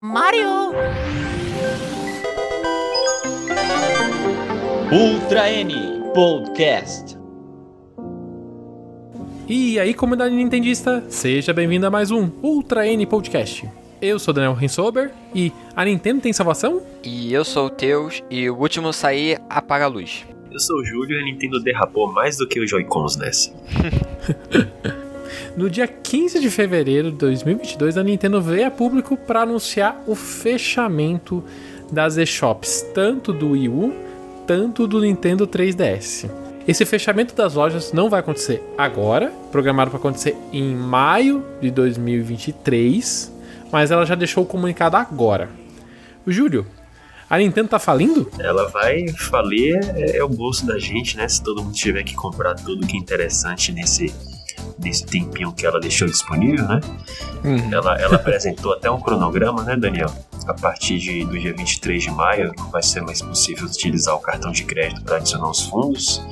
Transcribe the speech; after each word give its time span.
Mario! 0.00 0.70
Ultra 4.92 5.50
N 5.50 5.74
Podcast. 6.14 7.18
E 9.48 9.76
aí, 9.80 9.92
comunidade 9.92 10.36
nintendista, 10.36 11.04
seja 11.08 11.52
bem-vindo 11.52 11.84
a 11.84 11.90
mais 11.90 12.12
um 12.12 12.30
Ultra 12.40 12.86
N 12.86 13.04
Podcast. 13.06 13.68
Eu 14.00 14.20
sou 14.20 14.32
Daniel 14.32 14.54
Rensober 14.54 15.10
e 15.34 15.52
a 15.74 15.84
Nintendo 15.84 16.20
tem 16.20 16.32
salvação? 16.32 16.80
E 17.02 17.32
eu 17.32 17.44
sou 17.44 17.66
o 17.66 17.70
Teus 17.70 18.22
e 18.30 18.48
o 18.48 18.56
último 18.56 18.92
sair 18.92 19.40
apaga 19.50 19.86
a 19.86 19.88
luz. 19.88 20.24
Eu 20.48 20.60
sou 20.60 20.76
o 20.76 20.84
Júlio 20.84 21.18
e 21.18 21.22
a 21.22 21.24
Nintendo 21.24 21.60
derrapou 21.60 22.12
mais 22.12 22.36
do 22.36 22.46
que 22.46 22.60
os 22.60 22.70
Joy-Cons 22.70 23.16
nessa. 23.16 23.52
No 25.56 25.68
dia 25.68 25.86
15 25.86 26.40
de 26.40 26.50
fevereiro 26.50 27.10
de 27.10 27.18
2022, 27.18 27.96
a 27.96 28.02
Nintendo 28.02 28.40
veio 28.40 28.66
a 28.66 28.70
público 28.70 29.16
para 29.16 29.42
anunciar 29.42 30.02
o 30.06 30.14
fechamento 30.14 31.44
das 31.90 32.16
eShops, 32.16 32.86
tanto 32.94 33.32
do 33.32 33.50
Wii 33.50 33.68
U, 33.68 33.94
tanto 34.46 34.86
do 34.86 35.00
Nintendo 35.00 35.46
3DS. 35.46 36.30
Esse 36.66 36.84
fechamento 36.84 37.34
das 37.34 37.54
lojas 37.54 37.92
não 37.92 38.10
vai 38.10 38.20
acontecer 38.20 38.62
agora, 38.76 39.32
programado 39.50 39.90
para 39.90 39.98
acontecer 39.98 40.36
em 40.52 40.74
maio 40.74 41.44
de 41.60 41.70
2023, 41.70 43.32
mas 43.72 43.90
ela 43.90 44.04
já 44.04 44.14
deixou 44.14 44.44
o 44.44 44.46
comunicado 44.46 44.96
agora. 44.96 45.48
Júlio, 46.26 46.66
a 47.28 47.38
Nintendo 47.38 47.68
tá 47.68 47.78
falindo? 47.78 48.30
Ela 48.38 48.68
vai 48.68 49.08
falir, 49.08 49.78
é, 49.94 50.16
é 50.16 50.24
o 50.24 50.28
bolso 50.28 50.66
da 50.66 50.78
gente, 50.78 51.16
né? 51.16 51.28
Se 51.28 51.42
todo 51.42 51.62
mundo 51.62 51.74
tiver 51.74 52.02
que 52.02 52.14
comprar 52.14 52.54
tudo 52.54 52.86
que 52.86 52.96
é 52.96 52.98
interessante 52.98 53.70
nesse, 53.70 54.14
nesse 54.78 55.04
tempinho 55.04 55.52
que 55.52 55.66
ela 55.66 55.80
deixou 55.80 56.06
disponível, 56.08 56.66
né? 56.66 56.80
Uhum. 57.44 57.72
Ela, 57.72 58.00
ela 58.00 58.16
apresentou 58.16 58.72
até 58.72 58.90
um 58.90 59.00
cronograma, 59.00 59.62
né, 59.62 59.76
Daniel? 59.76 60.10
A 60.46 60.54
partir 60.54 60.98
de, 60.98 61.24
do 61.24 61.38
dia 61.38 61.54
23 61.54 62.02
de 62.02 62.10
maio 62.10 62.52
não 62.56 62.70
vai 62.70 62.82
ser 62.82 63.02
mais 63.02 63.20
possível 63.20 63.66
utilizar 63.66 64.14
o 64.14 64.20
cartão 64.20 64.50
de 64.50 64.64
crédito 64.64 65.02
para 65.02 65.16
adicionar 65.16 65.50
os 65.50 65.62
fundos. 65.66 66.22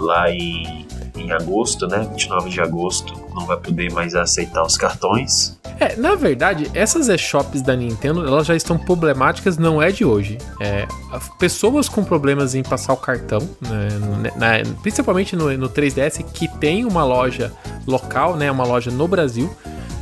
Lá 0.00 0.30
em, 0.30 0.86
em 1.16 1.30
agosto, 1.32 1.86
né, 1.86 2.06
29 2.10 2.50
de 2.50 2.60
agosto, 2.60 3.12
não 3.34 3.46
vai 3.46 3.56
poder 3.58 3.92
mais 3.92 4.14
aceitar 4.14 4.62
os 4.64 4.76
cartões. 4.76 5.58
É, 5.78 5.96
na 5.96 6.14
verdade, 6.14 6.70
essas 6.74 7.08
eShops 7.08 7.62
da 7.62 7.74
Nintendo, 7.74 8.26
elas 8.26 8.46
já 8.46 8.54
estão 8.54 8.76
problemáticas, 8.76 9.56
não 9.56 9.80
é 9.80 9.90
de 9.90 10.04
hoje. 10.04 10.36
É, 10.60 10.86
pessoas 11.38 11.88
com 11.88 12.04
problemas 12.04 12.54
em 12.54 12.62
passar 12.62 12.92
o 12.92 12.96
cartão, 12.98 13.40
né, 13.60 13.88
no- 13.98 14.16
na- 14.38 14.74
principalmente 14.82 15.34
no, 15.36 15.56
no 15.56 15.68
3DS, 15.70 16.22
que 16.22 16.46
tem 16.58 16.84
uma 16.84 17.02
loja 17.04 17.52
local, 17.86 18.36
né, 18.36 18.50
uma 18.50 18.64
loja 18.64 18.90
no 18.90 19.08
Brasil, 19.08 19.50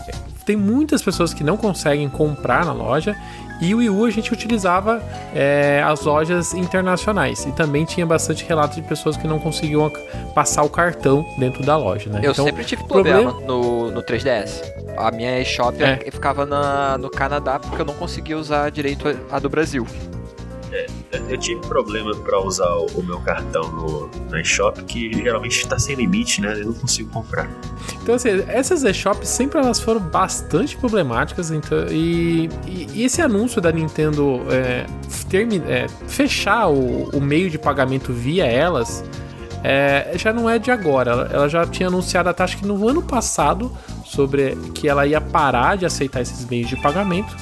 é, 0.08 0.12
tem 0.44 0.56
muitas 0.56 1.00
pessoas 1.02 1.32
que 1.32 1.44
não 1.44 1.56
conseguem 1.56 2.08
comprar 2.08 2.64
na 2.64 2.72
loja. 2.72 3.16
E 3.60 3.74
o 3.74 3.78
Wii 3.78 3.90
U 3.90 4.04
a 4.04 4.10
gente 4.10 4.32
utilizava 4.32 5.02
é, 5.34 5.82
as 5.84 6.02
lojas 6.02 6.54
internacionais. 6.54 7.44
E 7.44 7.52
também 7.52 7.84
tinha 7.84 8.06
bastante 8.06 8.44
relato 8.44 8.76
de 8.76 8.82
pessoas 8.82 9.16
que 9.16 9.26
não 9.26 9.38
conseguiam 9.38 9.90
passar 10.34 10.62
o 10.62 10.68
cartão 10.70 11.26
dentro 11.38 11.64
da 11.64 11.76
loja, 11.76 12.08
né? 12.10 12.20
Eu 12.22 12.30
Então, 12.32 12.44
sempre 12.44 12.64
tive 12.64 12.84
problema- 12.84 13.32
problema 13.32 13.46
no, 13.46 13.90
no 13.90 14.02
3DS. 14.02 14.62
A 14.96 15.10
minha 15.10 15.40
eShop 15.40 15.82
É. 15.82 15.96
ficava 16.10 16.46
na, 16.46 16.96
no 16.98 17.10
Canadá 17.10 17.58
porque 17.58 17.80
eu 17.82 17.86
não 17.86 17.94
conseguia 17.94 18.36
usar 18.38 18.70
direito 18.70 19.08
a, 19.08 19.36
a 19.36 19.38
do 19.38 19.48
Brasil. 19.48 19.86
Eu 21.28 21.38
tive 21.38 21.60
problema 21.62 22.14
para 22.14 22.40
usar 22.40 22.70
o, 22.74 23.02
meu 23.02 23.20
cartão 23.20 23.62
no, 23.70 24.10
na 24.30 24.40
eShop, 24.40 24.82
que 24.84 25.12
geralmente 25.12 25.58
está 25.58 25.78
sem 25.78 25.96
limite, 25.96 26.40
né? 26.40 26.60
Eu 26.60 26.66
não 26.66 26.74
consigo 26.74 27.10
comprar. 27.10 27.48
Então, 28.02 28.14
assim, 28.14 28.28
essas 28.48 28.84
eShops 28.84 29.28
sempre 29.28 29.58
elas 29.58 29.80
foram 29.80 30.00
bastante 30.00 30.76
problemáticas. 30.76 31.50
Então, 31.50 31.86
e, 31.88 32.48
e- 32.66 33.04
esse 33.04 33.22
anúncio 33.22 33.60
da 33.60 33.72
Nintendo 33.72 34.42
é, 34.50 34.86
é, 35.68 35.86
fechar 36.06 36.68
o, 36.68 37.10
o 37.10 37.20
meio 37.20 37.48
de 37.50 37.58
pagamento 37.58 38.12
via 38.12 38.46
elas 38.46 39.04
é, 39.64 40.12
já 40.16 40.32
não 40.32 40.48
é 40.48 40.58
de 40.58 40.70
agora. 40.70 41.10
Ela, 41.10 41.30
ela 41.32 41.48
já 41.48 41.66
tinha 41.66 41.88
anunciado 41.88 42.28
até 42.28 42.44
acho 42.44 42.58
que 42.58 42.66
no 42.66 42.88
ano 42.88 43.02
passado 43.02 43.72
sobre 44.04 44.56
que 44.74 44.88
ela 44.88 45.06
ia 45.06 45.20
parar 45.20 45.76
de 45.76 45.86
aceitar 45.86 46.20
esses 46.20 46.44
meios 46.46 46.68
de 46.68 46.76
pagamento 46.80 47.36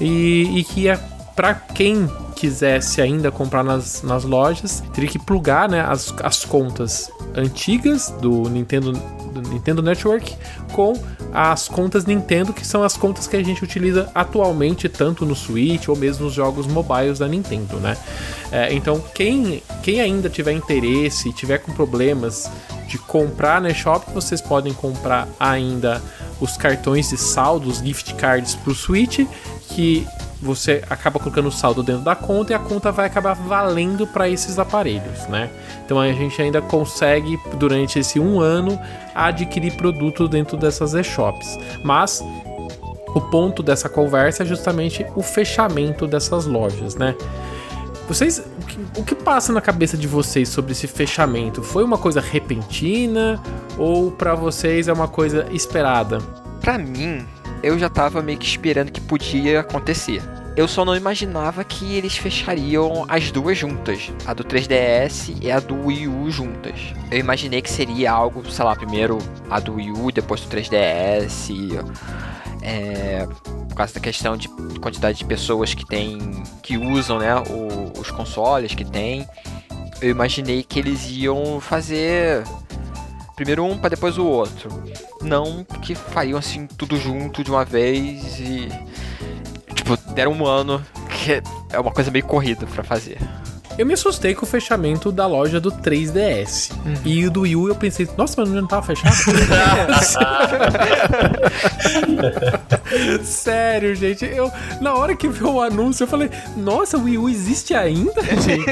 e, 0.00 0.58
e 0.58 0.64
que 0.64 0.82
ia 0.82 0.98
para 1.34 1.54
quem 1.54 2.08
quisesse 2.34 3.00
ainda 3.00 3.30
comprar 3.30 3.62
nas, 3.62 4.02
nas 4.02 4.24
lojas 4.24 4.82
teria 4.92 5.08
que 5.08 5.18
plugar 5.18 5.68
né, 5.68 5.80
as, 5.80 6.14
as 6.22 6.44
contas 6.44 7.10
antigas 7.34 8.10
do 8.20 8.48
Nintendo 8.50 8.92
do 9.34 9.42
Nintendo 9.48 9.82
Network 9.82 10.36
com 10.72 10.94
as 11.32 11.68
contas 11.68 12.06
Nintendo, 12.06 12.52
que 12.52 12.64
são 12.64 12.84
as 12.84 12.96
contas 12.96 13.26
que 13.26 13.36
a 13.36 13.42
gente 13.42 13.64
utiliza 13.64 14.08
atualmente, 14.14 14.88
tanto 14.88 15.26
no 15.26 15.34
Switch 15.34 15.88
ou 15.88 15.96
mesmo 15.96 16.26
nos 16.26 16.34
jogos 16.34 16.66
mobiles 16.66 17.18
da 17.18 17.26
Nintendo, 17.26 17.78
né? 17.78 17.96
É, 18.52 18.72
então, 18.72 19.02
quem, 19.12 19.62
quem 19.82 20.00
ainda 20.00 20.30
tiver 20.30 20.52
interesse, 20.52 21.32
tiver 21.32 21.58
com 21.58 21.72
problemas 21.72 22.48
de 22.86 22.98
comprar 22.98 23.60
na 23.60 23.70
eShop, 23.70 24.12
vocês 24.12 24.40
podem 24.40 24.72
comprar 24.72 25.26
ainda 25.40 26.00
os 26.40 26.56
cartões 26.56 27.10
de 27.10 27.16
saldo, 27.16 27.68
os 27.68 27.78
gift 27.78 28.14
cards 28.14 28.54
pro 28.54 28.74
Switch, 28.74 29.26
que 29.68 30.06
você 30.44 30.84
acaba 30.90 31.18
colocando 31.18 31.48
o 31.48 31.52
saldo 31.52 31.82
dentro 31.82 32.02
da 32.02 32.14
conta 32.14 32.52
e 32.52 32.54
a 32.54 32.58
conta 32.58 32.92
vai 32.92 33.06
acabar 33.06 33.34
valendo 33.34 34.06
para 34.06 34.28
esses 34.28 34.58
aparelhos, 34.58 35.26
né? 35.28 35.50
Então 35.84 35.98
a 35.98 36.12
gente 36.12 36.40
ainda 36.40 36.60
consegue, 36.60 37.40
durante 37.56 37.98
esse 37.98 38.20
um 38.20 38.40
ano, 38.40 38.78
adquirir 39.14 39.72
produto 39.72 40.28
dentro 40.28 40.56
dessas 40.56 40.92
eShops. 40.94 41.58
Mas 41.82 42.22
o 43.14 43.20
ponto 43.20 43.62
dessa 43.62 43.88
conversa 43.88 44.42
é 44.42 44.46
justamente 44.46 45.06
o 45.14 45.22
fechamento 45.22 46.06
dessas 46.06 46.44
lojas, 46.44 46.94
né? 46.94 47.14
Vocês, 48.06 48.38
o 48.38 48.66
que, 48.66 49.00
o 49.00 49.04
que 49.04 49.14
passa 49.14 49.50
na 49.50 49.62
cabeça 49.62 49.96
de 49.96 50.06
vocês 50.06 50.50
sobre 50.50 50.72
esse 50.72 50.86
fechamento? 50.86 51.62
Foi 51.62 51.82
uma 51.82 51.96
coisa 51.96 52.20
repentina 52.20 53.42
ou 53.78 54.10
para 54.10 54.34
vocês 54.34 54.88
é 54.88 54.92
uma 54.92 55.08
coisa 55.08 55.46
esperada? 55.50 56.18
Pra 56.60 56.76
mim, 56.76 57.24
eu 57.64 57.78
já 57.78 57.88
tava 57.88 58.22
meio 58.22 58.38
que 58.38 58.46
esperando 58.46 58.90
que 58.92 59.00
podia 59.00 59.60
acontecer. 59.60 60.22
Eu 60.56 60.68
só 60.68 60.84
não 60.84 60.94
imaginava 60.94 61.64
que 61.64 61.96
eles 61.96 62.16
fechariam 62.16 63.04
as 63.08 63.32
duas 63.32 63.58
juntas, 63.58 64.12
a 64.24 64.32
do 64.32 64.44
3DS 64.44 65.36
e 65.42 65.50
a 65.50 65.58
do 65.58 65.86
Wii 65.86 66.06
U 66.06 66.30
juntas. 66.30 66.74
Eu 67.10 67.18
imaginei 67.18 67.60
que 67.60 67.70
seria 67.70 68.12
algo, 68.12 68.48
sei 68.50 68.64
lá, 68.64 68.76
primeiro 68.76 69.18
a 69.50 69.58
do 69.58 69.74
Wii 69.74 69.90
U, 69.90 70.12
depois 70.12 70.40
do 70.42 70.48
3DS, 70.48 71.50
e, 71.50 71.70
é, 72.62 73.26
por 73.68 73.74
causa 73.74 73.94
da 73.94 74.00
questão 74.00 74.36
de 74.36 74.46
quantidade 74.80 75.18
de 75.18 75.24
pessoas 75.24 75.74
que 75.74 75.84
tem, 75.84 76.18
que 76.62 76.76
usam, 76.78 77.18
né, 77.18 77.34
o- 77.50 77.98
os 78.00 78.12
consoles 78.12 78.74
que 78.76 78.84
tem. 78.84 79.26
Eu 80.00 80.10
imaginei 80.10 80.62
que 80.62 80.78
eles 80.78 81.04
iam 81.10 81.60
fazer 81.60 82.44
primeiro 83.34 83.64
um 83.64 83.78
para 83.78 83.90
depois 83.90 84.18
o 84.18 84.24
outro. 84.24 84.70
Não 85.22 85.64
que 85.82 85.94
fariam 85.94 86.38
assim 86.38 86.66
tudo 86.66 86.96
junto 86.96 87.42
de 87.44 87.50
uma 87.50 87.64
vez 87.64 88.38
e. 88.40 88.68
Tipo, 89.74 89.96
deram 90.12 90.32
um 90.32 90.46
ano, 90.46 90.84
que 91.10 91.42
é 91.70 91.78
uma 91.78 91.92
coisa 91.92 92.10
meio 92.10 92.24
corrida 92.24 92.66
pra 92.66 92.82
fazer. 92.82 93.18
Eu 93.76 93.84
me 93.84 93.94
assustei 93.94 94.34
com 94.34 94.44
o 94.44 94.48
fechamento 94.48 95.10
da 95.10 95.26
loja 95.26 95.60
do 95.60 95.70
3DS. 95.72 96.70
E 97.04 97.26
o 97.26 97.30
do 97.30 97.40
Wii 97.42 97.56
U 97.56 97.68
eu 97.68 97.74
pensei, 97.74 98.08
nossa, 98.16 98.40
mas 98.40 98.50
não 98.50 98.66
tava 98.66 98.86
fechado? 98.86 99.14
Sério, 103.24 103.94
gente. 103.94 104.24
Eu, 104.24 104.50
na 104.80 104.94
hora 104.94 105.16
que 105.16 105.28
viu 105.28 105.54
o 105.54 105.60
anúncio, 105.60 106.04
eu 106.04 106.08
falei, 106.08 106.30
nossa, 106.56 106.96
o 106.96 107.04
Wii 107.04 107.18
U 107.18 107.28
existe 107.28 107.74
ainda, 107.74 108.22
gente? 108.40 108.64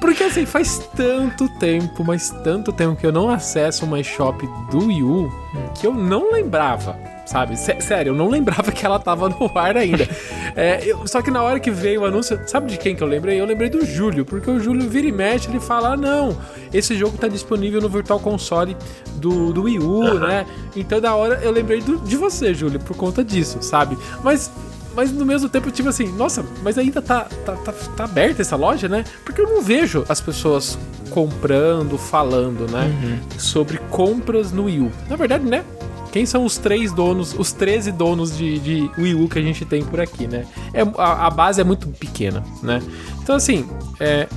Porque 0.00 0.24
assim, 0.24 0.46
faz 0.46 0.78
tanto 0.96 1.48
tempo, 1.58 2.02
mas 2.04 2.30
tanto 2.42 2.72
tempo 2.72 2.96
que 2.96 3.06
eu 3.06 3.12
não 3.12 3.28
acesso 3.28 3.84
uma 3.84 4.00
eShop 4.00 4.46
do 4.70 4.86
Wii 4.86 5.02
U 5.02 5.30
que 5.78 5.86
eu 5.86 5.94
não 5.94 6.32
lembrava. 6.32 6.96
Sabe? 7.26 7.56
Sé- 7.58 7.80
Sério, 7.80 8.10
eu 8.10 8.14
não 8.14 8.28
lembrava 8.28 8.70
que 8.70 8.84
ela 8.84 8.98
tava 8.98 9.28
no 9.28 9.50
ar 9.54 9.76
ainda. 9.76 10.06
É, 10.56 10.80
eu- 10.86 11.04
só 11.06 11.20
que 11.20 11.32
na 11.32 11.42
hora 11.42 11.58
que 11.58 11.68
veio 11.70 12.02
o 12.02 12.04
anúncio, 12.04 12.38
sabe 12.46 12.70
de 12.70 12.76
quem 12.78 12.94
que 12.94 13.02
eu 13.02 13.08
lembrei? 13.08 13.40
Eu 13.40 13.44
lembrei 13.44 13.68
do 13.68 13.84
Júlio, 13.84 14.24
porque 14.24 14.48
o 14.48 14.60
Júlio 14.60 14.88
vira 14.88 15.08
e 15.08 15.10
mexe, 15.10 15.48
ele 15.48 15.58
fala: 15.58 15.94
ah, 15.94 15.96
não, 15.96 16.36
esse 16.72 16.94
jogo 16.96 17.18
tá 17.18 17.26
disponível 17.26 17.80
no 17.80 17.88
Virtual 17.88 18.20
Console 18.20 18.76
do, 19.16 19.52
do 19.52 19.62
Wii 19.64 19.78
U, 19.80 20.14
né? 20.20 20.46
Então 20.76 21.00
da 21.00 21.12
hora 21.16 21.40
eu 21.42 21.50
lembrei 21.50 21.80
do- 21.80 21.98
de 21.98 22.16
você, 22.16 22.54
Júlio, 22.54 22.78
por 22.78 22.96
conta 22.96 23.24
disso, 23.24 23.58
sabe? 23.62 23.98
Mas. 24.22 24.50
Mas 24.96 25.10
no 25.10 25.26
mesmo 25.26 25.48
tempo, 25.48 25.72
tipo 25.72 25.88
assim, 25.88 26.06
nossa, 26.12 26.44
mas 26.62 26.78
ainda 26.78 27.02
tá, 27.02 27.26
tá, 27.44 27.54
tá, 27.56 27.72
tá 27.96 28.04
aberta 28.04 28.42
essa 28.42 28.54
loja, 28.54 28.88
né? 28.88 29.02
Porque 29.24 29.40
eu 29.40 29.48
não 29.48 29.60
vejo 29.60 30.04
as 30.08 30.20
pessoas 30.20 30.78
comprando, 31.10 31.98
falando, 31.98 32.70
né? 32.70 32.88
Sobre 33.36 33.78
compras 33.90 34.52
no 34.52 34.66
Wii 34.66 34.80
U. 34.82 34.92
Na 35.10 35.16
verdade, 35.16 35.44
né? 35.44 35.64
Quem 36.14 36.24
são 36.24 36.44
os 36.44 36.58
três 36.58 36.92
donos, 36.92 37.34
os 37.36 37.50
13 37.50 37.90
donos 37.90 38.38
de, 38.38 38.60
de 38.60 38.90
Wii 38.96 39.14
U 39.16 39.28
que 39.28 39.36
a 39.36 39.42
gente 39.42 39.64
tem 39.64 39.84
por 39.84 39.98
aqui, 39.98 40.28
né? 40.28 40.46
É, 40.72 40.82
a, 40.96 41.26
a 41.26 41.30
base 41.30 41.60
é 41.60 41.64
muito 41.64 41.88
pequena, 41.88 42.40
né? 42.62 42.80
Então, 43.20 43.34
assim, 43.34 43.68
é, 43.98 44.28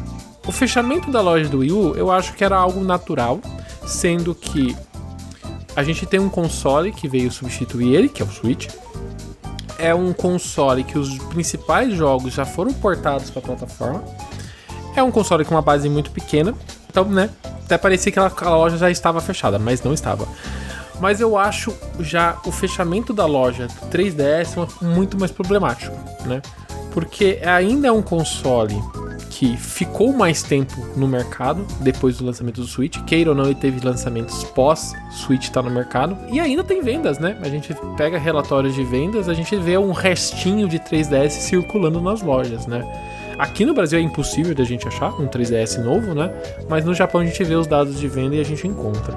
o 0.47 0.51
fechamento 0.51 1.11
da 1.11 1.21
loja 1.21 1.47
do 1.47 1.59
Wii 1.59 1.71
U 1.71 1.95
eu 1.95 2.09
acho 2.09 2.33
que 2.33 2.43
era 2.43 2.57
algo 2.57 2.83
natural, 2.83 3.39
sendo 3.85 4.33
que 4.33 4.75
a 5.75 5.83
gente 5.83 6.03
tem 6.07 6.19
um 6.19 6.29
console 6.29 6.91
que 6.91 7.07
veio 7.07 7.31
substituir 7.31 7.93
ele, 7.93 8.09
que 8.09 8.23
é 8.23 8.25
o 8.25 8.31
Switch. 8.31 8.69
é 9.77 9.93
um 9.93 10.11
console 10.13 10.83
que 10.83 10.97
os 10.97 11.15
principais 11.25 11.93
jogos 11.93 12.33
já 12.33 12.43
foram 12.43 12.73
portados 12.73 13.29
para 13.29 13.39
a 13.39 13.45
plataforma. 13.45 14.03
É 14.95 15.03
um 15.03 15.11
console 15.11 15.45
com 15.45 15.53
uma 15.53 15.61
base 15.61 15.87
muito 15.87 16.09
pequena, 16.09 16.55
então, 16.89 17.05
né? 17.05 17.29
Até 17.63 17.77
parecia 17.77 18.11
que 18.11 18.17
a 18.17 18.49
loja 18.49 18.79
já 18.79 18.89
estava 18.89 19.21
fechada, 19.21 19.59
mas 19.59 19.83
não 19.83 19.93
estava. 19.93 20.27
Mas 20.99 21.21
eu 21.21 21.37
acho 21.37 21.73
já 21.99 22.37
o 22.45 22.51
fechamento 22.51 23.13
da 23.13 23.25
loja 23.25 23.67
3DS 23.91 24.67
muito 24.81 25.19
mais 25.19 25.31
problemático, 25.31 25.95
né? 26.25 26.41
Porque 26.91 27.39
ainda 27.43 27.87
é 27.87 27.91
um 27.91 28.01
console 28.01 28.75
que 29.37 29.55
ficou 29.55 30.11
mais 30.13 30.41
tempo 30.41 30.73
no 30.95 31.07
mercado 31.07 31.63
depois 31.81 32.17
do 32.17 32.25
lançamento 32.25 32.59
do 32.59 32.65
Switch. 32.65 32.97
Queira 33.03 33.29
ou 33.29 33.35
não, 33.35 33.45
ele 33.45 33.53
teve 33.53 33.85
lançamentos 33.85 34.43
pós 34.43 34.95
Switch 35.11 35.49
tá 35.49 35.61
no 35.61 35.69
mercado. 35.69 36.17
E 36.31 36.39
ainda 36.39 36.63
tem 36.63 36.81
vendas, 36.81 37.19
né? 37.19 37.37
A 37.43 37.47
gente 37.47 37.75
pega 37.95 38.17
relatórios 38.17 38.73
de 38.73 38.83
vendas, 38.83 39.29
a 39.29 39.35
gente 39.35 39.55
vê 39.57 39.77
um 39.77 39.91
restinho 39.91 40.67
de 40.67 40.79
3DS 40.79 41.29
circulando 41.29 42.01
nas 42.01 42.23
lojas, 42.23 42.65
né? 42.65 42.83
Aqui 43.37 43.63
no 43.63 43.75
Brasil 43.75 43.99
é 43.99 44.01
impossível 44.01 44.55
da 44.55 44.63
gente 44.63 44.87
achar 44.87 45.13
um 45.21 45.27
3DS 45.27 45.77
novo, 45.83 46.15
né? 46.15 46.33
Mas 46.67 46.83
no 46.83 46.95
Japão 46.95 47.21
a 47.21 47.25
gente 47.25 47.43
vê 47.43 47.53
os 47.53 47.67
dados 47.67 47.99
de 47.99 48.07
venda 48.07 48.35
e 48.35 48.39
a 48.39 48.43
gente 48.43 48.67
encontra. 48.67 49.15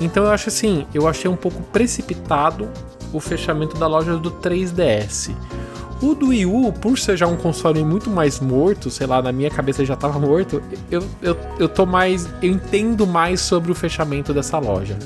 Então 0.00 0.24
eu 0.24 0.30
acho 0.30 0.48
assim, 0.48 0.86
eu 0.94 1.08
achei 1.08 1.30
um 1.30 1.36
pouco 1.36 1.62
precipitado 1.64 2.68
o 3.12 3.20
fechamento 3.20 3.76
da 3.76 3.86
loja 3.86 4.16
do 4.16 4.30
3DS. 4.30 5.34
O 6.00 6.14
do 6.14 6.28
Wii 6.28 6.46
U, 6.46 6.72
por 6.72 6.96
ser 6.96 7.16
já 7.16 7.26
um 7.26 7.36
console 7.36 7.82
muito 7.82 8.08
mais 8.08 8.38
morto, 8.38 8.88
sei 8.88 9.06
lá, 9.06 9.20
na 9.20 9.32
minha 9.32 9.50
cabeça 9.50 9.84
já 9.84 9.96
tava 9.96 10.18
morto, 10.18 10.62
eu, 10.90 11.02
eu, 11.20 11.36
eu 11.58 11.68
tô 11.68 11.84
mais. 11.84 12.28
Eu 12.40 12.52
entendo 12.52 13.04
mais 13.04 13.40
sobre 13.40 13.72
o 13.72 13.74
fechamento 13.74 14.32
dessa 14.32 14.58
loja. 14.58 14.96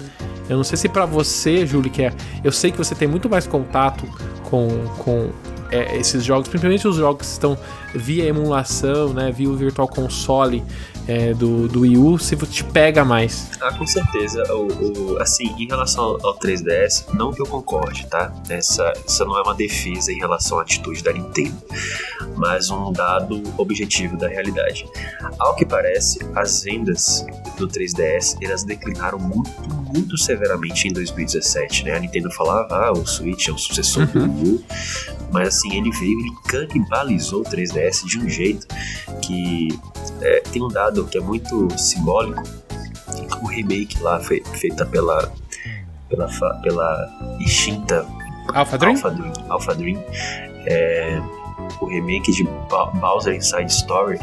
Eu 0.50 0.56
não 0.58 0.64
sei 0.64 0.76
se 0.76 0.88
para 0.88 1.06
você, 1.06 1.66
Júlio, 1.66 1.90
que 1.90 2.02
é. 2.02 2.12
Eu 2.44 2.52
sei 2.52 2.70
que 2.70 2.76
você 2.76 2.94
tem 2.94 3.08
muito 3.08 3.28
mais 3.30 3.46
contato 3.46 4.06
com, 4.50 4.68
com 4.98 5.30
é, 5.70 5.96
esses 5.96 6.22
jogos, 6.22 6.46
principalmente 6.48 6.86
os 6.86 6.96
jogos 6.96 7.26
que 7.26 7.32
estão 7.32 7.56
via 7.94 8.24
emulação, 8.24 9.12
né, 9.12 9.30
via 9.30 9.48
o 9.48 9.56
Virtual 9.56 9.88
Console 9.88 10.62
é, 11.06 11.34
do, 11.34 11.68
do 11.68 11.80
Wii 11.80 11.98
U, 11.98 12.18
se 12.18 12.36
te 12.36 12.64
pega 12.64 13.04
mais. 13.04 13.50
Ah, 13.60 13.72
com 13.76 13.86
certeza. 13.86 14.42
O, 14.54 15.14
o, 15.14 15.18
assim, 15.20 15.46
em 15.58 15.66
relação 15.66 16.18
ao 16.22 16.38
3DS, 16.38 17.12
não 17.14 17.32
que 17.32 17.42
eu 17.42 17.46
concorde, 17.46 18.06
tá? 18.06 18.32
Essa, 18.48 18.92
essa 19.04 19.24
não 19.24 19.36
é 19.36 19.42
uma 19.42 19.54
defesa 19.54 20.12
em 20.12 20.18
relação 20.18 20.58
à 20.58 20.62
atitude 20.62 21.02
da 21.02 21.12
Nintendo, 21.12 21.56
mas 22.36 22.70
um 22.70 22.92
dado 22.92 23.42
objetivo 23.56 24.16
da 24.16 24.28
realidade. 24.28 24.88
Ao 25.38 25.54
que 25.54 25.66
parece, 25.66 26.20
as 26.34 26.62
vendas 26.62 27.26
do 27.58 27.66
3DS 27.66 28.36
elas 28.40 28.64
declinaram 28.64 29.18
muito, 29.18 29.50
muito 29.92 30.16
severamente 30.16 30.88
em 30.88 30.92
2017, 30.92 31.84
né? 31.84 31.96
A 31.96 32.00
Nintendo 32.00 32.30
falava, 32.30 32.86
ah, 32.86 32.92
o 32.92 33.06
Switch 33.06 33.48
é 33.48 33.52
o 33.52 33.58
sucessor 33.58 34.08
uhum. 34.14 34.28
do 34.28 34.42
Wii 34.42 34.54
U, 34.54 34.64
mas 35.32 35.48
assim, 35.48 35.76
ele 35.76 35.90
veio 35.90 36.18
e 36.18 36.48
canibalizou 36.48 37.40
o 37.40 37.44
3DS 37.44 37.81
de 38.06 38.18
um 38.18 38.28
jeito 38.28 38.66
que 39.22 39.68
é, 40.20 40.40
tem 40.52 40.62
um 40.62 40.68
dado 40.68 41.04
que 41.06 41.18
é 41.18 41.20
muito 41.20 41.68
simbólico. 41.78 42.42
O 43.42 43.46
remake 43.46 44.00
lá 44.00 44.20
foi 44.20 44.42
feita 44.54 44.86
pela 44.86 45.32
pela 46.08 46.28
pela 46.60 47.38
extinta 47.40 48.06
Alpha 48.54 48.76
Dream, 48.76 48.94
Alpha 48.94 49.10
Dream, 49.10 49.32
Alpha 49.48 49.74
Dream 49.74 50.04
é, 50.66 51.20
o 51.80 51.86
remake 51.86 52.30
de 52.32 52.44
Bowser 53.00 53.34
Inside 53.34 53.70
Story 53.70 54.18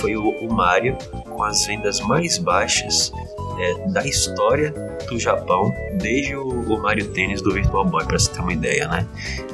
foi 0.00 0.16
o, 0.16 0.28
o 0.28 0.52
Mario 0.52 0.96
com 1.28 1.42
as 1.42 1.66
vendas 1.66 2.00
mais 2.00 2.38
baixas 2.38 3.12
é, 3.58 3.88
da 3.88 4.06
história 4.06 4.72
do 5.08 5.18
Japão 5.18 5.74
desde 5.94 6.34
o, 6.34 6.48
o, 6.48 6.80
Mario 6.80 7.08
Tennis 7.12 7.42
do 7.42 7.52
Virtual 7.52 7.84
Boy, 7.84 8.04
pra 8.04 8.18
você 8.18 8.30
ter 8.30 8.40
uma 8.40 8.52
ideia, 8.52 8.88
né? 8.88 9.06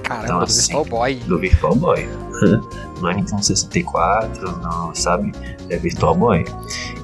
Caramba, 0.03 0.25
então, 0.25 0.41
assim, 0.41 0.73
do 0.73 0.79
Virtual 0.83 0.85
Boy. 0.85 1.15
Do 1.27 1.39
Virtual 1.39 1.75
Boy. 1.75 2.09
não 3.01 3.11
é 3.11 3.15
Nintendo 3.15 3.43
64, 3.43 4.59
não, 4.59 4.95
sabe? 4.95 5.33
É 5.69 5.77
Virtual 5.77 6.15
Boy. 6.15 6.45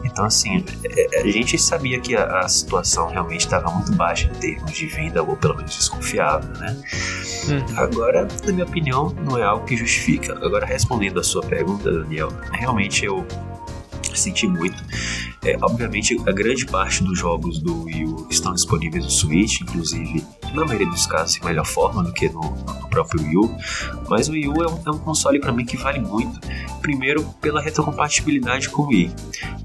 Então, 0.04 0.26
assim, 0.26 0.64
é, 0.84 1.18
é, 1.18 1.22
a 1.22 1.26
gente 1.30 1.58
sabia 1.58 2.00
que 2.00 2.14
a, 2.14 2.40
a 2.40 2.48
situação 2.48 3.08
realmente 3.08 3.40
estava 3.40 3.68
muito 3.70 3.92
baixa 3.94 4.28
em 4.28 4.38
termos 4.38 4.72
de 4.72 4.86
venda, 4.86 5.22
ou 5.22 5.36
pelo 5.36 5.56
menos 5.56 5.74
desconfiável, 5.74 6.50
né? 6.58 6.76
Uhum. 7.48 7.78
Agora, 7.78 8.28
na 8.44 8.52
minha 8.52 8.64
opinião, 8.64 9.14
não 9.24 9.36
é 9.36 9.42
algo 9.42 9.64
que 9.66 9.76
justifica. 9.76 10.34
Agora, 10.34 10.64
respondendo 10.64 11.18
a 11.18 11.24
sua 11.24 11.42
pergunta, 11.42 11.90
Daniel, 11.90 12.28
realmente 12.52 13.04
eu 13.04 13.26
senti 14.14 14.46
muito. 14.46 14.82
É, 15.44 15.58
obviamente, 15.60 16.18
a 16.26 16.32
grande 16.32 16.64
parte 16.64 17.04
dos 17.04 17.18
jogos 17.18 17.58
do 17.58 17.84
Wii 17.84 18.04
U 18.06 18.26
estão 18.30 18.54
disponíveis 18.54 19.04
no 19.04 19.10
Switch, 19.10 19.60
inclusive, 19.60 20.24
na 20.54 20.64
maioria 20.64 20.88
dos 20.88 21.06
casos, 21.06 21.36
em 21.36 21.44
melhor 21.44 21.66
forma 21.66 22.02
do 22.02 22.12
que 22.12 22.30
no, 22.30 22.40
no 22.40 22.88
próprio 22.88 23.22
Wii 23.22 23.36
U. 23.36 23.56
Mas 24.08 24.28
o 24.28 24.32
Wii 24.32 24.48
U 24.48 24.62
é 24.62 24.68
um, 24.68 24.80
é 24.86 24.90
um 24.90 24.98
console 24.98 25.38
para 25.38 25.52
mim 25.52 25.66
que 25.66 25.76
vale 25.76 26.00
muito. 26.00 26.40
Primeiro, 26.80 27.22
pela 27.42 27.60
retrocompatibilidade 27.60 28.70
com 28.70 28.82
o 28.82 28.86
Wii, 28.86 29.10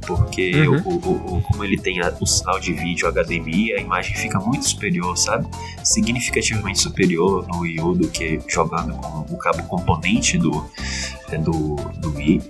porque 0.05 0.67
uhum. 0.67 0.81
o, 0.85 0.89
o, 0.89 1.37
o, 1.37 1.41
como 1.43 1.63
ele 1.63 1.77
tem 1.77 2.01
a, 2.01 2.13
o 2.19 2.25
sinal 2.25 2.59
de 2.59 2.73
vídeo 2.73 3.09
HDMI, 3.09 3.73
a 3.73 3.79
imagem 3.79 4.15
fica 4.17 4.37
muito 4.39 4.67
superior, 4.67 5.17
sabe? 5.17 5.47
Significativamente 5.83 6.79
superior 6.79 7.47
no 7.47 7.59
Wii 7.59 7.81
U 7.81 7.93
do 7.93 8.09
que 8.09 8.41
jogando 8.47 8.93
com 8.95 9.33
o 9.33 9.37
cabo 9.37 9.63
componente 9.63 10.37
do, 10.37 10.65
é, 11.31 11.37
do, 11.37 11.75
do 11.99 12.13
Wii. 12.15 12.41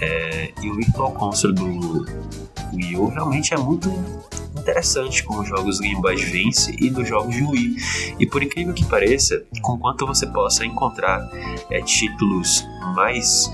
É, 0.00 0.52
e 0.62 0.70
o 0.70 0.76
Virtual 0.76 1.12
Console 1.12 1.54
do 1.54 2.06
Wii 2.74 2.96
U 2.96 3.08
realmente 3.08 3.54
é 3.54 3.56
muito 3.56 3.88
interessante 4.56 5.24
com 5.24 5.38
os 5.40 5.48
jogos 5.48 5.80
Game 5.80 6.00
Boy 6.00 6.14
Advance 6.14 6.74
e 6.78 6.90
dos 6.90 7.08
jogos 7.08 7.34
de 7.34 7.42
Wii. 7.42 7.76
E 8.18 8.26
por 8.26 8.42
incrível 8.42 8.74
que 8.74 8.84
pareça, 8.84 9.42
com 9.62 9.78
quanto 9.78 10.06
você 10.06 10.26
possa 10.26 10.64
encontrar 10.64 11.28
é, 11.70 11.80
títulos 11.82 12.64
mais 12.94 13.50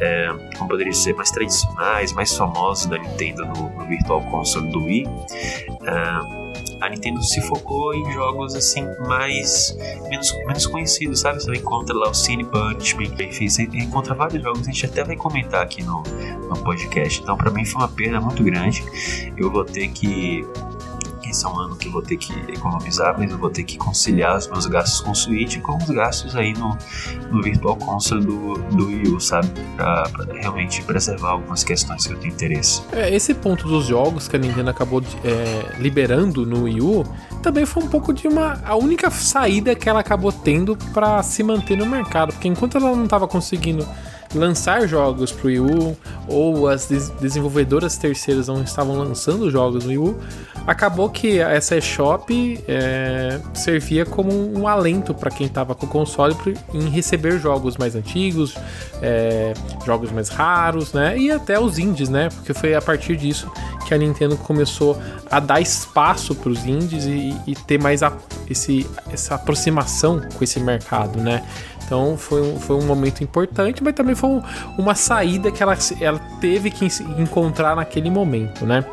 é, 0.00 0.28
como 0.56 0.70
poderia 0.70 0.92
ser, 0.92 1.14
mais 1.14 1.30
tradicionais, 1.30 2.12
mais 2.12 2.36
famosos 2.36 2.86
da 2.86 2.98
Nintendo 2.98 3.44
no, 3.46 3.70
no 3.70 3.86
Virtual 3.86 4.20
Console 4.22 4.68
do 4.70 4.84
Wii, 4.84 5.06
é, 5.84 6.46
a 6.80 6.88
Nintendo 6.88 7.22
se 7.22 7.40
focou 7.42 7.94
em 7.94 8.12
jogos 8.12 8.54
assim 8.54 8.86
mais 9.06 9.76
menos, 10.08 10.32
menos 10.46 10.66
conhecidos, 10.66 11.20
sabe? 11.20 11.42
Você 11.42 11.52
encontra 11.52 11.96
lá 11.96 12.10
o 12.10 12.14
Cine 12.14 12.44
Punishment, 12.44 13.14
enfim, 13.20 13.48
você 13.48 13.62
encontra 13.62 14.14
vários 14.14 14.42
jogos, 14.42 14.62
a 14.62 14.64
gente 14.64 14.86
até 14.86 15.02
vai 15.02 15.16
comentar 15.16 15.62
aqui 15.62 15.82
no, 15.82 16.02
no 16.02 16.56
podcast. 16.62 17.20
Então, 17.22 17.36
para 17.36 17.50
mim 17.50 17.64
foi 17.64 17.80
uma 17.80 17.88
perda 17.88 18.20
muito 18.20 18.42
grande. 18.42 18.84
Eu 19.36 19.50
vou 19.50 19.64
ter 19.64 19.88
que 19.88 20.46
esse 21.30 21.44
é 21.44 21.48
um 21.48 21.58
ano 21.58 21.76
que 21.76 21.88
eu 21.88 21.92
vou 21.92 22.02
ter 22.02 22.16
que 22.16 22.32
economizar, 22.50 23.14
mas 23.18 23.30
eu 23.30 23.38
vou 23.38 23.50
ter 23.50 23.64
que 23.64 23.76
conciliar 23.76 24.36
os 24.36 24.46
meus 24.48 24.66
gastos 24.66 25.00
com 25.00 25.10
o 25.10 25.14
Switch 25.14 25.60
com 25.60 25.76
os 25.76 25.90
gastos 25.90 26.36
aí 26.36 26.52
no, 26.52 26.76
no 27.30 27.42
Virtual 27.42 27.76
Console 27.76 28.24
do, 28.24 28.54
do 28.54 28.86
Wii 28.86 29.08
U, 29.08 29.20
sabe? 29.20 29.48
Pra, 29.76 30.04
pra 30.04 30.34
realmente 30.34 30.82
preservar 30.82 31.30
algumas 31.30 31.64
questões 31.64 32.06
que 32.06 32.12
eu 32.12 32.18
tenho 32.18 32.32
interesse. 32.32 32.82
É, 32.92 33.14
esse 33.14 33.34
ponto 33.34 33.66
dos 33.66 33.86
jogos 33.86 34.28
que 34.28 34.36
a 34.36 34.38
Nintendo 34.38 34.70
acabou 34.70 35.02
é, 35.24 35.76
liberando 35.78 36.46
no 36.46 36.64
Wii 36.64 36.80
U 36.80 37.04
também 37.42 37.66
foi 37.66 37.82
um 37.82 37.88
pouco 37.88 38.12
de 38.12 38.28
uma. 38.28 38.60
a 38.64 38.76
única 38.76 39.10
saída 39.10 39.74
que 39.74 39.88
ela 39.88 40.00
acabou 40.00 40.32
tendo 40.32 40.76
para 40.92 41.22
se 41.22 41.42
manter 41.42 41.76
no 41.76 41.86
mercado, 41.86 42.32
porque 42.32 42.48
enquanto 42.48 42.76
ela 42.76 42.94
não 42.94 43.04
estava 43.04 43.26
conseguindo 43.26 43.86
lançar 44.36 44.86
jogos 44.86 45.32
para 45.32 45.46
o 45.46 45.48
Wii 45.48 45.60
U, 45.60 45.96
ou 46.28 46.68
as 46.68 46.86
des 46.86 47.08
desenvolvedoras 47.10 47.96
terceiras 47.96 48.48
não 48.48 48.62
estavam 48.62 48.96
lançando 48.96 49.50
jogos 49.50 49.84
no 49.84 49.90
Wii 49.90 49.98
U, 49.98 50.18
acabou 50.66 51.08
que 51.08 51.38
essa 51.38 51.76
eShop 51.76 52.62
é, 52.66 53.40
servia 53.54 54.04
como 54.04 54.32
um 54.32 54.66
alento 54.66 55.14
para 55.14 55.30
quem 55.30 55.46
estava 55.46 55.74
com 55.74 55.86
o 55.86 55.88
console 55.88 56.34
em 56.74 56.88
receber 56.88 57.38
jogos 57.38 57.76
mais 57.76 57.94
antigos, 57.94 58.56
é, 59.00 59.54
jogos 59.84 60.10
mais 60.10 60.28
raros, 60.28 60.92
né? 60.92 61.16
E 61.16 61.30
até 61.30 61.58
os 61.58 61.78
indies, 61.78 62.08
né? 62.08 62.28
Porque 62.30 62.52
foi 62.52 62.74
a 62.74 62.82
partir 62.82 63.16
disso 63.16 63.50
que 63.86 63.94
a 63.94 63.98
Nintendo 63.98 64.36
começou 64.36 65.00
a 65.30 65.38
dar 65.38 65.60
espaço 65.60 66.34
para 66.34 66.50
os 66.50 66.66
indies 66.66 67.04
e, 67.04 67.36
e, 67.46 67.54
ter 67.54 67.80
mais 67.80 68.02
a, 68.02 68.12
esse, 68.50 68.84
essa 69.12 69.36
aproximação 69.36 70.20
com 70.34 70.42
esse 70.42 70.58
mercado, 70.58 71.20
né? 71.20 71.44
Então 71.86 72.16
foi 72.16 72.42
um, 72.42 72.58
foi 72.58 72.76
um 72.76 72.82
momento 72.82 73.22
importante, 73.22 73.82
mas 73.82 73.94
também 73.94 74.14
foi 74.14 74.28
um, 74.28 74.42
uma 74.76 74.94
saída 74.94 75.50
que 75.52 75.62
ela, 75.62 75.78
ela 76.00 76.18
teve 76.40 76.70
que 76.70 76.86
encontrar 77.16 77.76
naquele 77.76 78.10
momento, 78.10 78.66
né? 78.66 78.84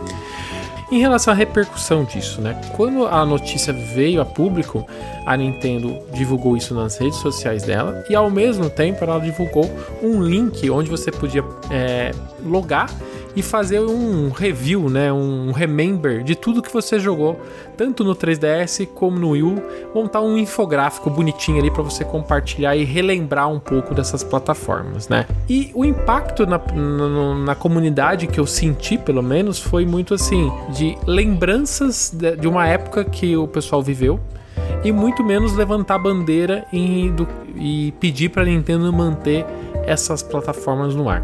Em 0.91 0.99
relação 0.99 1.33
à 1.33 1.35
repercussão 1.35 2.03
disso, 2.03 2.39
né? 2.39 2.59
Quando 2.75 3.07
a 3.07 3.25
notícia 3.25 3.73
veio 3.73 4.21
a 4.21 4.25
público, 4.25 4.85
a 5.25 5.35
Nintendo 5.35 5.97
divulgou 6.13 6.55
isso 6.55 6.75
nas 6.75 6.97
redes 6.97 7.17
sociais 7.17 7.63
dela 7.63 8.03
e 8.07 8.15
ao 8.15 8.29
mesmo 8.29 8.69
tempo 8.69 9.03
ela 9.03 9.19
divulgou 9.19 9.69
um 10.03 10.21
link 10.21 10.69
onde 10.69 10.91
você 10.91 11.11
podia 11.11 11.43
é, 11.71 12.11
logar 12.45 12.89
e 13.35 13.41
fazer 13.41 13.79
um 13.79 14.29
review, 14.29 14.89
né, 14.89 15.11
um 15.11 15.51
remember 15.51 16.23
de 16.23 16.35
tudo 16.35 16.61
que 16.61 16.71
você 16.71 16.99
jogou, 16.99 17.39
tanto 17.75 18.03
no 18.03 18.15
3DS 18.15 18.87
como 18.93 19.17
no 19.17 19.29
Wii 19.31 19.43
U, 19.43 19.63
montar 19.93 20.21
um 20.21 20.37
infográfico 20.37 21.09
bonitinho 21.09 21.59
ali 21.59 21.71
para 21.71 21.81
você 21.81 22.05
compartilhar 22.05 22.75
e 22.75 22.83
relembrar 22.83 23.49
um 23.49 23.59
pouco 23.59 23.95
dessas 23.95 24.23
plataformas, 24.23 25.09
né? 25.09 25.25
E 25.49 25.71
o 25.73 25.83
impacto 25.83 26.45
na, 26.45 26.59
na, 26.59 27.35
na 27.35 27.55
comunidade 27.55 28.27
que 28.27 28.39
eu 28.39 28.45
senti, 28.45 28.97
pelo 28.97 29.23
menos, 29.23 29.59
foi 29.59 29.85
muito 29.85 30.13
assim, 30.13 30.51
de 30.69 30.95
lembranças 31.07 32.11
de, 32.13 32.35
de 32.35 32.47
uma 32.47 32.67
época 32.67 33.03
que 33.03 33.35
o 33.35 33.47
pessoal 33.47 33.81
viveu, 33.81 34.19
e 34.83 34.91
muito 34.91 35.23
menos 35.23 35.53
levantar 35.55 35.97
bandeira 35.97 36.65
e, 36.71 37.09
do, 37.09 37.27
e 37.55 37.93
pedir 37.99 38.29
para 38.29 38.43
Nintendo 38.43 38.91
manter 38.91 39.45
essas 39.85 40.21
plataformas 40.21 40.93
no 40.93 41.09
ar. 41.09 41.23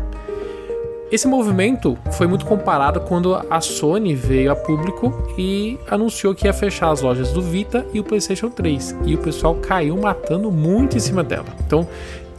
Esse 1.12 1.28
movimento 1.28 1.98
foi 2.12 2.28
muito 2.28 2.46
comparado 2.46 3.02
quando 3.02 3.34
a 3.50 3.60
Sony 3.62 4.14
veio 4.14 4.52
a 4.52 4.56
público 4.56 5.12
e 5.38 5.80
anunciou 5.90 6.36
que 6.36 6.46
ia 6.46 6.54
fechar 6.54 6.92
as 6.92 7.02
lojas 7.02 7.32
do 7.32 7.42
Vita 7.42 7.86
e 7.92 8.00
o 8.00 8.04
PlayStation 8.04 8.50
3, 8.50 8.96
e 9.06 9.16
o 9.16 9.18
pessoal 9.18 9.56
caiu 9.56 9.98
matando 9.98 10.52
muito 10.52 10.96
em 10.96 11.00
cima 11.00 11.24
dela. 11.24 11.48
Então, 11.66 11.88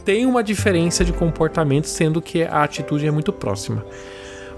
tem 0.05 0.25
uma 0.25 0.41
diferença 0.41 1.03
de 1.03 1.11
comportamento, 1.11 1.85
sendo 1.85 2.21
que 2.21 2.43
a 2.43 2.63
atitude 2.63 3.05
é 3.05 3.11
muito 3.11 3.33
próxima. 3.33 3.85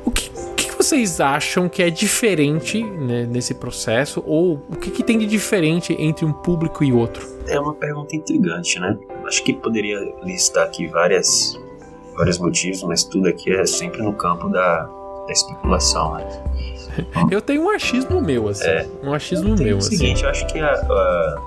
O 0.06 0.12
que, 0.12 0.30
que 0.56 0.76
vocês 0.76 1.20
acham 1.20 1.68
que 1.68 1.82
é 1.82 1.90
diferente 1.90 2.84
né, 2.84 3.26
nesse 3.26 3.54
processo? 3.56 4.24
Ou 4.28 4.62
o 4.70 4.76
que, 4.76 4.92
que, 4.92 5.02
tem 5.02 5.18
de 5.18 5.26
diferente 5.26 5.96
entre 5.98 6.26
um 6.26 6.34
público 6.34 6.84
e 6.84 6.94
outro? 6.94 7.26
É 7.48 7.60
uma 7.60 7.74
pergunta 7.74 8.16
intrigante, 8.16 8.80
né? 8.80 8.98
Acho 9.26 9.44
que 9.44 9.54
poderia 9.54 9.98
listar 10.24 10.66
aqui 10.66 10.88
várias, 10.88 11.60
vários 12.16 12.38
motivos, 12.38 12.84
mas 12.84 13.04
tudo 13.04 13.28
aqui 13.28 13.54
é 13.54 13.66
sempre 13.66 14.02
no 14.02 14.14
campo 14.14 14.50
da, 14.50 14.84
da 15.26 15.32
especulação, 15.32 16.16
né? 16.16 16.44
Eu 17.32 17.42
tenho 17.42 17.64
um 17.64 17.70
achismo 17.70 18.22
meu, 18.22 18.48
assim. 18.50 18.68
É, 18.68 18.88
um 19.04 19.14
achismo 19.14 19.56
meu, 19.56 19.78
o 19.78 19.80
assim. 19.80 19.98
seguinte, 19.98 20.24
eu 20.24 20.30
acho 20.30 20.46
que 20.48 20.60
a, 20.60 20.72
a, 20.72 21.38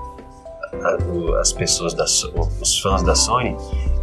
a, 0.83 1.39
as 1.39 1.53
pessoas, 1.53 1.93
da, 1.93 2.03
os 2.03 2.79
fãs 2.79 3.01
da 3.01 3.15
Sony, 3.15 3.55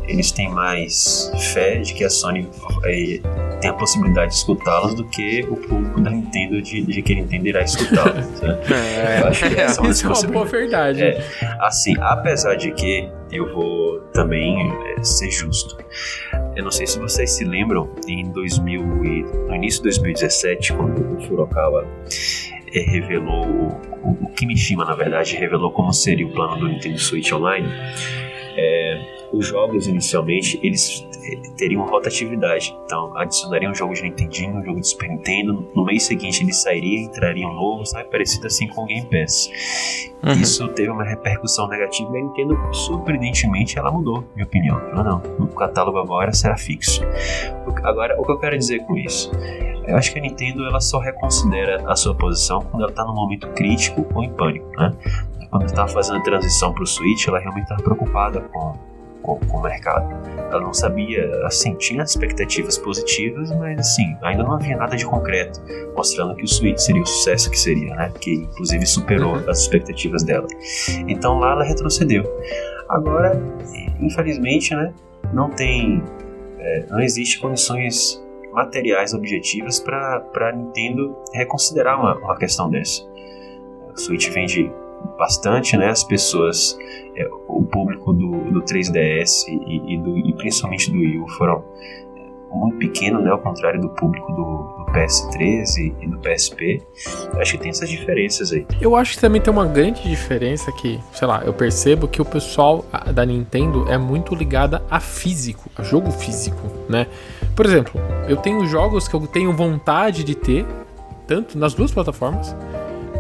eles 0.07 0.33
têm 0.33 0.51
mais 0.51 1.31
fé 1.53 1.79
de 1.79 1.95
que 1.95 2.05
a 2.05 2.11
Sony 2.11 2.49
é, 2.85 3.21
tem 3.61 3.71
a 3.71 3.75
possibilidade 3.75 4.33
de 4.33 4.37
escutá-los 4.39 4.95
do 4.95 5.05
que 5.05 5.43
o 5.49 5.57
público 5.57 6.01
da 6.01 6.11
Nintendo 6.11 6.61
de, 6.61 6.83
de 6.83 7.03
que 7.03 7.13
a 7.13 7.17
Nintendo 7.17 7.49
irá 7.49 7.63
escutá-los. 7.63 8.25
Né? 8.45 8.59
É, 8.71 9.21
eu 9.23 9.27
acho 9.29 9.49
que 9.49 9.61
essa 9.61 9.81
é 9.81 9.83
uma, 9.83 9.91
isso 9.91 10.07
é 10.07 10.09
uma 10.11 10.33
boa 10.33 10.45
verdade. 10.45 11.03
É, 11.03 11.25
assim, 11.61 11.95
apesar 12.01 12.57
de 12.57 12.73
que 12.73 13.09
eu 13.31 13.53
vou 13.55 14.01
também 14.13 14.71
é, 14.97 15.03
ser 15.03 15.31
justo. 15.31 15.77
Eu 16.57 16.63
não 16.63 16.71
sei 16.71 16.87
se 16.87 16.99
vocês 16.99 17.31
se 17.31 17.45
lembram, 17.45 17.91
em 18.07 18.31
2000 18.31 19.05
e, 19.05 19.23
no 19.23 19.55
início 19.55 19.83
de 19.83 19.89
2017, 19.89 20.73
quando 20.73 21.17
o 21.17 21.21
Furukawa 21.23 21.87
é, 22.73 22.81
revelou, 22.81 23.47
o, 23.47 24.25
o 24.25 24.29
Kimishima, 24.37 24.85
na 24.85 24.95
verdade, 24.95 25.37
revelou 25.37 25.73
como 25.73 25.93
seria 25.93 26.27
o 26.27 26.31
plano 26.31 26.57
do 26.57 26.69
Nintendo 26.69 26.99
Switch 26.99 27.33
Online, 27.33 27.69
é, 28.57 29.14
os 29.37 29.47
jogos 29.47 29.87
inicialmente 29.87 30.59
eles 30.63 31.07
teriam 31.57 31.87
rotatividade. 31.87 32.77
Então, 32.85 33.17
adicionariam 33.17 33.73
um 33.73 33.75
jogo 33.75 33.95
de 33.95 34.03
Nintendinho, 34.03 34.57
um 34.57 34.65
jogo 34.65 34.81
de 34.81 34.89
Super 34.89 35.09
Nintendo. 35.09 35.69
No 35.75 35.85
mês 35.85 36.05
seguinte 36.05 36.43
ele 36.43 36.53
sairia, 36.53 37.01
entraria 37.01 37.47
um 37.47 37.55
novo, 37.55 37.85
sabe? 37.87 38.11
Parecido 38.11 38.47
assim 38.47 38.69
com 38.69 38.83
o 38.83 38.87
Game 38.87 39.07
Pass. 39.07 39.51
Uhum. 40.23 40.33
Isso 40.33 40.69
teve 40.69 40.91
uma 40.91 41.05
repercussão 41.05 41.69
negativa 41.69 42.11
e 42.15 42.21
a 42.21 42.25
Nintendo, 42.25 42.59
surpreendentemente, 42.73 43.79
ela 43.79 43.91
mudou, 43.91 44.25
minha 44.35 44.47
opinião. 44.47 44.79
Ela 44.91 45.03
não, 45.03 45.23
o 45.39 45.47
catálogo 45.49 45.99
agora 45.99 46.33
será 46.33 46.57
fixo. 46.57 47.03
Agora, 47.83 48.19
o 48.21 48.25
que 48.25 48.33
eu 48.33 48.39
quero 48.39 48.57
dizer 48.57 48.81
com 48.87 48.97
isso? 48.97 49.31
Eu 49.87 49.97
acho 49.97 50.13
que 50.13 50.19
a 50.19 50.23
Nintendo 50.23 50.65
ela 50.67 50.81
só 50.81 50.99
reconsidera 50.99 51.85
a 51.87 51.95
sua 51.95 52.15
posição 52.15 52.61
quando 52.63 52.83
ela 52.83 52.91
está 52.91 53.05
num 53.05 53.15
momento 53.15 53.49
crítico 53.49 54.07
ou 54.15 54.25
em 54.25 54.31
pânico, 54.31 54.67
né? 54.77 54.93
Quando 55.51 55.67
estava 55.67 55.89
fazendo 55.89 56.19
a 56.19 56.23
transição 56.23 56.73
para 56.73 56.83
o 56.83 56.87
Switch, 56.87 57.29
ela 57.29 57.39
realmente 57.39 57.65
estava 57.65 57.83
preocupada 57.83 58.41
com 58.41 58.75
com, 59.25 59.41
com 59.41 59.57
o 59.57 59.63
mercado. 59.63 60.15
Ela 60.51 60.61
não 60.61 60.75
sabia, 60.75 61.29
assim, 61.47 61.75
tinha 61.75 62.05
expectativas 62.05 62.79
positivas, 62.79 63.51
mas 63.57 63.81
assim, 63.81 64.17
ainda 64.23 64.45
não 64.45 64.53
havia 64.53 64.77
nada 64.77 64.97
de 64.97 65.05
concreto 65.05 65.61
mostrando 65.97 66.37
que 66.37 66.45
o 66.45 66.49
Switch 66.49 66.79
seria 66.79 67.03
o 67.03 67.07
sucesso 67.07 67.51
que 67.51 67.59
seria, 67.59 67.95
né? 67.97 68.13
Que 68.21 68.35
inclusive 68.35 68.87
superou 68.87 69.37
uhum. 69.37 69.51
as 69.51 69.61
expectativas 69.61 70.23
dela. 70.23 70.47
Então 71.09 71.39
lá 71.39 71.53
ela 71.53 71.65
retrocedeu. 71.65 72.25
Agora, 72.89 73.41
infelizmente, 73.99 74.75
né? 74.75 74.93
Não 75.33 75.51
tem, 75.51 76.03
é, 76.59 76.85
não 76.91 77.01
existe 77.01 77.41
condições 77.41 78.23
materiais 78.53 79.15
objetivas 79.15 79.81
para 79.81 80.23
a 80.35 80.53
Nintendo 80.53 81.17
reconsiderar 81.33 81.99
uma, 81.99 82.15
uma 82.17 82.37
questão 82.37 82.71
dessa. 82.71 83.03
O 83.93 83.99
Switch 83.99 84.29
vende 84.31 84.71
bastante, 85.19 85.77
né? 85.77 85.89
As 85.89 86.05
pessoas, 86.05 86.79
é, 87.17 87.29
o 87.49 87.63
público 87.65 88.13
do, 88.13 88.51
do 88.53 88.63
3DS 88.63 89.47
e, 89.49 89.95
e, 89.95 89.99
do, 89.99 90.19
e 90.19 90.33
principalmente 90.35 90.91
do 90.91 90.99
Wii 90.99 91.19
U 91.19 91.29
foram 91.29 91.65
é, 92.17 92.57
muito 92.57 92.79
pequeno, 92.79 93.21
né? 93.21 93.31
Ao 93.31 93.39
contrário 93.39 93.81
do 93.81 93.89
público 93.91 94.33
do, 94.33 94.85
do 94.85 94.93
PS3 94.93 95.95
e 96.01 96.07
do 96.07 96.19
PSP. 96.19 96.83
Eu 97.33 97.41
acho 97.41 97.53
que 97.53 97.59
tem 97.59 97.71
essas 97.71 97.89
diferenças 97.89 98.53
aí. 98.53 98.67
Eu 98.81 98.97
acho 98.97 99.15
que 99.15 99.21
também 99.21 99.41
tem 99.41 99.53
uma 99.53 99.67
grande 99.67 100.03
diferença 100.09 100.71
que, 100.73 101.01
sei 101.13 101.27
lá, 101.29 101.43
eu 101.45 101.53
percebo 101.53 102.09
que 102.09 102.21
o 102.21 102.25
pessoal 102.25 102.85
da 103.13 103.25
Nintendo 103.25 103.91
é 103.91 103.99
muito 103.99 104.35
ligada 104.35 104.83
a 104.91 105.01
físico, 105.01 105.71
a 105.77 105.83
jogo 105.83 106.11
físico, 106.11 106.63
né? 106.89 107.07
Por 107.55 107.67
exemplo, 107.67 108.01
eu 108.29 108.37
tenho 108.37 108.67
jogos 108.67 109.07
que 109.07 109.15
eu 109.15 109.21
tenho 109.27 109.53
vontade 109.53 110.25
de 110.25 110.35
ter, 110.35 110.67
tanto 111.27 111.57
nas 111.57 111.73
duas 111.73 111.93
plataformas, 111.93 112.55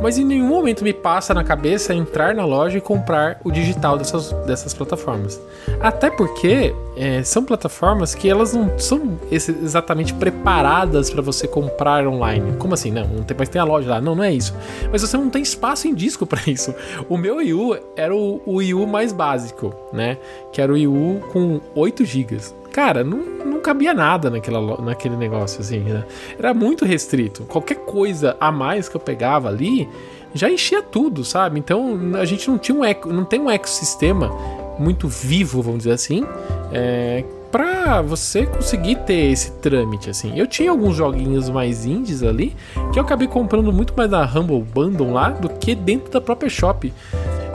mas 0.00 0.18
em 0.18 0.24
nenhum 0.24 0.48
momento 0.48 0.84
me 0.84 0.92
passa 0.92 1.32
na 1.32 1.42
cabeça 1.42 1.94
entrar 1.94 2.34
na 2.34 2.44
loja 2.44 2.78
e 2.78 2.80
comprar 2.80 3.40
o 3.44 3.50
digital 3.50 3.96
dessas, 3.96 4.32
dessas 4.46 4.74
plataformas. 4.74 5.40
Até 5.80 6.10
porque 6.10 6.74
é, 6.96 7.22
são 7.22 7.44
plataformas 7.44 8.14
que 8.14 8.28
elas 8.28 8.52
não 8.52 8.78
são 8.78 9.18
exatamente 9.30 10.12
preparadas 10.14 11.10
para 11.10 11.22
você 11.22 11.48
comprar 11.48 12.06
online. 12.06 12.56
Como 12.58 12.74
assim? 12.74 12.90
Não, 12.90 13.06
não 13.06 13.24
tem, 13.24 13.36
mas 13.36 13.48
tem 13.48 13.60
a 13.60 13.64
loja 13.64 13.90
lá. 13.90 14.00
Não, 14.00 14.14
não 14.14 14.24
é 14.24 14.32
isso. 14.32 14.54
Mas 14.90 15.02
você 15.02 15.16
não 15.16 15.30
tem 15.30 15.42
espaço 15.42 15.88
em 15.88 15.94
disco 15.94 16.24
para 16.26 16.42
isso. 16.46 16.74
O 17.08 17.16
meu 17.16 17.36
Wii 17.36 17.54
U 17.54 17.78
era 17.96 18.14
o, 18.14 18.42
o 18.44 18.56
Wii 18.56 18.74
U 18.74 18.86
mais 18.86 19.12
básico, 19.12 19.74
né? 19.92 20.18
Que 20.52 20.60
era 20.60 20.70
o 20.72 20.74
Wii 20.74 20.86
U 20.86 21.20
com 21.32 21.60
8 21.74 22.04
GB 22.04 22.63
cara, 22.74 23.04
não, 23.04 23.18
não 23.46 23.60
cabia 23.60 23.94
nada 23.94 24.28
naquela, 24.28 24.82
naquele 24.82 25.16
negócio, 25.16 25.60
assim, 25.60 25.78
né? 25.78 26.04
Era 26.36 26.52
muito 26.52 26.84
restrito. 26.84 27.44
Qualquer 27.44 27.76
coisa 27.76 28.36
a 28.40 28.50
mais 28.50 28.88
que 28.88 28.96
eu 28.96 29.00
pegava 29.00 29.48
ali 29.48 29.88
já 30.34 30.50
enchia 30.50 30.82
tudo, 30.82 31.24
sabe? 31.24 31.60
Então 31.60 31.96
a 32.14 32.24
gente 32.24 32.50
não 32.50 32.58
tinha 32.58 32.76
um 32.76 32.84
eco, 32.84 33.12
não 33.12 33.24
tem 33.24 33.40
um 33.40 33.48
ecossistema 33.48 34.28
muito 34.76 35.06
vivo, 35.06 35.62
vamos 35.62 35.78
dizer 35.78 35.92
assim, 35.92 36.26
é, 36.72 37.22
para 37.52 38.02
você 38.02 38.44
conseguir 38.44 38.96
ter 39.06 39.30
esse 39.30 39.52
trâmite 39.52 40.10
assim. 40.10 40.36
Eu 40.36 40.48
tinha 40.48 40.72
alguns 40.72 40.96
joguinhos 40.96 41.48
mais 41.48 41.86
indies 41.86 42.24
ali 42.24 42.56
que 42.92 42.98
eu 42.98 43.04
acabei 43.04 43.28
comprando 43.28 43.72
muito 43.72 43.94
mais 43.96 44.10
na 44.10 44.24
Humble 44.24 44.62
Bundle 44.62 45.12
lá 45.12 45.30
do 45.30 45.48
que 45.48 45.76
dentro 45.76 46.10
da 46.10 46.20
própria 46.20 46.50
shop. 46.50 46.92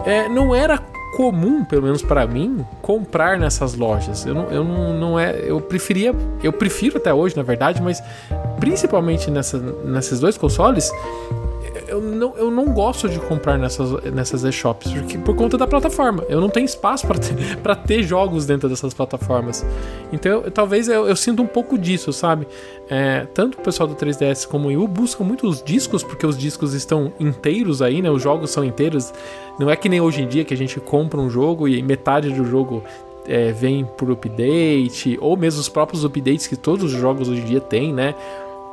É, 0.06 0.30
não 0.30 0.56
era 0.56 0.78
comum, 1.16 1.64
pelo 1.64 1.84
menos 1.84 2.02
para 2.02 2.26
mim, 2.26 2.66
comprar 2.82 3.38
nessas 3.38 3.76
lojas. 3.76 4.26
Eu 4.26 4.34
não, 4.34 4.52
eu 4.52 4.64
não, 4.64 4.94
não 4.94 5.20
é, 5.20 5.40
eu 5.40 5.60
preferia, 5.60 6.14
eu 6.44 6.54
prefiro 6.54 6.98
até 6.98 7.14
hoje, 7.14 7.36
na 7.36 7.44
verdade, 7.44 7.82
mas 7.82 8.02
principalmente 8.60 9.32
nessa, 9.32 9.58
nesses 9.58 10.20
dois 10.20 10.38
consoles, 10.38 10.92
eu 11.90 12.02
não, 12.02 12.38
eu 12.38 12.52
não 12.52 12.66
gosto 12.66 13.10
de 13.10 13.20
comprar 13.20 13.58
nessas, 13.58 13.92
nessas 14.14 14.44
e-shops, 14.44 14.92
porque 14.92 15.18
por 15.18 15.36
conta 15.36 15.58
da 15.58 15.68
plataforma. 15.68 16.24
Eu 16.30 16.40
não 16.40 16.50
tenho 16.50 16.66
espaço 16.66 17.06
para 17.08 17.18
ter, 17.20 17.36
ter 17.88 18.04
jogos 18.04 18.46
dentro 18.46 18.70
dessas 18.70 18.94
plataformas. 18.94 19.66
Então, 20.14 20.44
eu, 20.44 20.52
talvez 20.52 20.88
eu, 20.88 21.08
eu, 21.08 21.16
sinto 21.16 21.42
um 21.42 21.48
pouco 21.48 21.78
disso, 21.78 22.14
sabe? 22.14 22.48
É, 22.90 23.26
tanto 23.34 23.58
o 23.58 23.62
pessoal 23.62 23.88
do 23.88 23.96
3DS 23.96 24.48
como 24.48 24.66
o 24.66 24.68
Wii 24.68 24.78
U 24.78 24.88
buscam 24.88 25.24
muito 25.24 25.48
os 25.48 25.62
discos, 25.62 26.04
porque 26.04 26.26
os 26.26 26.38
discos 26.38 26.74
estão 26.74 27.12
inteiros 27.20 27.82
aí, 27.82 28.02
né? 28.02 28.10
Os 28.10 28.22
jogos 28.22 28.52
são 28.52 28.64
inteiros. 28.64 29.14
Não 29.60 29.70
é 29.70 29.76
que 29.76 29.90
nem 29.90 30.00
hoje 30.00 30.22
em 30.22 30.28
dia 30.28 30.46
que 30.46 30.54
a 30.54 30.58
gente 30.58 30.80
compra 30.80 31.20
um 31.20 31.30
jogo 31.30 31.68
e 31.68 31.82
metade 31.82 32.32
do 32.32 32.46
jogo 32.46 32.84
é, 33.28 33.52
vem 33.52 33.86
por 33.98 34.12
update, 34.12 35.18
ou 35.22 35.36
mesmo 35.36 35.60
os 35.60 35.70
próprios 35.70 36.04
updates 36.04 36.48
que 36.48 36.56
todos 36.56 36.94
os 36.94 37.00
jogos 37.00 37.30
hoje 37.30 37.42
em 37.42 37.46
dia 37.46 37.62
têm, 37.62 37.94
né? 37.94 38.16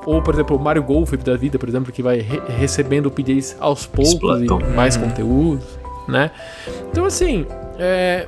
Ou, 0.06 0.22
por 0.22 0.32
exemplo, 0.32 0.56
o 0.56 0.60
Mario 0.60 0.82
Golf 0.82 1.12
da 1.14 1.36
vida, 1.36 1.58
por 1.58 1.68
exemplo, 1.68 1.92
que 1.92 2.02
vai 2.02 2.20
re 2.20 2.40
recebendo 2.58 3.06
updates 3.08 3.56
aos 3.60 3.86
poucos 3.86 4.40
Splatoon. 4.40 4.60
e 4.60 4.76
mais 4.76 4.96
uhum. 4.96 5.02
conteúdo, 5.02 5.62
né? 6.08 6.30
Então, 6.90 7.04
assim, 7.04 7.44
é, 7.78 8.26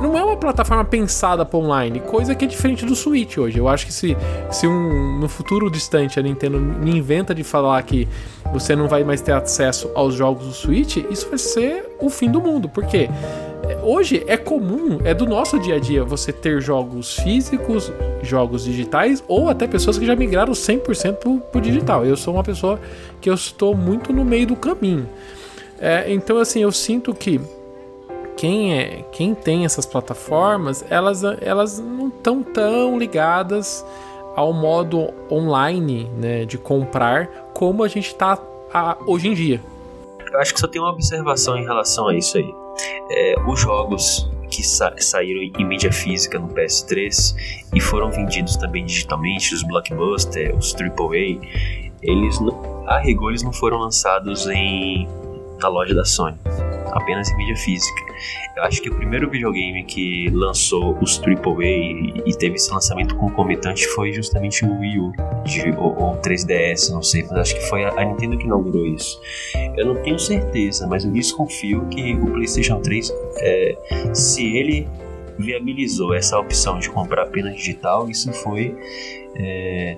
não 0.00 0.16
é 0.16 0.22
uma 0.22 0.36
plataforma 0.36 0.84
pensada 0.84 1.44
para 1.44 1.58
online, 1.58 2.00
coisa 2.00 2.34
que 2.34 2.44
é 2.44 2.48
diferente 2.48 2.86
do 2.86 2.94
Switch 2.94 3.38
hoje. 3.38 3.58
Eu 3.58 3.68
acho 3.68 3.86
que 3.86 3.92
se, 3.92 4.16
se 4.50 4.66
um, 4.66 5.18
no 5.18 5.28
futuro 5.28 5.70
distante 5.70 6.20
a 6.20 6.22
Nintendo 6.22 6.60
me 6.60 6.96
inventa 6.96 7.34
de 7.34 7.42
falar 7.42 7.82
que 7.82 8.08
você 8.52 8.76
não 8.76 8.86
vai 8.86 9.02
mais 9.02 9.20
ter 9.20 9.32
acesso 9.32 9.90
aos 9.94 10.14
jogos 10.14 10.46
do 10.46 10.52
Switch, 10.52 10.98
isso 11.10 11.28
vai 11.28 11.38
ser 11.38 11.96
o 12.00 12.08
fim 12.08 12.30
do 12.30 12.40
mundo. 12.40 12.68
Por 12.68 12.86
quê? 12.86 13.08
hoje 13.82 14.22
é 14.26 14.36
comum, 14.36 14.98
é 15.04 15.14
do 15.14 15.26
nosso 15.26 15.58
dia 15.58 15.76
a 15.76 15.78
dia 15.78 16.04
você 16.04 16.32
ter 16.32 16.60
jogos 16.60 17.18
físicos, 17.18 17.90
jogos 18.26 18.64
digitais 18.64 19.22
ou 19.28 19.48
até 19.48 19.66
pessoas 19.66 19.98
que 19.98 20.06
já 20.06 20.16
migraram 20.16 20.52
100% 20.52 21.14
pro, 21.16 21.40
pro 21.40 21.60
digital. 21.60 22.04
Eu 22.04 22.16
sou 22.16 22.34
uma 22.34 22.42
pessoa 22.42 22.80
que 23.20 23.28
eu 23.28 23.34
estou 23.34 23.74
muito 23.74 24.12
no 24.12 24.24
meio 24.24 24.46
do 24.46 24.56
caminho. 24.56 25.08
É, 25.78 26.12
então 26.12 26.38
assim, 26.38 26.60
eu 26.60 26.72
sinto 26.72 27.14
que 27.14 27.40
quem 28.36 28.78
é, 28.78 29.04
quem 29.12 29.34
tem 29.34 29.64
essas 29.64 29.86
plataformas, 29.86 30.84
elas, 30.90 31.22
elas 31.40 31.78
não 31.78 32.08
estão 32.08 32.42
tão 32.42 32.98
ligadas 32.98 33.84
ao 34.34 34.52
modo 34.52 35.12
online, 35.30 36.10
né, 36.16 36.44
de 36.44 36.58
comprar 36.58 37.28
como 37.54 37.84
a 37.84 37.88
gente 37.88 38.08
está 38.08 38.38
hoje 39.06 39.28
em 39.28 39.34
dia. 39.34 39.60
eu 40.32 40.40
acho 40.40 40.52
que 40.52 40.58
só 40.58 40.66
tem 40.66 40.80
uma 40.80 40.90
observação 40.90 41.56
em 41.56 41.64
relação 41.64 42.08
a 42.08 42.16
isso 42.16 42.36
aí. 42.36 42.54
É, 43.10 43.34
os 43.46 43.60
jogos 43.60 44.28
que 44.50 44.62
sa 44.62 44.94
saíram 44.98 45.42
em 45.42 45.64
mídia 45.64 45.92
física 45.92 46.38
no 46.38 46.48
PS3 46.48 47.34
e 47.74 47.80
foram 47.80 48.10
vendidos 48.10 48.56
também 48.56 48.84
digitalmente, 48.84 49.54
os 49.54 49.62
blockbuster, 49.62 50.56
os 50.56 50.74
AAA, 50.74 51.40
eles 52.02 52.40
não, 52.40 52.84
a 52.86 52.98
rigor 52.98 53.30
eles 53.30 53.42
não 53.42 53.52
foram 53.52 53.78
lançados 53.78 54.46
em 54.46 55.08
na 55.60 55.68
loja 55.68 55.94
da 55.94 56.04
Sony, 56.04 56.36
apenas 56.94 57.30
em 57.30 57.36
mídia 57.36 57.56
física. 57.56 58.02
Eu 58.56 58.62
acho 58.64 58.80
que 58.80 58.88
o 58.88 58.94
primeiro 58.94 59.28
videogame 59.28 59.84
que 59.84 60.28
lançou 60.32 60.96
os 61.00 61.20
AAA 61.20 61.64
e, 61.64 62.22
e 62.26 62.36
teve 62.36 62.56
esse 62.56 62.70
lançamento 62.70 63.16
concomitante 63.16 63.86
foi 63.88 64.12
justamente 64.12 64.64
o 64.64 64.78
Wii 64.78 64.98
U, 64.98 65.12
de, 65.44 65.70
ou, 65.76 65.96
ou 65.98 66.16
3DS, 66.18 66.90
não 66.90 67.02
sei, 67.02 67.22
mas 67.22 67.32
acho 67.32 67.54
que 67.56 67.68
foi 67.68 67.84
a, 67.84 67.88
a, 68.00 68.04
Nintendo 68.04 68.38
que 68.38 68.44
inaugurou 68.44 68.86
isso. 68.86 69.20
Eu 69.76 69.86
não 69.86 70.02
tenho 70.02 70.18
certeza, 70.18 70.86
mas 70.86 71.04
eu 71.04 71.10
desconfio 71.10 71.86
que 71.88 72.14
o 72.14 72.26
PlayStation 72.26 72.80
3, 72.80 73.12
é, 73.38 73.76
se 74.12 74.56
ele 74.56 74.88
viabilizou 75.38 76.14
essa 76.14 76.38
opção 76.38 76.78
de 76.78 76.88
comprar 76.90 77.24
apenas 77.24 77.56
digital, 77.56 78.08
isso 78.08 78.32
foi 78.32 78.76
é, 79.34 79.96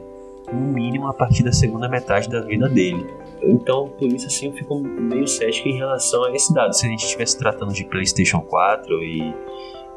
no 0.53 0.73
mínimo 0.73 1.09
a 1.09 1.15
partir 1.15 1.43
da 1.43 1.53
segunda 1.53 1.89
metade 1.89 2.29
da 2.29 2.41
vida 2.41 2.69
dele. 2.69 3.05
Então, 3.43 3.89
por 3.99 4.09
isso, 4.09 4.27
assim, 4.27 4.47
eu 4.47 4.53
fico 4.53 4.79
meio 4.79 5.27
cético 5.27 5.69
em 5.69 5.77
relação 5.77 6.25
a 6.25 6.33
esse 6.33 6.53
dado. 6.53 6.73
Se 6.73 6.87
a 6.87 6.89
gente 6.89 7.05
estivesse 7.05 7.39
tratando 7.39 7.73
de 7.73 7.85
PlayStation 7.85 8.41
4 8.41 9.03
e 9.03 9.35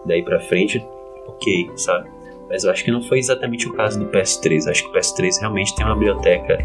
daí 0.05 0.24
pra 0.24 0.39
frente, 0.41 0.86
ok, 1.27 1.72
sabe? 1.75 2.10
Mas 2.50 2.63
eu 2.63 2.72
acho 2.72 2.84
que 2.84 2.91
não 2.91 3.01
foi 3.01 3.19
exatamente 3.19 3.67
o 3.67 3.74
caso 3.74 4.00
do 4.00 4.05
PS3. 4.08 4.69
Acho 4.69 4.84
que 4.84 4.89
o 4.89 4.93
PS3 4.93 5.39
realmente 5.39 5.75
tem 5.75 5.86
uma 5.86 5.96
biblioteca 5.96 6.58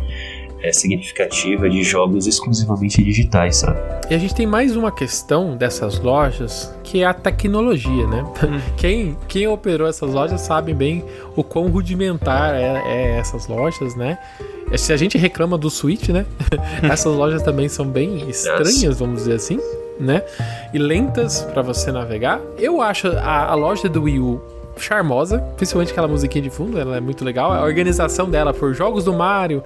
é, 0.65 0.73
significativa 0.73 1.69
de 1.69 1.83
jogos 1.85 2.27
exclusivamente 2.27 3.05
digitais, 3.05 3.59
sabe? 3.59 3.79
E 4.11 4.15
a 4.15 4.19
gente 4.19 4.35
tem 4.35 4.47
mais 4.47 4.75
uma 4.75 4.91
questão 4.91 5.57
dessas 5.57 6.01
lojas, 6.01 6.75
que 6.83 7.03
é 7.03 7.05
a 7.05 7.13
tecnologia, 7.13 8.07
né? 8.07 8.25
Hum. 8.43 8.59
quem, 8.79 9.17
quem 9.29 9.47
operou 9.47 9.87
essas 9.87 10.11
lojas 10.11 10.41
sabe 10.41 10.73
bem 10.73 11.05
o 11.37 11.45
quão 11.45 11.69
rudimentar 11.69 12.55
é, 12.55 12.83
é 12.87 13.19
essas 13.19 13.47
lojas, 13.47 13.95
né? 13.95 14.19
Se 14.79 14.93
a 14.93 14.97
gente 14.97 15.19
reclama 15.19 15.59
do 15.59 15.69
Switch, 15.69 16.09
né? 16.09 16.25
Essas 16.83 17.15
lojas 17.15 17.43
também 17.43 17.69
são 17.69 17.87
bem 17.87 18.29
estranhas, 18.31 18.99
vamos 18.99 19.19
dizer 19.19 19.35
assim, 19.35 19.61
né? 20.01 20.23
E 20.73 20.79
lentas 20.79 21.43
para 21.43 21.61
você 21.61 21.93
navegar. 21.93 22.41
Eu 22.59 22.81
acho 22.81 23.09
a, 23.09 23.51
a 23.51 23.55
loja 23.55 23.91
do 23.91 24.05
Wii 24.05 24.19
U 24.19 24.41
charmosa, 24.77 25.39
principalmente 25.57 25.93
aquela 25.93 26.09
musiquinha 26.09 26.43
de 26.43 26.51
fundo, 26.51 26.79
ela 26.79 26.97
é 26.97 27.01
muito 27.01 27.25
legal. 27.25 27.53
A 27.53 27.63
organização 27.63 28.29
dela 28.29 28.53
por 28.53 28.75
jogos 28.75 29.05
do 29.05 29.13
Mario, 29.13 29.63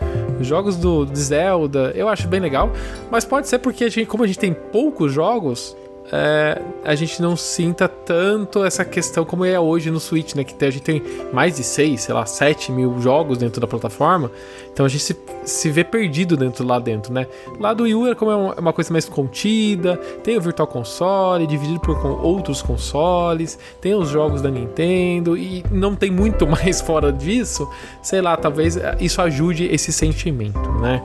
jogos 0.47 0.77
do 0.77 1.07
Zelda, 1.15 1.93
eu 1.95 2.09
acho 2.09 2.29
bem 2.29 2.41
legal. 2.41 2.71
Mas 3.11 3.25
pode 3.25 3.49
ser 3.49 3.59
porque 3.59 3.85
a 3.85 3.89
gente, 3.89 4.07
como 4.07 4.25
a 4.25 4.27
gente 4.27 4.39
tem 4.39 4.53
poucos 4.53 5.13
jogos, 5.13 5.77
é, 6.11 6.61
a 6.85 6.95
gente 6.95 7.21
não 7.21 7.37
sinta 7.37 7.87
tanto 7.87 8.65
essa 8.65 8.85
questão 8.85 9.25
como 9.25 9.45
é 9.45 9.59
hoje 9.59 9.91
no 9.91 10.01
Switch, 10.01 10.35
né? 10.35 10.45
Que 10.45 10.65
a 10.65 10.71
gente 10.71 10.83
tem 10.83 11.03
mais 11.33 11.57
de 11.57 11.65
6, 11.65 12.01
sei 12.01 12.15
lá, 12.15 12.25
7 12.25 12.73
mil 12.73 13.01
jogos 13.01 13.39
dentro 13.39 13.61
da 13.61 13.67
plataforma. 13.67 14.31
Então 14.73 14.87
a 14.87 14.89
gente 14.89 15.03
se, 15.03 15.17
se 15.45 15.71
vê 15.71 15.85
perdido 15.85 16.37
dentro 16.37 16.65
lá 16.65 16.79
dentro, 16.79 17.13
né? 17.13 17.27
Lá 17.59 17.75
do 17.75 17.83
Wii 17.85 17.95
U 17.95 18.07
é 18.07 18.15
como 18.15 18.31
é 18.31 18.37
uma 18.37 18.73
coisa 18.73 18.93
mais 18.93 19.09
contida, 19.09 19.97
tem 20.23 20.37
o 20.37 20.41
Virtual 20.41 20.67
Console, 20.67 21.47
dividido 21.47 21.81
por 21.81 21.99
outros 22.23 22.63
consoles, 22.63 23.59
tem 23.81 23.95
os 23.95 24.09
jogos 24.09 24.41
da 24.41 24.51
Nintendo 24.51 25.37
e 25.37 25.65
não 25.71 25.95
tem 25.95 26.11
muito 26.11 26.47
mais 26.49 26.81
fora 26.81 27.13
disso. 27.13 27.69
Sei 28.03 28.23
lá, 28.23 28.37
talvez 28.37 28.77
é, 28.77 28.97
isso 29.01 29.21
ajude 29.21 29.65
esse 29.65 29.93
sentimento, 29.93 30.71
né? 30.81 31.03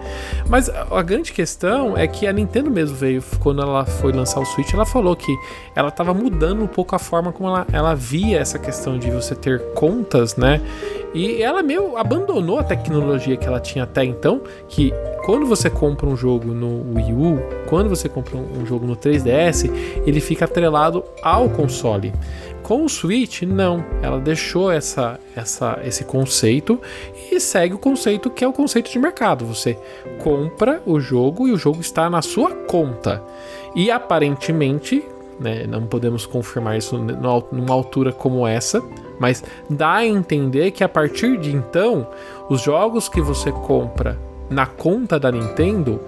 Mas 0.48 0.69
a 0.69 1.01
grande 1.01 1.33
questão 1.33 1.98
é 1.98 2.07
que 2.07 2.27
a 2.27 2.31
Nintendo 2.31 2.69
mesmo 2.69 2.95
veio, 2.95 3.24
quando 3.39 3.62
ela 3.62 3.86
foi 3.86 4.13
lançar 4.13 4.39
o 4.39 4.45
Switch, 4.45 4.74
ela 4.74 4.86
falou 4.93 5.15
que 5.15 5.35
ela 5.75 5.89
estava 5.89 6.13
mudando 6.13 6.63
um 6.63 6.67
pouco 6.67 6.95
a 6.95 7.00
forma 7.00 7.31
como 7.31 7.50
ela, 7.50 7.65
ela 7.73 7.95
via 7.95 8.39
essa 8.39 8.59
questão 8.59 9.00
de 9.00 9.09
você 9.09 9.33
ter 9.33 9.73
contas, 9.73 10.38
né? 10.38 10.62
E 11.15 11.41
ela 11.41 11.63
meio 11.63 11.97
abandonou 11.97 12.59
a 12.59 12.63
tecnologia 12.63 13.36
que 13.36 13.45
ela 13.45 13.60
tinha 13.60 13.84
até 13.84 14.06
então, 14.06 14.41
que 14.69 14.93
quando 15.25 15.45
você 15.47 15.69
compra 15.69 16.08
um 16.08 16.15
jogo 16.15 16.53
no 16.53 16.95
Wii 16.95 17.13
U, 17.13 17.39
quando 17.67 17.89
você 17.89 18.08
compra 18.08 18.38
um 18.38 18.65
jogo 18.65 18.86
no 18.86 18.95
3DS, 18.95 19.69
ele 20.06 20.21
fica 20.21 20.45
atrelado 20.45 21.03
ao 21.23 21.49
console. 21.49 22.13
Com 22.62 22.86
o 22.86 22.89
Switch, 22.89 23.41
não. 23.41 23.84
Ela 24.01 24.19
deixou 24.19 24.71
essa, 24.71 25.19
essa, 25.36 25.79
esse 25.84 26.06
conceito 26.06 26.79
e 27.31 27.39
segue 27.39 27.75
o 27.75 27.79
conceito 27.79 28.29
que 28.29 28.43
é 28.43 28.47
o 28.47 28.53
conceito 28.53 28.91
de 28.91 28.99
mercado. 28.99 29.45
Você 29.45 29.77
compra 30.23 30.81
o 30.86 30.99
jogo 30.99 31.47
e 31.47 31.51
o 31.51 31.57
jogo 31.57 31.81
está 31.81 32.09
na 32.09 32.21
sua 32.21 32.51
conta. 32.51 33.23
E 33.75 33.89
aparentemente, 33.89 35.03
né, 35.39 35.65
não 35.67 35.86
podemos 35.86 36.25
confirmar 36.25 36.77
isso 36.77 36.97
numa 36.97 37.73
altura 37.73 38.12
como 38.12 38.47
essa, 38.47 38.81
mas 39.19 39.43
dá 39.69 39.95
a 39.95 40.05
entender 40.05 40.71
que 40.71 40.83
a 40.83 40.89
partir 40.89 41.38
de 41.38 41.55
então, 41.55 42.07
os 42.49 42.62
jogos 42.62 43.07
que 43.09 43.21
você 43.21 43.51
compra 43.51 44.17
na 44.49 44.65
conta 44.65 45.19
da 45.19 45.31
Nintendo 45.31 45.99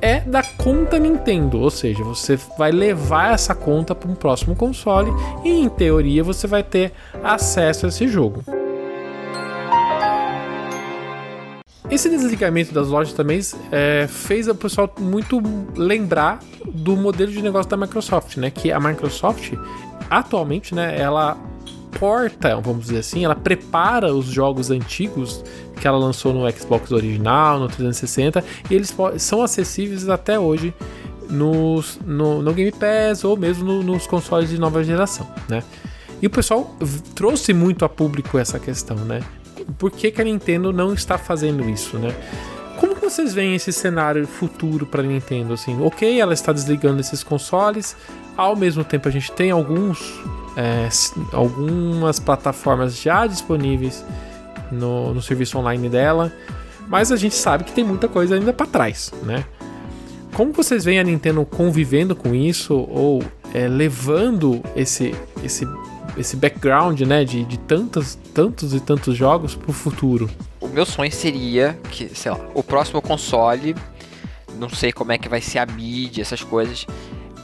é 0.00 0.18
da 0.18 0.42
conta 0.42 0.98
Nintendo, 0.98 1.60
ou 1.60 1.70
seja, 1.70 2.02
você 2.02 2.36
vai 2.58 2.72
levar 2.72 3.34
essa 3.34 3.54
conta 3.54 3.94
para 3.94 4.10
um 4.10 4.16
próximo 4.16 4.56
console 4.56 5.12
e 5.44 5.50
em 5.50 5.68
teoria 5.68 6.24
você 6.24 6.48
vai 6.48 6.64
ter 6.64 6.92
acesso 7.22 7.86
a 7.86 7.88
esse 7.88 8.08
jogo. 8.08 8.42
Esse 11.92 12.08
desligamento 12.08 12.72
das 12.72 12.88
lojas 12.88 13.12
também 13.12 13.38
é, 13.70 14.06
fez 14.08 14.48
o 14.48 14.54
pessoal 14.54 14.90
muito 14.98 15.42
lembrar 15.76 16.40
do 16.64 16.96
modelo 16.96 17.30
de 17.30 17.42
negócio 17.42 17.70
da 17.70 17.76
Microsoft, 17.76 18.38
né? 18.38 18.50
Que 18.50 18.72
a 18.72 18.80
Microsoft 18.80 19.52
atualmente, 20.08 20.74
né, 20.74 20.98
ela 20.98 21.36
porta, 21.98 22.58
vamos 22.60 22.86
dizer 22.86 22.98
assim, 23.00 23.26
ela 23.26 23.34
prepara 23.34 24.14
os 24.14 24.24
jogos 24.24 24.70
antigos 24.70 25.44
que 25.80 25.86
ela 25.86 25.98
lançou 25.98 26.32
no 26.32 26.50
Xbox 26.50 26.90
original, 26.92 27.58
no 27.58 27.68
360, 27.68 28.42
e 28.70 28.74
eles 28.74 28.96
são 29.18 29.42
acessíveis 29.42 30.08
até 30.08 30.38
hoje 30.38 30.72
nos, 31.28 32.00
no, 32.06 32.40
no 32.40 32.54
Game 32.54 32.72
Pass 32.72 33.22
ou 33.22 33.36
mesmo 33.36 33.64
no, 33.64 33.82
nos 33.82 34.06
consoles 34.06 34.48
de 34.48 34.58
nova 34.58 34.82
geração, 34.82 35.28
né? 35.46 35.62
E 36.22 36.26
o 36.26 36.30
pessoal 36.30 36.74
trouxe 37.14 37.52
muito 37.52 37.84
a 37.84 37.88
público 37.88 38.38
essa 38.38 38.58
questão, 38.58 38.96
né? 38.96 39.20
Por 39.78 39.90
que, 39.90 40.10
que 40.10 40.20
a 40.20 40.24
Nintendo 40.24 40.72
não 40.72 40.92
está 40.94 41.18
fazendo 41.18 41.68
isso, 41.68 41.98
né? 41.98 42.14
Como 42.78 42.94
vocês 42.96 43.32
veem 43.32 43.54
esse 43.54 43.72
cenário 43.72 44.26
futuro 44.26 44.86
para 44.86 45.02
a 45.02 45.04
Nintendo? 45.04 45.54
Assim, 45.54 45.80
ok, 45.80 46.20
ela 46.20 46.34
está 46.34 46.52
desligando 46.52 47.00
esses 47.00 47.22
consoles, 47.22 47.96
ao 48.36 48.56
mesmo 48.56 48.82
tempo 48.82 49.08
a 49.08 49.10
gente 49.10 49.30
tem 49.32 49.50
alguns 49.50 50.20
é, 50.56 50.88
algumas 51.32 52.18
plataformas 52.18 53.00
já 53.00 53.26
disponíveis 53.26 54.04
no, 54.70 55.14
no 55.14 55.22
serviço 55.22 55.58
online 55.58 55.88
dela, 55.88 56.32
mas 56.88 57.12
a 57.12 57.16
gente 57.16 57.34
sabe 57.34 57.64
que 57.64 57.72
tem 57.72 57.84
muita 57.84 58.08
coisa 58.08 58.34
ainda 58.34 58.52
para 58.52 58.66
trás, 58.66 59.12
né? 59.22 59.44
Como 60.34 60.52
vocês 60.52 60.84
veem 60.84 60.98
a 60.98 61.04
Nintendo 61.04 61.44
convivendo 61.44 62.16
com 62.16 62.34
isso 62.34 62.74
ou 62.74 63.22
é, 63.52 63.68
levando 63.68 64.62
esse, 64.74 65.14
esse, 65.44 65.68
esse 66.16 66.36
background 66.36 67.00
né, 67.02 67.24
de, 67.24 67.44
de 67.44 67.58
tantos, 67.58 68.16
tantos 68.34 68.74
e 68.74 68.80
tantos 68.80 69.16
jogos 69.16 69.54
para 69.54 69.70
o 69.70 69.74
futuro? 69.74 70.30
O 70.60 70.68
meu 70.68 70.86
sonho 70.86 71.10
seria 71.10 71.78
que, 71.90 72.08
sei 72.14 72.30
lá, 72.30 72.40
o 72.54 72.62
próximo 72.62 73.00
console, 73.00 73.74
não 74.58 74.68
sei 74.68 74.92
como 74.92 75.12
é 75.12 75.18
que 75.18 75.28
vai 75.28 75.40
ser 75.40 75.58
a 75.58 75.66
mídia, 75.66 76.22
essas 76.22 76.42
coisas, 76.42 76.86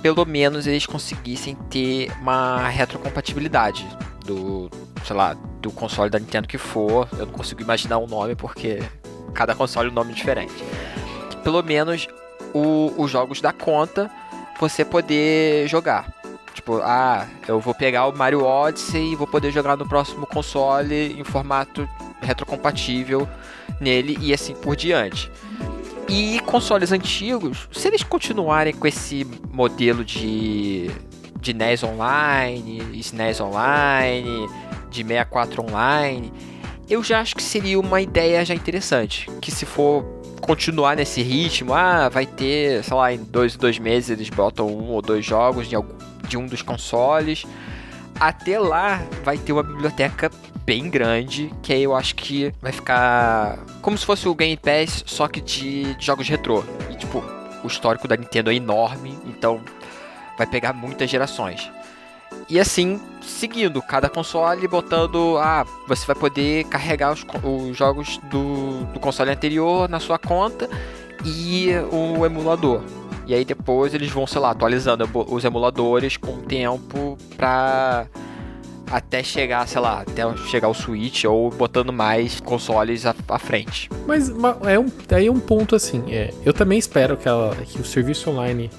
pelo 0.03 0.25
menos 0.25 0.67
eles 0.67 0.87
conseguissem 0.87 1.55
ter 1.69 2.11
uma 2.21 2.69
retrocompatibilidade 2.69 3.87
do, 4.25 4.71
sei 5.05 5.17
lá, 5.17 5.35
do 5.61 5.71
console 5.71 6.11
da 6.11 6.19
Nintendo 6.19 6.47
que 6.47 6.59
for. 6.59 7.09
Eu 7.19 7.27
não 7.27 7.33
consigo 7.33 7.61
imaginar 7.61 7.99
o 7.99 8.05
um 8.05 8.07
nome 8.07 8.35
porque 8.35 8.81
cada 9.35 9.55
console 9.55 9.89
é 9.89 9.91
um 9.91 9.95
nome 9.95 10.13
diferente. 10.13 10.53
Pelo 11.43 11.63
menos 11.63 12.07
o, 12.55 12.93
os 12.97 13.11
jogos 13.11 13.41
da 13.41 13.53
conta 13.53 14.11
você 14.61 14.85
poder 14.85 15.69
jogar. 15.69 16.18
Tipo, 16.69 16.83
ah, 16.83 17.27
eu 17.47 17.59
vou 17.61 17.75
pegar 17.75 18.07
o 18.09 18.15
Mario 18.15 18.45
Odyssey 18.45 19.13
e 19.13 19.17
vou 19.17 19.27
poder 19.27 19.51
jogar 19.51 19.75
no 19.75 19.89
próximo 19.89 20.27
console 20.27 21.19
em 21.19 21.25
formato 21.25 21.89
retrocompatível 22.21 23.27
nele 23.81 24.19
e 24.21 24.35
assim 24.35 24.55
por 24.55 24.77
diante. 24.77 25.33
E 26.07 26.39
consoles 26.41 26.93
antigos, 26.93 27.71
se 27.73 27.89
eles 27.89 28.03
continuarem 28.03 28.75
com 28.75 28.87
esse 28.87 29.27
modelo 29.51 30.05
de, 30.05 30.91
de 31.41 31.55
NES 31.55 31.83
Online, 31.85 32.83
SNES 33.01 33.41
Online, 33.41 34.47
de 34.91 35.03
64 35.03 35.63
Online, 35.63 36.31
eu 36.87 37.03
já 37.03 37.21
acho 37.21 37.35
que 37.35 37.43
seria 37.43 37.81
uma 37.81 38.03
ideia 38.03 38.45
já 38.45 38.55
interessante. 38.55 39.31
Que 39.41 39.51
se 39.51 39.65
for 39.65 40.05
continuar 40.43 40.97
nesse 40.97 41.23
ritmo, 41.23 41.73
ah, 41.73 42.11
vai 42.11 42.27
ter, 42.27 42.85
sei 42.85 42.95
lá, 42.95 43.11
em 43.11 43.19
dois 43.23 43.57
dois 43.57 43.79
meses 43.79 44.11
eles 44.11 44.29
botam 44.29 44.67
um 44.67 44.91
ou 44.91 45.01
dois 45.01 45.25
jogos 45.25 45.67
de, 45.67 45.75
algum, 45.75 45.98
de 46.29 46.37
um 46.37 46.47
dos 46.47 46.63
consoles. 46.63 47.45
Até 48.21 48.59
lá 48.59 49.01
vai 49.25 49.39
ter 49.39 49.53
uma 49.53 49.63
biblioteca 49.63 50.31
bem 50.65 50.91
grande, 50.91 51.53
que 51.63 51.73
eu 51.73 51.95
acho 51.95 52.15
que 52.15 52.53
vai 52.61 52.73
ficar 52.73 53.59
como 53.81 53.97
se 53.97 54.05
fosse 54.05 54.29
o 54.29 54.35
Game 54.35 54.57
Pass, 54.57 55.03
só 55.07 55.27
que 55.27 55.41
de, 55.41 55.95
de 55.95 56.05
jogos 56.05 56.29
retrô. 56.29 56.63
E 56.91 56.97
tipo, 56.97 57.23
o 57.65 57.67
histórico 57.67 58.07
da 58.07 58.17
Nintendo 58.17 58.51
é 58.51 58.55
enorme, 58.55 59.19
então 59.27 59.61
vai 60.37 60.47
pegar 60.47 60.73
muitas 60.73 61.09
gerações. 61.09 61.71
E 62.49 62.59
assim, 62.59 63.01
seguindo, 63.21 63.81
cada 63.83 64.09
console 64.09 64.67
botando. 64.67 65.37
Ah, 65.39 65.67
você 65.87 66.07
vai 66.07 66.17
poder 66.17 66.65
carregar 66.65 67.13
os, 67.13 67.25
os 67.43 67.77
jogos 67.77 68.19
do, 68.31 68.85
do 68.93 69.01
console 69.01 69.31
anterior 69.31 69.89
na 69.89 70.01
sua 70.01 70.19
conta 70.19 70.69
e 71.25 71.69
o 71.93 72.25
emulador. 72.25 72.83
E 73.29 73.35
aí 73.35 73.45
depois 73.45 73.93
eles 73.93 74.11
vão, 74.11 74.27
sei 74.27 74.41
lá, 74.41 74.53
atualizando 74.53 75.07
os 75.29 75.45
emuladores 75.45 76.17
com 76.17 76.39
tempo 76.39 77.19
pra 77.37 78.07
até 78.91 79.23
chegar, 79.23 79.69
sei 79.69 79.83
lá, 79.83 80.01
até 80.01 80.23
chegar 80.47 80.67
o 80.69 80.73
Switch 80.73 81.25
ou 81.25 81.51
botando 81.51 81.93
mais 81.93 82.41
consoles 82.41 83.05
à, 83.05 83.15
à 83.29 83.39
frente. 83.39 83.91
Mas 84.07 84.31
é 84.65 84.79
um, 84.79 84.87
aí 85.11 85.27
é 85.27 85.31
um 85.31 85.39
ponto 85.39 85.77
assim, 85.77 86.05
é, 86.09 86.33
eu 86.43 86.55
também 86.55 86.79
espero 86.79 87.19
que, 87.19 87.29
ela, 87.29 87.55
que 87.55 87.79
o 87.79 87.85
serviço 87.85 88.31
online 88.31 88.71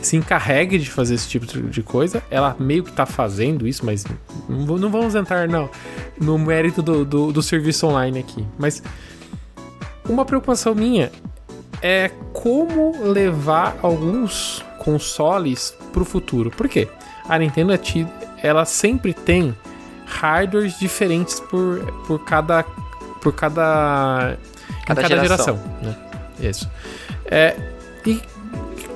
se 0.00 0.16
encarregue 0.16 0.78
de 0.78 0.88
fazer 0.88 1.14
esse 1.14 1.28
tipo 1.28 1.44
de 1.44 1.82
coisa. 1.82 2.22
Ela 2.30 2.54
meio 2.60 2.84
que 2.84 2.92
tá 2.92 3.06
fazendo 3.06 3.66
isso, 3.66 3.84
mas 3.84 4.04
não, 4.48 4.78
não 4.78 4.88
vamos 4.88 5.16
entrar 5.16 5.48
não, 5.48 5.68
no 6.20 6.38
mérito 6.38 6.80
do, 6.80 7.04
do, 7.04 7.32
do 7.32 7.42
serviço 7.42 7.88
online 7.88 8.20
aqui. 8.20 8.46
Mas 8.56 8.80
uma 10.08 10.24
preocupação 10.24 10.76
minha 10.76 11.10
é 11.82 12.10
como 12.32 13.02
levar 13.02 13.76
alguns 13.82 14.64
consoles 14.78 15.76
pro 15.92 16.04
futuro. 16.04 16.50
Por 16.50 16.68
quê? 16.68 16.88
A 17.28 17.38
Nintendo 17.38 17.72
é 17.72 17.78
ela 18.42 18.64
sempre 18.64 19.12
tem 19.12 19.56
hardwares 20.06 20.78
diferentes 20.78 21.40
por, 21.40 21.80
por 22.06 22.24
cada 22.24 22.62
por 23.20 23.32
cada 23.32 24.36
cada, 24.84 25.02
cada 25.02 25.08
geração. 25.08 25.56
geração 25.56 25.76
né? 25.82 25.96
Isso. 26.38 26.70
É, 27.24 27.56
e 28.06 28.22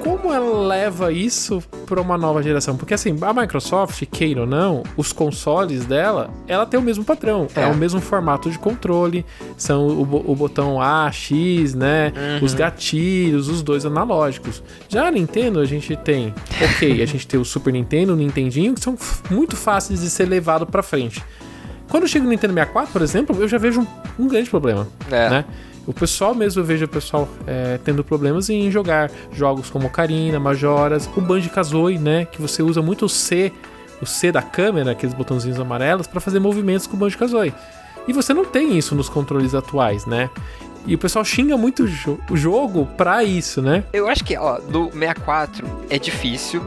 como 0.03 0.33
ela 0.33 0.67
leva 0.67 1.13
isso 1.13 1.63
para 1.87 2.01
uma 2.01 2.17
nova 2.17 2.43
geração? 2.43 2.77
Porque 2.77 2.95
assim, 2.95 3.17
a 3.21 3.33
Microsoft, 3.33 4.05
queira 4.11 4.43
ou 4.43 4.47
não, 4.47 4.83
os 4.97 5.13
consoles 5.13 5.85
dela, 5.85 6.31
ela 6.49 6.67
tem 6.67 6.79
o 6.81 6.83
mesmo 6.83 7.05
padrão, 7.05 7.47
é, 7.55 7.63
é 7.63 7.67
o 7.67 7.77
mesmo 7.77 8.01
formato 8.01 8.51
de 8.51 8.59
controle, 8.59 9.25
são 9.57 9.87
o, 9.87 10.33
o 10.33 10.35
botão 10.35 10.81
A, 10.81 11.11
X, 11.13 11.75
né? 11.75 12.13
Uhum. 12.17 12.45
Os 12.45 12.55
gatilhos, 12.55 13.49
os 13.49 13.63
dois 13.63 13.85
analógicos. 13.85 14.63
Já 14.89 15.09
a 15.09 15.11
Nintendo, 15.11 15.61
a 15.61 15.65
gente 15.65 15.95
tem, 15.97 16.35
ok, 16.61 17.03
a 17.03 17.07
gente 17.07 17.27
tem 17.27 17.39
o 17.39 17.45
Super 17.45 17.73
Nintendo, 17.73 18.13
o 18.13 18.17
Nintendinho, 18.17 18.75
que 18.75 18.81
são 18.81 18.97
muito 19.31 19.57
fáceis 19.57 20.01
de 20.01 20.11
ser 20.11 20.27
levado 20.27 20.67
para 20.67 20.83
frente. 20.83 21.23
Quando 21.89 22.07
chega 22.07 22.25
no 22.25 22.31
Nintendo 22.31 22.55
64, 22.55 22.93
por 22.93 23.03
exemplo, 23.03 23.37
eu 23.41 23.49
já 23.49 23.59
vejo 23.59 23.81
um, 23.81 24.25
um 24.25 24.29
grande 24.29 24.49
problema, 24.49 24.87
é. 25.11 25.29
né? 25.29 25.45
O 25.87 25.93
pessoal 25.93 26.35
mesmo, 26.35 26.61
eu 26.61 26.65
vejo 26.65 26.85
o 26.85 26.89
pessoal 26.89 27.29
é, 27.47 27.79
tendo 27.85 28.05
problemas 28.05 28.51
em 28.51 28.71
jogar 28.71 29.11
jogos 29.33 29.71
como 29.71 29.87
Ocarina, 29.87 30.39
Majoras, 30.39 31.09
o 31.17 31.21
Banjo-Kazooie, 31.21 31.99
né? 31.99 32.27
Que 32.27 32.41
você 32.41 32.63
usa 32.63 32.83
muito 32.83 33.07
o 33.07 33.09
C, 33.09 33.53
o 34.01 34.07
C 34.07 34.31
da 34.31 34.43
câmera, 34.43 34.93
aqueles 34.93 35.15
botãozinhos 35.15 35.59
amarelos, 35.59 36.07
para 36.07 36.21
fazer 36.21 36.39
movimentos 36.39 36.87
com 36.87 36.97
o 36.97 36.99
Banjo-Kazooie. 36.99 37.55
E 38.07 38.13
você 38.13 38.33
não 38.33 38.45
tem 38.45 38.77
isso 38.77 38.95
nos 38.95 39.09
controles 39.09 39.55
atuais, 39.55 40.07
né? 40.07 40.31
E 40.87 40.95
o 40.95 40.99
pessoal 40.99 41.25
xinga 41.25 41.57
muito 41.57 41.85
o 42.31 42.37
jogo 42.37 42.87
pra 42.97 43.23
isso, 43.23 43.61
né? 43.61 43.85
Eu 43.93 44.09
acho 44.09 44.25
que, 44.25 44.37
ó, 44.37 44.59
no 44.61 44.91
64 44.93 45.67
é 45.91 45.99
difícil, 45.99 46.63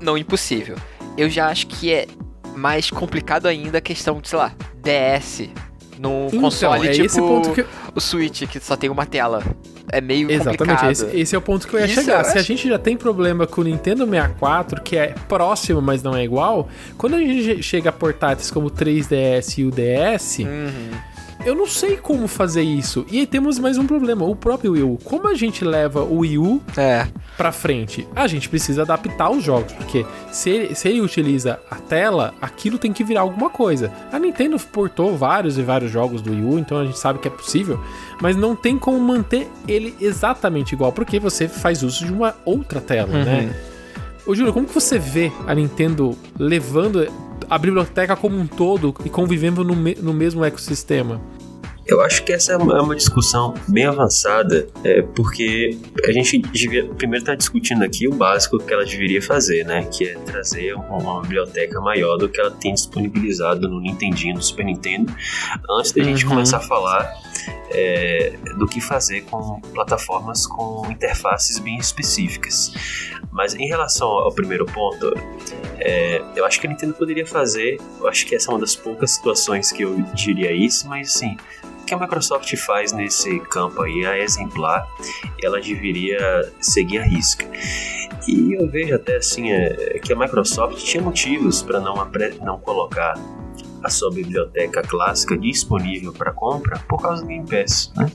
não 0.00 0.16
impossível. 0.16 0.76
Eu 1.16 1.28
já 1.28 1.48
acho 1.48 1.66
que 1.66 1.92
é 1.92 2.06
mais 2.56 2.90
complicado 2.90 3.46
ainda 3.46 3.78
a 3.78 3.80
questão 3.80 4.20
de, 4.20 4.28
sei 4.28 4.38
lá, 4.38 4.52
DS, 4.82 5.48
num 6.02 6.26
então, 6.26 6.40
console 6.40 6.88
é 6.88 6.90
tipo 6.90 7.06
esse 7.06 7.20
ponto 7.20 7.52
que... 7.52 7.64
o 7.94 8.00
Switch, 8.00 8.42
que 8.48 8.58
só 8.58 8.76
tem 8.76 8.90
uma 8.90 9.06
tela. 9.06 9.40
É 9.90 10.00
meio 10.00 10.30
Exatamente, 10.30 10.58
complicado. 10.58 10.90
Esse, 10.90 11.16
esse 11.16 11.34
é 11.36 11.38
o 11.38 11.42
ponto 11.42 11.68
que 11.68 11.74
eu 11.74 11.80
ia 11.80 11.86
Isso 11.86 11.94
chegar. 11.94 12.18
Eu 12.18 12.24
Se 12.24 12.30
acho... 12.30 12.38
a 12.38 12.42
gente 12.42 12.68
já 12.68 12.78
tem 12.78 12.96
problema 12.96 13.46
com 13.46 13.60
o 13.60 13.64
Nintendo 13.64 14.04
64, 14.04 14.82
que 14.82 14.96
é 14.96 15.14
próximo, 15.28 15.80
mas 15.80 16.02
não 16.02 16.16
é 16.16 16.24
igual, 16.24 16.68
quando 16.98 17.14
a 17.14 17.18
gente 17.18 17.62
chega 17.62 17.90
a 17.90 17.92
portáteis 17.92 18.50
como 18.50 18.66
o 18.66 18.70
3DS 18.70 19.58
e 19.58 19.64
o 19.64 19.70
DS... 19.70 20.38
Uhum 20.40 21.11
eu 21.44 21.54
não 21.54 21.66
sei 21.66 21.96
como 21.96 22.28
fazer 22.28 22.62
isso. 22.62 23.04
E 23.10 23.20
aí 23.20 23.26
temos 23.26 23.58
mais 23.58 23.76
um 23.76 23.86
problema, 23.86 24.24
o 24.24 24.34
próprio 24.34 24.72
Wii 24.72 24.82
U. 24.82 24.98
Como 25.02 25.28
a 25.28 25.34
gente 25.34 25.64
leva 25.64 26.02
o 26.02 26.18
Wii 26.18 26.38
U 26.38 26.62
é. 26.76 27.06
pra 27.36 27.50
frente? 27.50 28.06
A 28.14 28.26
gente 28.26 28.48
precisa 28.48 28.82
adaptar 28.82 29.30
os 29.30 29.42
jogos, 29.42 29.72
porque 29.72 30.06
se 30.30 30.50
ele, 30.50 30.74
se 30.74 30.88
ele 30.88 31.00
utiliza 31.00 31.58
a 31.70 31.76
tela, 31.76 32.32
aquilo 32.40 32.78
tem 32.78 32.92
que 32.92 33.02
virar 33.02 33.22
alguma 33.22 33.50
coisa. 33.50 33.92
A 34.12 34.18
Nintendo 34.18 34.56
portou 34.58 35.16
vários 35.16 35.58
e 35.58 35.62
vários 35.62 35.90
jogos 35.90 36.22
do 36.22 36.30
Wii 36.30 36.44
U, 36.44 36.58
então 36.58 36.78
a 36.78 36.84
gente 36.84 36.98
sabe 36.98 37.18
que 37.18 37.28
é 37.28 37.30
possível, 37.30 37.80
mas 38.20 38.36
não 38.36 38.54
tem 38.54 38.78
como 38.78 39.00
manter 39.00 39.50
ele 39.66 39.94
exatamente 40.00 40.74
igual, 40.74 40.92
porque 40.92 41.18
você 41.18 41.48
faz 41.48 41.82
uso 41.82 42.06
de 42.06 42.12
uma 42.12 42.36
outra 42.44 42.80
tela, 42.80 43.12
uhum. 43.12 43.24
né? 43.24 43.54
Ô 44.24 44.34
Júlio, 44.36 44.52
como 44.52 44.68
que 44.68 44.74
você 44.74 45.00
vê 45.00 45.32
a 45.48 45.54
Nintendo 45.54 46.16
levando 46.38 47.08
a 47.52 47.58
biblioteca 47.58 48.16
como 48.16 48.38
um 48.38 48.46
todo 48.46 48.94
e 49.04 49.10
convivendo 49.10 49.62
no, 49.62 49.76
me 49.76 49.94
no 49.96 50.14
mesmo 50.14 50.42
ecossistema? 50.42 51.20
Eu 51.84 52.00
acho 52.00 52.24
que 52.24 52.32
essa 52.32 52.52
é 52.52 52.56
uma, 52.56 52.94
discussão 52.96 53.52
bem 53.68 53.84
avançada, 53.84 54.68
é, 54.84 55.02
porque 55.02 55.76
a 56.06 56.12
gente 56.12 56.38
devia 56.38 56.86
primeiro 56.94 57.22
estar 57.22 57.32
tá 57.32 57.36
discutindo 57.36 57.82
aqui 57.82 58.08
o 58.08 58.14
básico 58.14 58.58
que 58.58 58.72
ela 58.72 58.86
deveria 58.86 59.20
fazer, 59.20 59.66
né? 59.66 59.84
Que 59.84 60.08
é 60.08 60.14
trazer 60.14 60.74
uma 60.74 61.20
biblioteca 61.20 61.78
maior 61.80 62.16
do 62.16 62.28
que 62.28 62.40
ela 62.40 62.52
tem 62.52 62.72
disponibilizado 62.72 63.68
no 63.68 63.80
Nintendinho, 63.80 64.36
no 64.36 64.42
Super 64.42 64.64
Nintendo, 64.64 65.12
antes 65.78 65.92
da 65.92 66.00
uhum. 66.00 66.08
gente 66.08 66.24
começar 66.24 66.58
a 66.58 66.60
falar 66.60 67.12
é, 67.70 68.32
do 68.56 68.66
que 68.66 68.80
fazer 68.80 69.22
com 69.22 69.60
plataformas 69.74 70.46
com 70.46 70.88
interfaces 70.90 71.58
bem 71.58 71.76
específicas. 71.76 72.72
Mas 73.32 73.54
em 73.54 73.66
relação 73.66 74.08
ao 74.08 74.30
primeiro 74.30 74.66
ponto, 74.66 75.10
é, 75.78 76.22
eu 76.36 76.44
acho 76.44 76.60
que 76.60 76.66
a 76.66 76.70
Nintendo 76.70 76.92
poderia 76.92 77.26
fazer, 77.26 77.80
eu 77.98 78.06
acho 78.06 78.26
que 78.26 78.34
essa 78.34 78.50
é 78.50 78.54
uma 78.54 78.60
das 78.60 78.76
poucas 78.76 79.12
situações 79.12 79.72
que 79.72 79.82
eu 79.82 80.00
diria 80.14 80.52
isso, 80.52 80.86
mas 80.86 81.16
assim, 81.16 81.36
o 81.80 81.84
que 81.84 81.94
a 81.94 81.98
Microsoft 81.98 82.54
faz 82.56 82.92
nesse 82.92 83.40
campo 83.40 83.82
aí 83.82 84.04
é 84.04 84.22
exemplar, 84.22 84.86
ela 85.42 85.60
deveria 85.60 86.52
seguir 86.60 86.98
a 86.98 87.04
risca. 87.04 87.46
E 88.28 88.52
eu 88.52 88.68
vejo 88.68 88.94
até 88.94 89.16
assim 89.16 89.50
é, 89.50 89.98
que 89.98 90.12
a 90.12 90.16
Microsoft 90.16 90.78
tinha 90.84 91.02
motivos 91.02 91.62
para 91.62 91.80
não, 91.80 91.94
não 92.42 92.58
colocar 92.60 93.14
a 93.82 93.90
sua 93.90 94.10
biblioteca 94.10 94.82
clássica 94.82 95.36
disponível 95.36 96.12
para 96.12 96.32
compra 96.32 96.78
por 96.88 97.00
causa 97.00 97.22
do 97.22 97.28
Game 97.28 97.46
Pass, 97.46 97.92
né? 97.96 98.06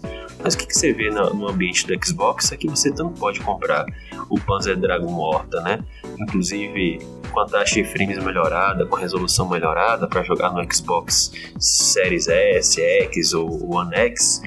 Mas 0.43 0.53
o 0.53 0.57
que, 0.57 0.67
que 0.67 0.77
você 0.77 0.93
vê 0.93 1.09
no, 1.09 1.33
no, 1.33 1.49
ambiente 1.49 1.87
do 1.87 2.05
Xbox 2.05 2.51
é 2.51 2.57
que 2.57 2.67
você 2.67 2.91
tanto 2.91 3.19
pode 3.19 3.39
comprar 3.39 3.85
o 4.29 4.39
Panzer 4.39 4.77
Dragon 4.77 5.11
Morta, 5.11 5.61
né? 5.61 5.83
Inclusive 6.19 6.99
com 7.31 7.39
a 7.39 7.45
taxa 7.45 7.75
de 7.75 7.83
frames 7.83 8.23
melhorada, 8.23 8.85
com 8.85 8.95
a 8.95 8.99
resolução 8.99 9.49
melhorada 9.49 10.07
para 10.07 10.23
jogar 10.23 10.51
no 10.51 10.73
Xbox 10.73 11.31
Series 11.59 12.27
S, 12.27 12.81
X 12.81 13.33
ou 13.33 13.73
One 13.75 13.95
X, 13.95 14.41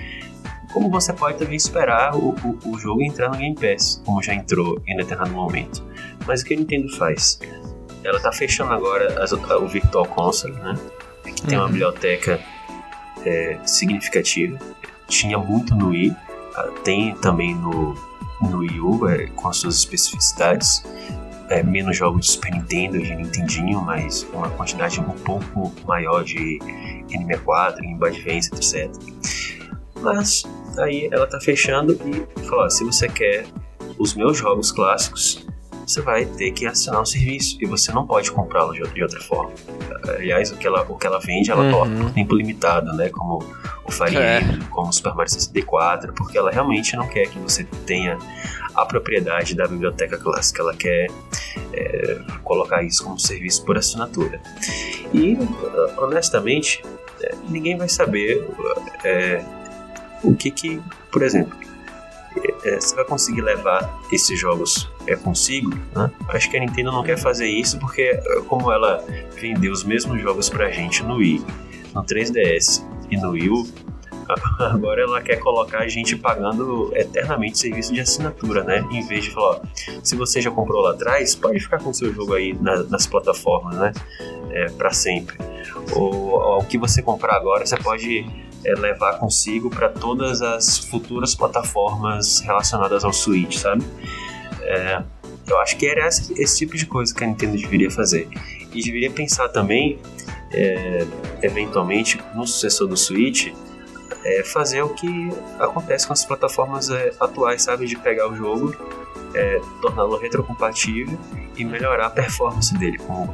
como 0.72 0.88
você 0.88 1.12
pode 1.12 1.38
também 1.38 1.56
esperar 1.56 2.14
o, 2.14 2.34
o, 2.44 2.70
o, 2.70 2.78
jogo 2.78 3.02
entrar 3.02 3.28
no 3.28 3.36
Game 3.36 3.54
Pass, 3.54 4.00
como 4.04 4.22
já 4.22 4.34
entrou 4.34 4.80
em 4.86 4.96
determinado 4.96 5.34
momento. 5.34 5.82
Mas 6.26 6.42
o 6.42 6.44
que 6.44 6.54
a 6.54 6.56
Nintendo 6.56 6.88
faz? 6.96 7.40
Ela 8.04 8.16
está 8.16 8.32
fechando 8.32 8.72
agora 8.72 9.22
as, 9.22 9.32
o 9.32 9.66
Virtual 9.66 10.06
Console, 10.06 10.54
né? 10.54 10.74
Que 11.32 11.42
tem 11.42 11.56
uma 11.56 11.64
uhum. 11.66 11.72
biblioteca 11.72 12.40
é, 13.24 13.58
significativa. 13.64 14.58
Tinha 15.08 15.38
muito 15.38 15.74
no 15.74 15.88
Wii, 15.88 16.14
ah, 16.54 16.68
tem 16.84 17.14
também 17.16 17.54
no, 17.54 17.94
no 18.42 18.58
Wii 18.58 18.80
U, 18.80 19.08
é, 19.08 19.26
com 19.28 19.48
as 19.48 19.58
suas 19.58 19.76
especificidades. 19.76 20.84
É, 21.48 21.64
menos 21.64 21.96
jogos 21.96 22.26
de 22.26 22.32
Super 22.32 22.52
Nintendo 22.52 22.96
e 22.96 23.02
de 23.02 23.16
Nintendinho, 23.16 23.80
mas 23.80 24.24
uma 24.32 24.48
quantidade 24.50 25.00
um 25.00 25.04
pouco 25.04 25.72
maior 25.84 26.22
de 26.22 26.60
N64, 27.10 27.80
Game 27.80 27.96
Boy 27.96 28.10
Advance, 28.10 28.50
etc. 28.54 28.88
Mas 30.00 30.44
aí 30.78 31.08
ela 31.10 31.26
tá 31.26 31.40
fechando 31.40 31.98
e 32.04 32.46
fala: 32.46 32.70
se 32.70 32.84
você 32.84 33.08
quer 33.08 33.46
os 33.98 34.14
meus 34.14 34.38
jogos 34.38 34.70
clássicos, 34.70 35.44
você 35.90 36.00
vai 36.00 36.24
ter 36.24 36.52
que 36.52 36.66
assinar 36.66 37.00
o 37.00 37.06
serviço 37.06 37.58
e 37.60 37.66
você 37.66 37.90
não 37.90 38.06
pode 38.06 38.30
comprá-lo 38.30 38.72
de, 38.72 39.02
outra 39.02 39.20
forma. 39.20 39.50
Aliás, 40.08 40.52
o 40.52 40.56
que 40.56 40.66
ela, 40.66 40.82
o 40.88 40.96
que 40.96 41.06
ela 41.06 41.18
vende, 41.18 41.50
ela 41.50 41.62
uhum. 41.62 42.04
por 42.04 42.10
tempo 42.12 42.34
limitado, 42.36 42.92
né? 42.96 43.08
Como 43.08 43.42
o 43.84 43.90
Fire 43.90 44.16
é. 44.16 44.40
Como 44.70 44.88
o 44.88 44.92
Super 44.92 45.14
Mario 45.14 45.32
64, 45.32 46.12
porque 46.12 46.38
ela 46.38 46.50
realmente 46.50 46.96
não 46.96 47.08
quer 47.08 47.26
que 47.26 47.38
você 47.40 47.64
tenha 47.86 48.16
a 48.74 48.86
propriedade 48.86 49.56
da 49.56 49.66
biblioteca 49.66 50.16
clássica, 50.16 50.62
ela 50.62 50.74
quer 50.74 51.08
é, 51.72 52.20
colocar 52.44 52.82
isso 52.84 53.02
como 53.02 53.18
serviço 53.18 53.64
por 53.64 53.76
assinatura. 53.76 54.40
E, 55.12 55.36
honestamente, 55.98 56.84
é, 57.20 57.34
ninguém 57.48 57.76
vai 57.76 57.88
saber 57.88 58.46
é, 59.04 59.42
o 60.22 60.34
que 60.34 60.50
que, 60.52 60.80
por 61.10 61.22
exemplo, 61.22 61.58
é, 62.64 62.80
você 62.80 62.94
vai 62.94 63.04
conseguir 63.04 63.42
levar 63.42 64.00
esses 64.12 64.38
jogos 64.38 64.90
é, 65.06 65.16
consigo, 65.16 65.70
né? 65.94 66.10
Acho 66.28 66.50
que 66.50 66.56
a 66.56 66.60
Nintendo 66.60 66.92
não 66.92 67.02
quer 67.02 67.18
fazer 67.18 67.46
isso 67.46 67.78
porque, 67.78 68.02
é, 68.02 68.40
como 68.46 68.70
ela 68.70 69.04
vendeu 69.40 69.72
os 69.72 69.84
mesmos 69.84 70.20
jogos 70.20 70.48
pra 70.48 70.70
gente 70.70 71.02
no 71.02 71.16
Wii, 71.16 71.44
no 71.94 72.04
3DS 72.04 72.84
e 73.10 73.16
no 73.16 73.30
Wii 73.30 73.50
U, 73.50 73.66
Agora 74.58 75.02
ela 75.02 75.20
quer 75.20 75.36
colocar 75.36 75.80
a 75.80 75.88
gente 75.88 76.16
pagando 76.16 76.92
eternamente 76.94 77.58
serviço 77.58 77.92
de 77.92 78.00
assinatura, 78.00 78.64
né? 78.64 78.84
Em 78.90 79.06
vez 79.06 79.24
de 79.24 79.30
falar, 79.30 79.56
ó, 79.56 79.60
se 80.02 80.16
você 80.16 80.40
já 80.40 80.50
comprou 80.50 80.82
lá 80.82 80.92
atrás, 80.92 81.34
pode 81.34 81.60
ficar 81.60 81.78
com 81.78 81.90
o 81.90 81.94
seu 81.94 82.12
jogo 82.12 82.34
aí 82.34 82.52
na, 82.60 82.82
nas 82.84 83.06
plataformas, 83.06 83.76
né? 83.76 83.92
É, 84.50 84.66
para 84.70 84.90
sempre. 84.90 85.36
Ou 85.94 86.58
o 86.58 86.64
que 86.64 86.78
você 86.78 87.02
comprar 87.02 87.36
agora, 87.36 87.64
você 87.64 87.76
pode 87.76 88.26
é, 88.64 88.74
levar 88.74 89.18
consigo 89.18 89.70
para 89.70 89.88
todas 89.88 90.42
as 90.42 90.78
futuras 90.78 91.34
plataformas 91.34 92.40
relacionadas 92.40 93.04
ao 93.04 93.12
Switch, 93.12 93.56
sabe? 93.56 93.84
É, 94.62 95.02
eu 95.46 95.58
acho 95.60 95.76
que 95.76 95.86
era 95.86 96.06
esse, 96.06 96.40
esse, 96.40 96.58
tipo 96.58 96.76
de 96.76 96.86
coisa 96.86 97.14
que 97.14 97.24
a 97.24 97.26
Nintendo 97.26 97.56
deveria 97.56 97.90
fazer. 97.90 98.28
E 98.72 98.82
deveria 98.82 99.10
pensar 99.10 99.48
também, 99.48 99.98
é, 100.52 101.06
eventualmente, 101.42 102.20
no 102.34 102.46
sucessor 102.46 102.86
do 102.86 102.96
Switch, 102.96 103.52
é, 104.24 104.44
fazer 104.44 104.82
o 104.82 104.90
que 104.90 105.08
acontece 105.58 106.06
com 106.06 106.12
as 106.12 106.24
plataformas 106.24 106.90
é, 106.90 107.12
atuais, 107.18 107.62
sabe? 107.62 107.86
De 107.86 107.96
pegar 107.96 108.28
o 108.30 108.36
jogo, 108.36 108.76
é, 109.34 109.60
torná-lo 109.80 110.16
retrocompatível 110.18 111.18
e 111.56 111.64
melhorar 111.64 112.06
a 112.06 112.10
performance 112.10 112.76
dele, 112.78 112.98
como 112.98 113.32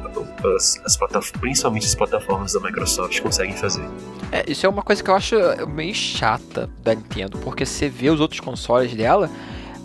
as, 0.55 0.81
as 0.85 0.97
principalmente 1.31 1.85
as 1.85 1.95
plataformas 1.95 2.53
da 2.53 2.59
Microsoft 2.59 3.19
conseguem 3.21 3.55
fazer. 3.55 3.87
É, 4.31 4.43
isso 4.47 4.65
é 4.65 4.69
uma 4.69 4.83
coisa 4.83 5.03
que 5.03 5.09
eu 5.09 5.15
acho 5.15 5.35
meio 5.67 5.93
chata 5.93 6.69
da 6.83 6.93
Nintendo, 6.93 7.37
porque 7.39 7.65
você 7.65 7.89
vê 7.89 8.09
os 8.09 8.19
outros 8.19 8.39
consoles 8.39 8.93
dela, 8.93 9.29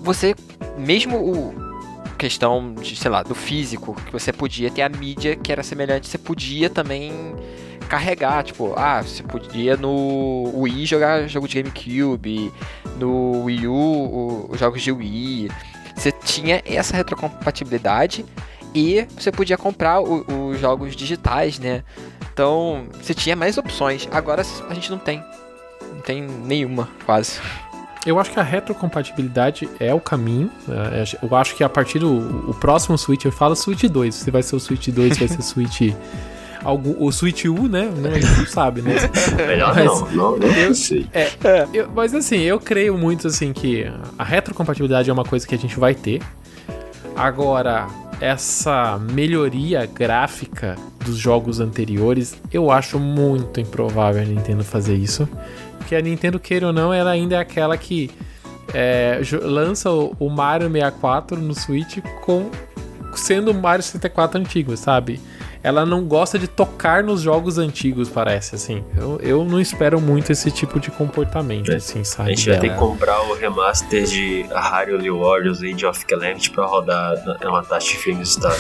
você, 0.03 0.35
mesmo 0.77 1.17
o 1.17 1.73
questão 2.19 2.75
de, 2.75 2.95
sei 2.95 3.11
lá, 3.11 3.25
do 3.25 3.35
físico, 3.35 3.97
que 4.07 4.13
você 4.13 4.33
podia 4.33 4.71
ter 4.71 4.83
a 4.83 4.89
mídia 4.89 5.35
que 5.35 5.51
era 5.51 5.63
semelhante, 5.63 6.07
você 6.07 6.19
podia 6.19 6.71
também 6.71 7.13
carregar, 7.89 8.45
tipo, 8.45 8.73
ah, 8.77 9.03
você 9.03 9.25
podia 9.25 9.77
no 9.77 10.53
Wii 10.55 10.87
jogar 10.87 11.27
jogo 11.29 11.49
de 11.49 11.61
GameCube, 11.61 12.53
no 12.97 13.43
Wii 13.45 13.67
U 13.67 14.47
os 14.49 14.61
jogos 14.61 14.81
de 14.81 14.93
Wii. 14.93 15.51
Você 16.03 16.11
tinha 16.11 16.61
essa 16.67 16.97
retrocompatibilidade 16.97 18.27
e 18.75 19.07
você 19.17 19.31
podia 19.31 19.57
comprar 19.57 20.01
os 20.01 20.59
jogos 20.59 20.97
digitais, 20.97 21.61
né? 21.61 21.85
Então 22.33 22.87
você 23.01 23.15
tinha 23.15 23.37
mais 23.37 23.57
opções. 23.57 24.09
Agora 24.11 24.43
a 24.69 24.75
gente 24.75 24.91
não 24.91 24.99
tem. 24.99 25.23
Não 25.81 26.01
tem 26.01 26.21
nenhuma, 26.21 26.89
quase. 27.07 27.39
Eu 28.05 28.19
acho 28.19 28.33
que 28.33 28.41
a 28.41 28.43
retrocompatibilidade 28.43 29.69
é 29.79 29.95
o 29.95 30.01
caminho. 30.01 30.51
Né? 30.67 31.05
Eu 31.23 31.37
acho 31.37 31.55
que 31.55 31.63
a 31.63 31.69
partir 31.69 32.01
do 32.01 32.53
próximo 32.61 32.99
Switch, 32.99 33.25
eu 33.25 33.31
falo 33.31 33.55
Switch 33.55 33.85
2. 33.85 34.13
Se 34.13 34.29
vai 34.29 34.43
ser 34.43 34.57
o 34.57 34.61
Switch 34.61 34.89
2, 34.89 35.19
vai 35.19 35.29
ser 35.29 35.39
o 35.39 35.43
Switch 35.43 35.95
algum, 36.65 36.95
o 37.05 37.11
Switch 37.13 37.45
U, 37.45 37.69
né? 37.69 37.91
Não, 37.97 38.11
a 38.11 38.15
gente 38.15 38.39
não 38.39 38.47
sabe, 38.47 38.83
né? 38.83 38.95
Melhor 39.47 39.75
mas, 39.75 39.85
não, 39.85 40.11
não, 40.11 40.39
não 40.39 40.49
eu, 40.49 40.75
sei. 40.75 41.07
É, 41.13 41.29
eu, 41.73 41.91
mas 41.95 42.15
assim, 42.15 42.41
eu 42.41 42.59
creio 42.61 42.97
muito 42.97 43.27
assim 43.29 43.53
que 43.53 43.91
a 44.19 44.25
retrocompatibilidade 44.25 45.11
é 45.11 45.13
uma 45.13 45.25
coisa 45.25 45.47
que 45.47 45.55
a 45.55 45.59
gente 45.59 45.79
vai 45.79 45.95
ter. 45.95 46.23
Agora, 47.15 47.87
essa 48.21 48.99
melhoria 48.99 49.85
gráfica 49.87 50.77
dos 51.05 51.17
jogos 51.17 51.61
anteriores, 51.61 52.37
eu 52.53 52.71
acho 52.71 52.99
muito 52.99 53.61
improvável 53.61 54.23
a 54.23 54.25
Nintendo 54.25 54.65
fazer 54.65 54.95
isso. 54.95 55.29
Porque 55.79 55.97
a 55.97 56.01
Nintendo, 56.01 56.39
queira 56.39 56.69
ou 56.69 56.73
não, 56.73 56.95
ela 56.95 57.11
ainda 57.11 57.35
é 57.35 57.39
aquela 57.39 57.77
que 57.77 58.11
é, 58.73 59.21
lança 59.43 59.91
o 59.91 60.31
Mario 60.31 60.71
64 60.71 61.37
no 61.41 61.55
Switch 61.55 61.99
com 62.23 62.49
sendo 63.15 63.51
o 63.51 63.55
Mario 63.55 63.83
64 63.83 64.41
antigo, 64.41 64.77
sabe? 64.77 65.21
Ela 65.63 65.87
não 65.87 66.05
gosta 66.05 66.39
de 66.39 66.49
tocar 66.49 67.05
nos 67.05 67.21
jogos 67.21 67.57
antigos, 67.57 68.09
parece, 68.09 68.57
assim. 68.57 68.85
Eu, 68.97 69.21
eu 69.23 69.45
não 69.45 69.61
espero 69.61 70.01
muito 70.01 70.33
esse 70.33 70.51
tipo 70.51 70.81
de 70.81 70.91
comportamento, 70.91 71.71
é. 71.71 71.77
assim, 71.77 72.03
sabe? 72.03 72.33
A 72.33 72.35
gente 72.35 72.51
vai 72.51 72.59
ter 72.59 72.71
que 72.71 72.79
comprar 72.79 73.21
o 73.23 73.35
remaster 73.35 74.05
de 74.05 74.45
Hyrule 74.51 75.11
Warriors 75.11 75.63
Age 75.63 75.87
of 75.87 76.05
Calamity 76.05 76.51
pra 76.51 76.67
rodar 76.67 77.15
uma 77.45 77.63
taxa 77.63 77.89
de 77.89 77.99
filme 77.99 78.23
estado. 78.23 78.57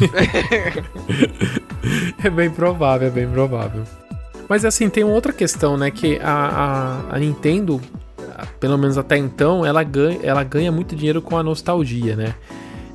é 2.24 2.30
bem 2.30 2.50
provável, 2.50 3.08
é 3.08 3.10
bem 3.10 3.28
provável. 3.28 3.84
Mas 4.48 4.64
assim, 4.64 4.88
tem 4.88 5.04
outra 5.04 5.32
questão, 5.32 5.76
né? 5.76 5.90
Que 5.90 6.18
a, 6.22 7.02
a, 7.10 7.16
a 7.16 7.18
Nintendo, 7.18 7.80
pelo 8.58 8.78
menos 8.78 8.96
até 8.96 9.18
então, 9.18 9.66
ela 9.66 9.82
ganha, 9.82 10.20
ela 10.22 10.42
ganha 10.42 10.72
muito 10.72 10.96
dinheiro 10.96 11.20
com 11.20 11.36
a 11.36 11.42
nostalgia, 11.42 12.16
né? 12.16 12.34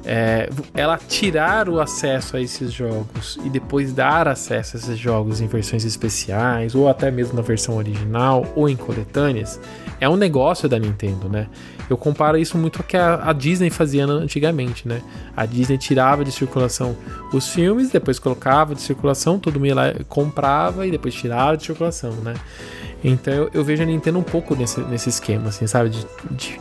É, 0.06 0.50
ela 0.74 0.98
tirar 0.98 1.70
o 1.70 1.80
acesso 1.80 2.36
a 2.36 2.42
esses 2.42 2.72
jogos 2.72 3.38
e 3.44 3.50
depois 3.50 3.94
dar 3.94 4.28
acesso 4.28 4.76
a 4.76 4.80
esses 4.80 4.98
jogos 4.98 5.42
em 5.42 5.48
versões 5.48 5.86
especiais 5.86 6.74
ou 6.74 6.90
até 6.90 7.12
mesmo 7.12 7.36
na 7.36 7.42
versão 7.42 7.78
original 7.78 8.46
ou 8.56 8.68
em 8.68 8.76
coletâneas 8.76 9.60
é 10.00 10.10
um 10.10 10.16
negócio 10.16 10.68
da 10.68 10.80
Nintendo, 10.80 11.30
né? 11.30 11.48
Eu 11.88 11.96
comparo 11.96 12.38
isso 12.38 12.58
muito 12.58 12.80
ao 12.80 12.84
que 12.84 12.98
a, 12.98 13.30
a 13.30 13.34
Disney 13.34 13.70
fazia 13.70 14.06
antigamente, 14.06 14.88
né? 14.88 15.02
A 15.38 15.46
Disney 15.46 15.78
tirava 15.78 16.26
de 16.26 16.32
circulação 16.32 16.96
os 17.32 17.50
filmes, 17.50 17.92
depois 17.92 18.18
colocava 18.18 18.74
de 18.74 18.82
circulação, 18.82 19.38
todo 19.38 19.60
mundo 19.60 19.76
lá 19.76 19.94
comprava 20.10 20.88
e 20.88 20.92
depois 20.92 21.14
tirava 21.14 21.56
de 21.56 21.66
circulação, 21.66 22.12
né? 22.24 22.34
Então 23.04 23.34
eu, 23.34 23.50
eu 23.54 23.64
vejo 23.64 23.84
a 23.84 23.86
Nintendo 23.86 24.18
um 24.18 24.24
pouco 24.24 24.56
nesse, 24.56 24.80
nesse 24.82 25.10
esquema, 25.10 25.50
assim, 25.50 25.68
sabe? 25.68 25.90
de, 25.90 26.08
de 26.32 26.60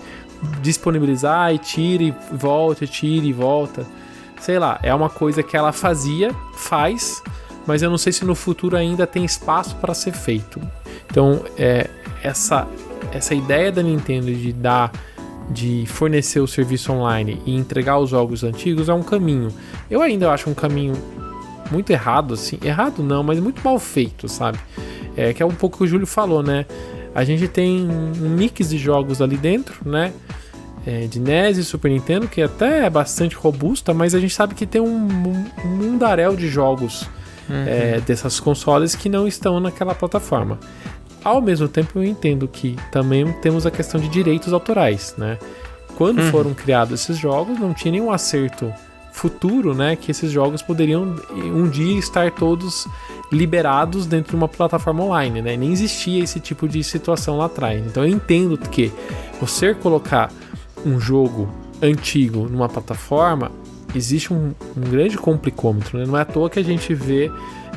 disponibilizar 0.62 1.54
e 1.54 1.58
tira 1.58 2.02
e 2.02 2.14
volta, 2.32 2.86
tira 2.86 3.26
e 3.26 3.32
volta. 3.32 3.86
Sei 4.40 4.58
lá, 4.58 4.78
é 4.82 4.94
uma 4.94 5.10
coisa 5.10 5.42
que 5.42 5.56
ela 5.56 5.72
fazia, 5.72 6.34
faz, 6.54 7.22
mas 7.66 7.82
eu 7.82 7.90
não 7.90 7.98
sei 7.98 8.12
se 8.12 8.24
no 8.24 8.34
futuro 8.34 8.76
ainda 8.76 9.06
tem 9.06 9.24
espaço 9.24 9.76
para 9.76 9.92
ser 9.92 10.12
feito. 10.12 10.60
Então, 11.10 11.44
é, 11.58 11.88
essa, 12.22 12.66
essa 13.12 13.34
ideia 13.34 13.70
da 13.70 13.82
Nintendo 13.82 14.32
de 14.32 14.52
dar 14.52 14.92
de 15.50 15.84
fornecer 15.86 16.38
o 16.38 16.46
serviço 16.46 16.92
online 16.92 17.42
e 17.44 17.54
entregar 17.54 17.98
os 17.98 18.10
jogos 18.10 18.44
antigos 18.44 18.88
é 18.88 18.94
um 18.94 19.02
caminho. 19.02 19.48
Eu 19.90 20.00
ainda 20.00 20.30
acho 20.30 20.48
um 20.48 20.54
caminho 20.54 20.94
muito 21.70 21.90
errado, 21.90 22.34
assim. 22.34 22.58
Errado 22.62 23.02
não, 23.02 23.22
mas 23.22 23.40
muito 23.40 23.60
mal 23.62 23.78
feito, 23.78 24.28
sabe? 24.28 24.58
É 25.16 25.32
que 25.32 25.42
é 25.42 25.46
um 25.46 25.50
pouco 25.50 25.76
o 25.76 25.78
que 25.78 25.84
o 25.84 25.86
Júlio 25.88 26.06
falou, 26.06 26.42
né? 26.42 26.66
A 27.14 27.24
gente 27.24 27.48
tem 27.48 27.88
um 27.88 28.28
mix 28.28 28.70
de 28.70 28.78
jogos 28.78 29.20
ali 29.20 29.36
dentro, 29.36 29.88
né? 29.88 30.12
É, 30.86 31.06
de 31.06 31.20
NES 31.20 31.58
e 31.58 31.64
Super 31.64 31.90
Nintendo, 31.90 32.26
que 32.26 32.40
até 32.40 32.86
é 32.86 32.90
bastante 32.90 33.36
robusta, 33.36 33.92
mas 33.92 34.14
a 34.14 34.20
gente 34.20 34.34
sabe 34.34 34.54
que 34.54 34.64
tem 34.64 34.80
um, 34.80 35.08
um 35.64 35.68
mundaréu 35.68 36.34
de 36.34 36.48
jogos 36.48 37.02
uhum. 37.48 37.64
é, 37.66 38.00
dessas 38.00 38.40
consoles 38.40 38.94
que 38.94 39.08
não 39.08 39.28
estão 39.28 39.60
naquela 39.60 39.94
plataforma. 39.94 40.58
Ao 41.22 41.42
mesmo 41.42 41.68
tempo, 41.68 41.98
eu 41.98 42.04
entendo 42.04 42.48
que 42.48 42.76
também 42.90 43.30
temos 43.42 43.66
a 43.66 43.70
questão 43.70 44.00
de 44.00 44.08
direitos 44.08 44.54
autorais, 44.54 45.14
né? 45.18 45.38
Quando 45.96 46.20
uhum. 46.20 46.30
foram 46.30 46.54
criados 46.54 47.02
esses 47.02 47.18
jogos, 47.18 47.58
não 47.58 47.74
tinha 47.74 47.92
nenhum 47.92 48.10
acerto 48.10 48.72
futuro, 49.12 49.74
né? 49.74 49.96
Que 49.96 50.10
esses 50.10 50.30
jogos 50.30 50.62
poderiam 50.62 51.14
um 51.30 51.68
dia 51.68 51.98
estar 51.98 52.30
todos 52.30 52.88
liberados 53.30 54.06
dentro 54.06 54.30
de 54.30 54.36
uma 54.36 54.48
plataforma 54.48 55.04
online, 55.04 55.40
né? 55.40 55.56
Nem 55.56 55.72
existia 55.72 56.22
esse 56.22 56.40
tipo 56.40 56.68
de 56.68 56.82
situação 56.82 57.38
lá 57.38 57.46
atrás. 57.46 57.84
Então 57.86 58.04
eu 58.04 58.10
entendo 58.10 58.58
que 58.58 58.92
você 59.40 59.72
colocar 59.74 60.32
um 60.84 60.98
jogo 60.98 61.48
antigo 61.82 62.48
numa 62.48 62.68
plataforma 62.68 63.50
existe 63.94 64.32
um, 64.32 64.52
um 64.76 64.90
grande 64.90 65.16
complicômetro, 65.16 65.98
né? 65.98 66.06
Não 66.06 66.16
é 66.16 66.22
à 66.22 66.24
toa 66.24 66.50
que 66.50 66.58
a 66.58 66.64
gente 66.64 66.94
vê 66.94 67.30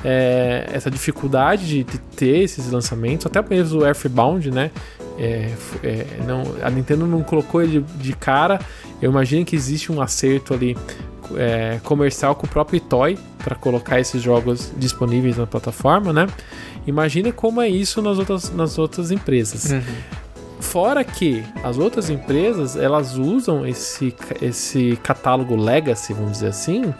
é, 0.04 0.70
essa 0.72 0.92
dificuldade 0.92 1.66
de, 1.66 1.84
de, 1.84 1.98
ter 1.98 2.40
esses 2.40 2.70
lançamentos, 2.72 3.26
até 3.26 3.42
mesmo 3.42 3.82
o 3.82 3.86
Earthbound, 3.86 4.52
né? 4.52 4.72
É, 5.18 5.52
é, 5.84 6.06
não, 6.26 6.44
a 6.62 6.70
Nintendo 6.70 7.06
não 7.06 7.22
colocou 7.22 7.62
ele 7.62 7.82
de, 7.82 7.98
de, 7.98 8.14
cara. 8.14 8.60
Eu 9.02 9.12
imagino 9.12 9.46
que 9.46 9.56
existe 9.56 9.92
um 9.92 10.02
acerto 10.02 10.54
ali 10.54 10.76
é, 11.36 11.80
comercial 11.84 12.36
com 12.36 12.46
o 12.46 12.50
próprio 12.50 12.80
Toy 12.80 13.18
para 13.44 13.56
colocar 13.56 14.00
esses 14.00 14.22
jogos 14.22 14.72
disponíveis 14.78 15.38
na 15.38 15.48
plataforma, 15.48 16.14
né? 16.14 16.28
Imagina 16.86 17.32
como 17.32 17.62
é 17.62 17.68
isso 17.68 18.02
nas 18.02 18.18
outras, 18.20 18.54
nas 18.54 18.78
outras 18.78 19.12
empresas. 19.12 19.72
Uhum. 19.72 19.82
Fora 20.60 21.04
que 21.04 21.44
as 21.64 21.78
outras 21.78 22.10
empresas 22.10 22.76
elas 22.76 23.16
usam 23.16 23.66
esse, 23.66 24.16
esse 24.42 24.98
catálogo 25.04 25.56
legacy, 25.56 26.14
vamos 26.14 26.34
dizer 26.34 26.48
assim, 26.48 26.94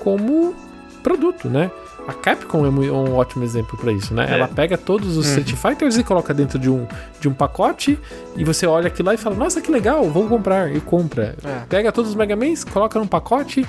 como 0.00 0.54
produto, 1.02 1.48
né? 1.48 1.70
A 2.06 2.12
Capcom 2.12 2.66
é 2.66 2.68
um 2.68 3.14
ótimo 3.14 3.44
exemplo 3.44 3.78
para 3.78 3.92
isso, 3.92 4.12
né? 4.12 4.26
É. 4.28 4.34
Ela 4.34 4.48
pega 4.48 4.76
todos 4.76 5.16
os 5.16 5.26
uhum. 5.26 5.38
Street 5.38 5.52
Fighters 5.54 5.96
e 5.96 6.02
coloca 6.02 6.34
dentro 6.34 6.58
de 6.58 6.68
um, 6.68 6.86
de 7.20 7.28
um 7.28 7.32
pacote 7.32 7.98
e 8.36 8.44
você 8.44 8.66
olha 8.66 8.88
aquilo 8.88 9.06
lá 9.06 9.14
e 9.14 9.16
fala, 9.16 9.36
nossa, 9.36 9.60
que 9.60 9.70
legal, 9.70 10.04
vou 10.10 10.26
comprar, 10.26 10.74
e 10.74 10.80
compra. 10.80 11.36
É. 11.44 11.62
Pega 11.68 11.92
todos 11.92 12.10
os 12.10 12.16
Mega 12.16 12.34
Mans, 12.34 12.64
coloca 12.64 12.98
num 12.98 13.06
pacote 13.06 13.64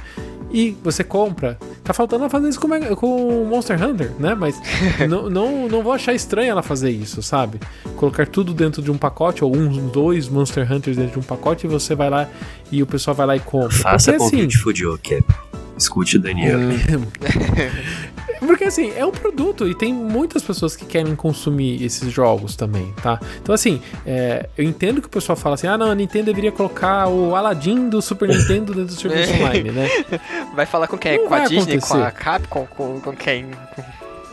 e 0.51 0.77
você 0.83 1.03
compra. 1.03 1.57
Tá 1.83 1.93
faltando 1.93 2.23
ela 2.23 2.29
fazer 2.29 2.49
isso 2.49 2.59
com, 2.59 2.69
com 2.95 3.45
Monster 3.45 3.83
Hunter, 3.83 4.11
né? 4.19 4.35
Mas 4.35 4.59
não, 5.09 5.29
não, 5.29 5.67
não 5.67 5.83
vou 5.83 5.91
achar 5.91 6.13
estranho 6.13 6.51
ela 6.51 6.63
fazer 6.63 6.89
isso, 6.89 7.21
sabe? 7.21 7.59
Colocar 7.97 8.27
tudo 8.27 8.53
dentro 8.53 8.81
de 8.81 8.91
um 8.91 8.97
pacote, 8.97 9.43
ou 9.43 9.55
uns 9.55 9.77
dois 9.91 10.27
Monster 10.27 10.71
Hunters 10.71 10.97
dentro 10.97 11.13
de 11.13 11.19
um 11.19 11.23
pacote, 11.27 11.65
e 11.65 11.69
você 11.69 11.93
vai 11.93 12.09
lá 12.09 12.27
e 12.71 12.81
o 12.81 12.87
pessoal 12.87 13.15
vai 13.15 13.27
lá 13.27 13.35
e 13.35 13.39
compra. 13.39 13.71
Faça 13.71 14.11
Porque, 14.11 14.25
assim, 14.25 14.35
convite, 14.37 14.57
Fudio, 14.57 14.99
Cap. 15.03 15.25
Escute 15.77 16.17
o 16.17 16.19
Daniel. 16.19 16.59
Porque 18.45 18.65
assim, 18.65 18.91
é 18.95 19.05
um 19.05 19.11
produto 19.11 19.67
e 19.67 19.75
tem 19.75 19.93
muitas 19.93 20.41
pessoas 20.43 20.75
que 20.75 20.85
querem 20.85 21.15
consumir 21.15 21.83
esses 21.83 22.11
jogos 22.11 22.55
também, 22.55 22.93
tá? 23.01 23.19
Então 23.41 23.53
assim, 23.53 23.81
é, 24.05 24.49
eu 24.57 24.63
entendo 24.63 25.01
que 25.01 25.07
o 25.07 25.09
pessoal 25.09 25.35
fala 25.35 25.55
assim, 25.55 25.67
ah 25.67 25.77
não, 25.77 25.89
a 25.91 25.95
Nintendo 25.95 26.25
deveria 26.25 26.51
colocar 26.51 27.07
o 27.07 27.35
Aladdin 27.35 27.89
do 27.89 28.01
Super 28.01 28.29
Nintendo 28.29 28.73
dentro 28.73 28.93
do 28.95 28.99
serviço 29.01 29.33
online, 29.41 29.71
né? 29.71 29.89
Vai 30.55 30.65
falar 30.65 30.87
com 30.87 30.97
quem? 30.97 31.17
Não 31.19 31.27
com 31.27 31.33
a 31.35 31.39
Disney? 31.47 31.79
Com 31.79 31.93
a 31.95 32.07
acontecer. 32.07 32.23
Capcom? 32.23 32.67
Com, 32.75 32.99
com 33.01 33.13
quem? 33.15 33.45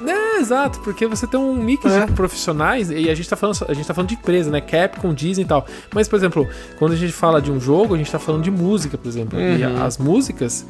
É, 0.06 0.38
exato, 0.38 0.80
porque 0.80 1.06
você 1.06 1.26
tem 1.26 1.38
um 1.38 1.54
mix 1.54 1.84
É. 1.84 2.06
de 2.06 2.12
profissionais 2.12 2.90
e 2.90 3.10
a 3.10 3.14
gente 3.14 3.28
tá 3.28 3.36
falando, 3.36 3.66
a 3.68 3.74
gente 3.74 3.86
tá 3.86 3.92
falando 3.92 4.08
de 4.08 4.14
empresa, 4.14 4.50
né? 4.50 4.60
Capcom, 4.60 5.12
Disney 5.12 5.44
e 5.44 5.46
tal. 5.46 5.66
Mas, 5.94 6.08
por 6.08 6.16
exemplo, 6.16 6.48
quando 6.78 6.92
a 6.92 6.96
gente 6.96 7.12
fala 7.12 7.40
de 7.42 7.52
um 7.52 7.60
jogo, 7.60 7.94
a 7.94 7.98
gente 7.98 8.10
tá 8.10 8.18
falando 8.18 8.42
de 8.42 8.50
música, 8.50 8.96
por 8.96 9.06
exemplo. 9.06 9.38
E 9.38 9.62
Uhum. 9.62 9.82
as 9.84 9.98
músicas, 9.98 10.64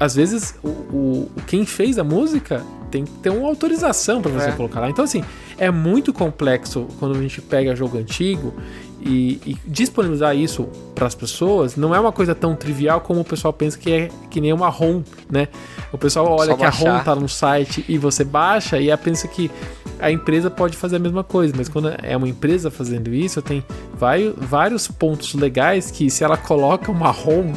às 0.00 0.16
vezes, 0.16 0.56
o, 0.62 0.68
o- 0.68 1.30
quem 1.46 1.64
fez 1.64 1.98
a 2.00 2.04
música 2.04 2.64
tem 2.94 3.04
que 3.04 3.10
ter 3.14 3.30
uma 3.30 3.48
autorização 3.48 4.22
pra 4.22 4.30
você 4.30 4.50
É. 4.50 4.52
colocar 4.52 4.78
lá. 4.78 4.88
Então, 4.88 5.04
assim, 5.04 5.24
é 5.58 5.68
muito 5.68 6.12
complexo 6.12 6.86
quando 7.00 7.18
a 7.18 7.20
gente 7.20 7.42
pega 7.42 7.74
jogo 7.74 7.98
antigo 7.98 8.54
e, 9.00 9.40
e 9.44 9.56
disponibilizar 9.66 10.36
isso 10.36 10.68
para 10.94 11.08
as 11.08 11.14
pessoas 11.14 11.74
não 11.74 11.92
é 11.92 11.98
uma 11.98 12.12
coisa 12.12 12.36
tão 12.36 12.54
trivial 12.54 13.00
como 13.00 13.20
o 13.20 13.24
pessoal 13.24 13.52
pensa 13.52 13.76
que 13.76 13.90
é 13.90 14.08
que 14.30 14.40
nem 14.40 14.52
uma 14.52 14.68
ROM, 14.68 15.02
né? 15.28 15.48
O 15.92 15.98
pessoal 15.98 16.30
olha 16.38 16.52
Só 16.52 16.56
que 16.56 16.64
a 16.64 16.70
ROM 16.70 17.00
tá 17.02 17.16
no 17.16 17.28
site 17.28 17.84
e 17.88 17.98
você 17.98 18.22
baixa 18.22 18.80
e 18.80 18.96
pensa 18.96 19.26
que 19.26 19.50
a 19.98 20.10
empresa 20.10 20.48
pode 20.48 20.76
fazer 20.76 20.96
a 20.96 20.98
mesma 21.00 21.24
coisa, 21.24 21.52
mas 21.56 21.68
quando 21.68 21.92
é 22.00 22.16
uma 22.16 22.28
empresa 22.28 22.70
fazendo 22.70 23.12
isso, 23.12 23.42
tem 23.42 23.64
vários, 23.92 24.34
vários 24.38 24.86
pontos 24.86 25.34
legais 25.34 25.90
que 25.90 26.08
se 26.10 26.22
ela 26.22 26.36
coloca 26.36 26.92
uma 26.92 27.10
ROM, 27.10 27.52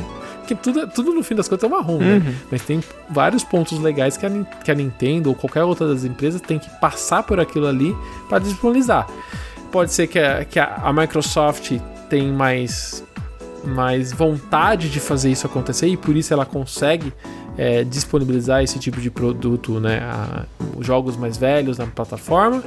que 0.48 0.56
tudo, 0.56 0.88
tudo 0.88 1.14
no 1.14 1.22
fim 1.24 1.36
das 1.36 1.48
contas 1.48 1.70
é 1.70 1.74
uma 1.74 1.82
ROM, 1.82 2.00
né? 2.00 2.22
Mas 2.52 2.62
tem 2.64 2.82
vários 3.10 3.44
pontos 3.44 3.80
legais 3.80 4.18
que 4.18 4.26
a, 4.26 4.30
que 4.64 4.72
a 4.72 4.74
Nintendo 4.76 5.30
ou 5.30 5.36
qualquer 5.36 5.64
outra 5.64 5.88
das 5.88 6.04
empresas 6.04 6.42
tem 6.42 6.58
que 6.58 6.70
passar 6.80 7.22
por 7.24 7.40
aquilo 7.40 7.68
ali 7.68 7.96
para 8.30 8.40
disponibilizar. 8.40 9.08
Pode 9.72 9.92
ser 9.94 10.08
que 10.08 10.18
a, 10.18 10.46
que 10.46 10.60
a, 10.60 10.76
a 10.84 10.94
Microsoft 10.94 11.74
tem 12.10 12.32
mais, 12.32 13.04
mais 13.66 14.12
vontade 14.14 14.90
de 14.90 15.00
fazer 15.00 15.30
isso 15.30 15.46
acontecer 15.46 15.88
e 15.88 15.98
por 15.98 16.16
isso 16.16 16.34
ela 16.34 16.46
consegue 16.46 17.12
é, 17.58 17.84
disponibilizar 17.84 18.64
esse 18.64 18.80
tipo 18.80 19.02
de 19.02 19.10
produto, 19.12 19.80
né? 19.80 20.00
a- 20.04 20.46
os 20.78 20.86
jogos 20.88 21.18
mais 21.18 21.38
velhos 21.38 21.78
na 21.78 21.86
plataforma. 21.86 22.64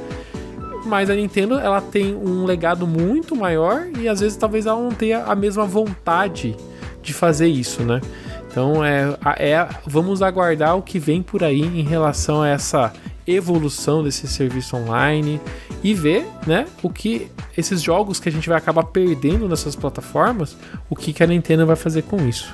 Mas 0.85 1.09
a 1.09 1.15
Nintendo 1.15 1.59
ela 1.59 1.79
tem 1.79 2.15
um 2.15 2.43
legado 2.43 2.87
muito 2.87 3.35
maior 3.35 3.85
e 3.99 4.07
às 4.09 4.19
vezes 4.19 4.35
talvez 4.35 4.65
ela 4.65 4.81
não 4.81 4.91
tenha 4.91 5.23
a 5.25 5.35
mesma 5.35 5.63
vontade 5.65 6.55
de 7.01 7.13
fazer 7.13 7.47
isso, 7.47 7.83
né? 7.83 8.01
Então 8.49 8.83
é, 8.83 9.17
é 9.37 9.67
vamos 9.85 10.21
aguardar 10.21 10.77
o 10.77 10.81
que 10.81 10.99
vem 10.99 11.21
por 11.21 11.43
aí 11.43 11.61
em 11.61 11.83
relação 11.83 12.41
a 12.41 12.49
essa 12.49 12.91
evolução 13.25 14.03
desse 14.03 14.27
serviço 14.27 14.75
online 14.75 15.39
e 15.83 15.93
ver, 15.93 16.27
né, 16.45 16.65
o 16.81 16.89
que 16.89 17.31
esses 17.57 17.81
jogos 17.81 18.19
que 18.19 18.29
a 18.29 18.31
gente 18.31 18.49
vai 18.49 18.57
acabar 18.57 18.83
perdendo 18.83 19.47
nessas 19.47 19.75
plataformas, 19.75 20.57
o 20.89 20.95
que, 20.95 21.13
que 21.13 21.23
a 21.23 21.27
Nintendo 21.27 21.65
vai 21.65 21.75
fazer 21.75 22.03
com 22.03 22.27
isso. 22.27 22.51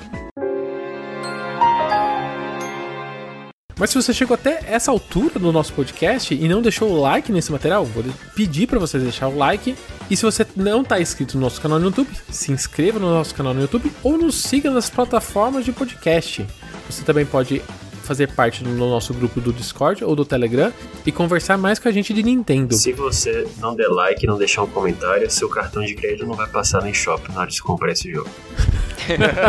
Mas 3.78 3.90
se 3.90 3.96
você 3.96 4.12
chegou 4.12 4.34
até 4.34 4.60
essa 4.66 4.90
altura 4.90 5.38
do 5.38 5.52
nosso 5.52 5.72
podcast 5.72 6.34
e 6.34 6.48
não 6.48 6.60
deixou 6.60 6.90
o 6.90 7.00
like 7.00 7.30
nesse 7.30 7.52
material, 7.52 7.84
vou 7.84 8.04
pedir 8.34 8.66
para 8.66 8.78
você 8.78 8.98
deixar 8.98 9.28
o 9.28 9.36
like. 9.36 9.76
E 10.10 10.16
se 10.16 10.24
você 10.24 10.44
não 10.56 10.82
está 10.82 11.00
inscrito 11.00 11.36
no 11.36 11.42
nosso 11.42 11.60
canal 11.60 11.78
no 11.78 11.86
YouTube, 11.86 12.10
se 12.28 12.50
inscreva 12.50 12.98
no 12.98 13.08
nosso 13.08 13.34
canal 13.34 13.54
no 13.54 13.60
YouTube 13.60 13.92
ou 14.02 14.18
nos 14.18 14.34
siga 14.34 14.68
nas 14.70 14.90
plataformas 14.90 15.64
de 15.64 15.70
podcast. 15.70 16.44
Você 16.90 17.04
também 17.04 17.24
pode 17.24 17.62
fazer 18.02 18.28
parte 18.28 18.64
do 18.64 18.70
nosso 18.70 19.12
grupo 19.12 19.38
do 19.38 19.52
Discord 19.52 20.02
ou 20.02 20.16
do 20.16 20.24
Telegram 20.24 20.72
e 21.04 21.12
conversar 21.12 21.58
mais 21.58 21.78
com 21.78 21.88
a 21.88 21.92
gente 21.92 22.14
de 22.14 22.22
Nintendo. 22.22 22.74
Se 22.74 22.92
você 22.92 23.46
não 23.58 23.76
der 23.76 23.88
like 23.88 24.24
e 24.24 24.26
não 24.26 24.38
deixar 24.38 24.62
um 24.62 24.66
comentário, 24.66 25.30
seu 25.30 25.48
cartão 25.48 25.84
de 25.84 25.94
crédito 25.94 26.26
não 26.26 26.34
vai 26.34 26.48
passar 26.48 26.80
no 26.80 26.88
eShop 26.88 27.30
na 27.30 27.40
hora 27.40 27.50
de 27.50 27.62
comprar 27.62 27.92
esse 27.92 28.10
jogo. 28.10 28.30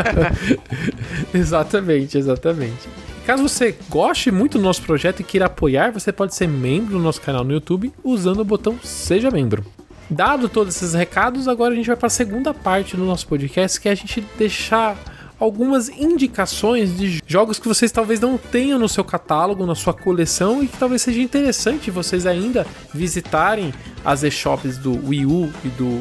exatamente, 1.33 2.17
exatamente. 2.17 2.89
Caso 3.29 3.47
você 3.47 3.75
goste 3.87 4.31
muito 4.31 4.57
do 4.57 4.63
nosso 4.63 4.81
projeto 4.81 5.19
e 5.19 5.23
queira 5.23 5.45
apoiar, 5.45 5.91
você 5.91 6.11
pode 6.11 6.33
ser 6.33 6.47
membro 6.47 6.93
do 6.93 6.99
nosso 6.99 7.21
canal 7.21 7.43
no 7.43 7.53
YouTube 7.53 7.93
usando 8.03 8.39
o 8.39 8.43
botão 8.43 8.79
Seja 8.81 9.29
Membro. 9.29 9.63
Dado 10.09 10.49
todos 10.49 10.75
esses 10.75 10.95
recados, 10.95 11.47
agora 11.47 11.71
a 11.71 11.75
gente 11.75 11.85
vai 11.85 11.95
para 11.95 12.07
a 12.07 12.09
segunda 12.09 12.55
parte 12.55 12.97
do 12.97 13.05
nosso 13.05 13.27
podcast, 13.27 13.79
que 13.79 13.87
é 13.87 13.91
a 13.91 13.95
gente 13.95 14.25
deixar 14.35 14.97
algumas 15.39 15.89
indicações 15.89 16.97
de 16.97 17.21
jogos 17.27 17.59
que 17.59 17.67
vocês 17.67 17.91
talvez 17.91 18.19
não 18.19 18.35
tenham 18.35 18.79
no 18.79 18.89
seu 18.89 19.03
catálogo, 19.03 19.63
na 19.63 19.75
sua 19.75 19.93
coleção 19.93 20.63
e 20.63 20.67
que 20.67 20.79
talvez 20.79 21.03
seja 21.03 21.21
interessante 21.21 21.91
vocês 21.91 22.25
ainda 22.25 22.65
visitarem 22.91 23.71
as 24.03 24.23
eShops 24.23 24.75
do 24.79 25.07
Wii 25.07 25.27
U 25.27 25.53
e 25.63 25.67
do, 25.67 25.99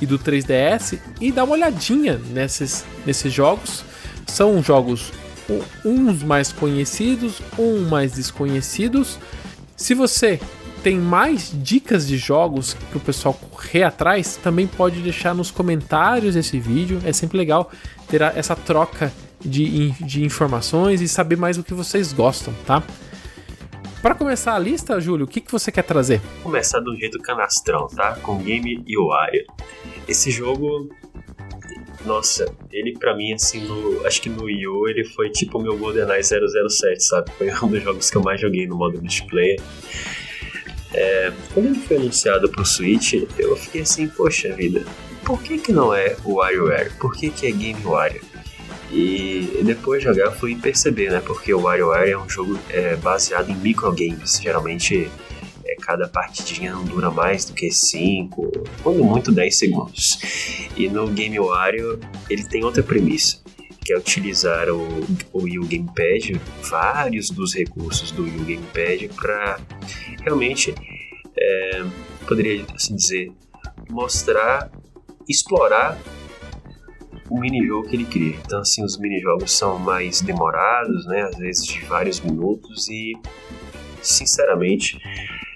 e 0.00 0.06
do 0.06 0.18
3DS 0.18 0.98
e 1.20 1.30
dar 1.30 1.44
uma 1.44 1.56
olhadinha 1.56 2.18
nesses, 2.30 2.86
nesses 3.04 3.30
jogos. 3.30 3.84
São 4.26 4.62
jogos 4.62 5.12
uns 5.84 6.22
mais 6.22 6.52
conhecidos, 6.52 7.40
uns 7.58 7.88
mais 7.88 8.12
desconhecidos. 8.12 9.18
Se 9.76 9.94
você 9.94 10.40
tem 10.82 10.98
mais 10.98 11.50
dicas 11.54 12.06
de 12.06 12.16
jogos 12.16 12.74
para 12.74 12.98
o 12.98 13.00
pessoal 13.00 13.34
correr 13.34 13.84
atrás, 13.84 14.36
também 14.36 14.66
pode 14.66 15.00
deixar 15.00 15.34
nos 15.34 15.50
comentários 15.50 16.34
desse 16.34 16.58
vídeo. 16.58 17.00
É 17.04 17.12
sempre 17.12 17.38
legal 17.38 17.70
ter 18.06 18.20
essa 18.20 18.54
troca 18.54 19.12
de, 19.40 19.90
de 19.92 20.24
informações 20.24 21.00
e 21.00 21.08
saber 21.08 21.36
mais 21.36 21.58
o 21.58 21.64
que 21.64 21.74
vocês 21.74 22.12
gostam, 22.12 22.52
tá? 22.66 22.82
Para 24.00 24.14
começar 24.14 24.54
a 24.54 24.58
lista, 24.58 25.00
Júlio, 25.00 25.24
o 25.24 25.28
que, 25.28 25.40
que 25.40 25.50
você 25.50 25.72
quer 25.72 25.82
trazer? 25.82 26.20
Começar 26.42 26.80
do 26.80 26.94
jeito 26.94 27.18
canastrão, 27.20 27.86
tá? 27.86 28.16
Com 28.22 28.36
Game 28.36 28.84
UI. 28.86 29.46
Esse 30.06 30.30
jogo, 30.30 30.90
nossa, 32.04 32.52
ele 32.72 32.96
pra 32.98 33.16
mim, 33.16 33.32
assim, 33.32 33.66
no, 33.66 34.06
acho 34.06 34.20
que 34.20 34.28
no 34.28 34.44
Wii 34.44 34.66
U 34.66 34.88
ele 34.88 35.04
foi 35.04 35.30
tipo 35.30 35.58
o 35.58 35.62
meu 35.62 35.76
GoldenEye 35.76 36.22
007, 36.22 37.02
sabe? 37.02 37.30
Foi 37.38 37.50
um 37.62 37.68
dos 37.68 37.82
jogos 37.82 38.10
que 38.10 38.16
eu 38.16 38.22
mais 38.22 38.40
joguei 38.40 38.66
no 38.66 38.76
modo 38.76 38.98
multiplayer. 38.98 39.60
É, 40.92 41.32
quando 41.52 41.66
ele 41.66 41.78
foi 41.78 41.96
anunciado 41.96 42.48
pro 42.48 42.64
Switch, 42.64 43.14
eu 43.38 43.56
fiquei 43.56 43.82
assim, 43.82 44.06
poxa 44.06 44.52
vida, 44.52 44.84
por 45.24 45.42
que 45.42 45.58
que 45.58 45.72
não 45.72 45.92
é 45.92 46.16
o 46.24 46.34
WarioWare? 46.34 46.92
Por 46.98 47.12
que 47.12 47.30
que 47.30 47.46
é 47.46 47.50
Game 47.50 47.82
Wario? 47.82 48.22
E 48.92 49.60
depois 49.64 50.00
de 50.00 50.08
jogar 50.08 50.30
fui 50.30 50.54
perceber, 50.54 51.10
né? 51.10 51.20
Porque 51.20 51.52
o 51.52 51.62
WarioWare 51.62 52.10
é 52.10 52.18
um 52.18 52.28
jogo 52.28 52.58
é, 52.70 52.94
baseado 52.96 53.50
em 53.50 53.56
microgames. 53.56 54.40
Geralmente 54.40 55.10
é, 55.64 55.74
cada 55.76 56.08
partidinha 56.08 56.72
não 56.72 56.84
dura 56.84 57.10
mais 57.10 57.44
do 57.44 57.54
que 57.54 57.70
5, 57.70 58.52
quando 58.82 59.04
muito 59.04 59.32
10 59.32 59.56
segundos. 59.56 60.18
E 60.76 60.88
no 60.88 61.08
Game 61.08 61.38
Wario 61.38 61.98
ele 62.28 62.44
tem 62.44 62.64
outra 62.64 62.82
premissa, 62.82 63.42
que 63.84 63.92
é 63.92 63.98
utilizar 63.98 64.68
o, 64.68 64.86
o 65.32 65.42
Wii 65.42 65.58
Gamepad, 65.66 66.40
vários 66.70 67.30
dos 67.30 67.54
recursos 67.54 68.10
do 68.10 68.24
Wii 68.24 68.56
Gamepad 68.56 69.08
para 69.14 69.58
realmente, 70.22 70.74
é, 71.36 71.84
poderia 72.26 72.64
assim 72.74 72.96
dizer, 72.96 73.32
mostrar, 73.90 74.70
explorar 75.28 75.98
o 77.30 77.40
minijogo 77.40 77.88
que 77.88 77.96
ele 77.96 78.04
cria. 78.04 78.36
Então, 78.44 78.60
assim, 78.60 78.84
os 78.84 78.98
minijogos 78.98 79.52
são 79.52 79.78
mais 79.78 80.20
demorados, 80.20 81.06
né? 81.06 81.22
Às 81.22 81.36
vezes 81.36 81.66
de 81.66 81.80
vários 81.84 82.20
minutos 82.20 82.88
e, 82.88 83.12
sinceramente, 84.02 84.98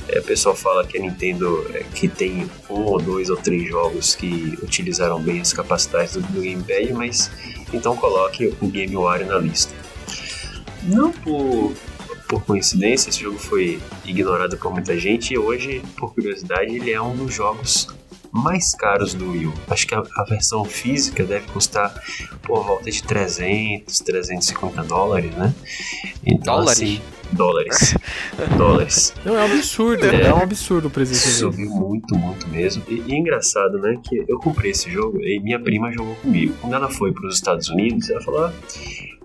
é, 0.09 0.19
o 0.19 0.23
pessoal 0.23 0.55
fala 0.55 0.87
que 0.87 0.97
a 0.97 1.01
Nintendo 1.01 1.67
é, 1.75 1.85
que 1.95 2.09
tem 2.09 2.51
um 2.71 2.81
ou 2.81 3.01
dois 3.01 3.29
ou 3.31 3.37
três 3.37 3.69
jogos 3.69 4.15
que 4.15 4.59
utilizaram 4.63 5.21
bem 5.21 5.41
as 5.41 5.53
capacidades 5.53 6.15
do, 6.15 6.21
do 6.21 6.41
Gamepad, 6.43 6.93
mas 6.93 7.31
então 7.73 7.97
coloque 7.97 8.55
o 8.61 8.67
Game 8.69 8.97
Wario 8.97 9.27
na 9.27 9.39
lista. 9.39 9.75
Não 10.85 11.13
por, 11.13 11.75
por 12.29 12.45
coincidência, 12.45 13.11
esse 13.11 13.21
jogo 13.21 13.39
foi 13.39 13.81
ignorado 14.05 14.57
por 14.57 14.73
muita 14.73 14.99
gente 14.99 15.35
e 15.35 15.39
hoje, 15.39 15.83
por 15.97 16.15
curiosidade, 16.15 16.75
ele 16.75 16.91
é 16.91 17.01
um 17.01 17.15
dos 17.15 17.35
jogos 17.35 17.89
mais 18.33 18.75
caros 18.75 19.15
do 19.15 19.31
Wii 19.31 19.47
U. 19.47 19.55
Acho 19.69 19.87
que 19.87 19.95
a, 19.95 20.03
a 20.17 20.25
versão 20.25 20.65
física 20.65 21.25
deve 21.25 21.47
custar 21.49 21.93
por 22.43 22.65
volta 22.65 22.91
de 22.91 23.03
300, 23.03 24.01
350 24.01 24.83
dólares, 24.85 25.35
né? 25.35 25.55
Então, 26.25 26.57
Dólares? 26.57 26.83
assim, 26.83 27.01
dólares. 27.33 27.95
dólares. 28.57 29.15
Não, 29.25 29.39
é 29.39 29.43
um 29.43 29.55
absurdo, 29.55 30.07
é 30.07 30.33
um 30.35 30.43
absurdo 30.43 30.89
o 30.89 30.91
preço. 30.91 31.15
Subiu 31.15 31.71
muito, 31.71 32.15
muito 32.17 32.49
mesmo. 32.49 32.83
E, 32.89 33.03
e 33.07 33.13
é 33.13 33.19
engraçado, 33.19 33.79
né? 33.79 33.99
Que 34.03 34.25
eu 34.29 34.39
comprei 34.39 34.71
esse 34.73 34.91
jogo 34.91 35.21
e 35.23 35.41
minha 35.41 35.59
prima 35.61 35.91
jogou 35.93 36.15
comigo. 36.17 36.55
Quando 36.61 36.75
ela 36.75 36.91
foi 36.91 37.13
para 37.13 37.27
os 37.27 37.35
Estados 37.35 37.69
Unidos, 37.69 38.09
ela 38.11 38.21
falou: 38.21 38.47
ah, 38.47 38.53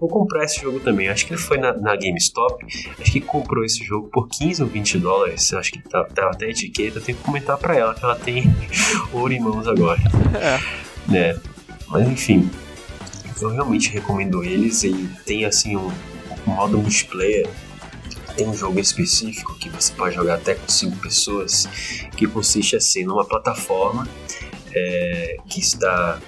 vou 0.03 0.09
comprar 0.09 0.43
esse 0.43 0.61
jogo 0.61 0.81
também. 0.81 1.07
Acho 1.07 1.25
que 1.25 1.33
ele 1.33 1.41
foi 1.41 1.57
na, 1.57 1.71
na 1.73 1.95
GameStop, 1.95 2.65
acho 2.99 3.11
que 3.11 3.21
comprou 3.21 3.63
esse 3.63 3.83
jogo 3.85 4.09
por 4.09 4.27
15 4.27 4.61
ou 4.61 4.67
20 4.67 4.99
dólares. 4.99 5.53
Acho 5.53 5.71
que 5.71 5.81
tá, 5.81 6.03
tá 6.03 6.29
até 6.29 6.47
a 6.47 6.49
etiqueta. 6.49 6.99
Eu 6.99 7.01
tenho 7.01 7.17
que 7.17 7.23
comentar 7.23 7.57
para 7.57 7.77
ela 7.77 7.95
que 7.95 8.03
ela 8.03 8.15
tem 8.15 8.43
ouro 9.13 9.31
em 9.31 9.39
mãos 9.39 9.67
agora. 9.67 9.99
É. 10.35 10.59
Né? 11.07 11.39
Mas 11.89 12.07
enfim, 12.07 12.49
eu 13.39 13.49
realmente 13.49 13.89
recomendo 13.89 14.43
eles. 14.43 14.83
Ele 14.83 15.07
tem 15.25 15.45
assim 15.45 15.75
um, 15.75 15.91
um 16.47 16.51
modo 16.51 16.77
multiplayer 16.77 17.47
tem 18.35 18.47
um 18.47 18.53
jogo 18.53 18.79
específico 18.79 19.53
que 19.59 19.69
você 19.69 19.93
pode 19.93 20.15
jogar 20.15 20.35
até 20.35 20.55
com 20.55 20.67
cinco 20.67 20.97
pessoas, 20.97 21.67
que 22.17 22.25
consiste 22.25 22.75
assim 22.75 23.03
numa 23.03 23.23
plataforma 23.23 24.07
é, 24.73 25.37
que 25.47 25.59
está 25.59 26.19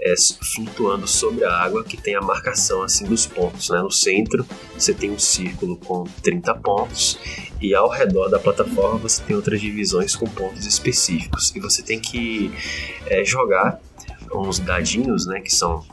é, 0.00 0.14
flutuando 0.54 1.06
sobre 1.06 1.44
a 1.44 1.52
água 1.52 1.82
que 1.84 1.96
tem 1.96 2.14
a 2.14 2.20
marcação 2.20 2.82
assim 2.82 3.04
dos 3.04 3.26
pontos. 3.26 3.70
Né? 3.70 3.80
No 3.80 3.90
centro 3.90 4.46
você 4.76 4.94
tem 4.94 5.10
um 5.10 5.18
círculo 5.18 5.76
com 5.76 6.04
30 6.22 6.54
pontos 6.56 7.18
e 7.60 7.74
ao 7.74 7.88
redor 7.88 8.28
da 8.28 8.38
plataforma 8.38 8.98
você 8.98 9.22
tem 9.22 9.34
outras 9.34 9.60
divisões 9.60 10.14
com 10.14 10.26
pontos 10.26 10.64
específicos 10.66 11.54
e 11.54 11.60
você 11.60 11.82
tem 11.82 11.98
que 11.98 12.52
é, 13.06 13.24
jogar 13.24 13.80
uns 14.32 14.58
dadinhos, 14.58 15.26
né, 15.26 15.40
que 15.40 15.52
são 15.52 15.84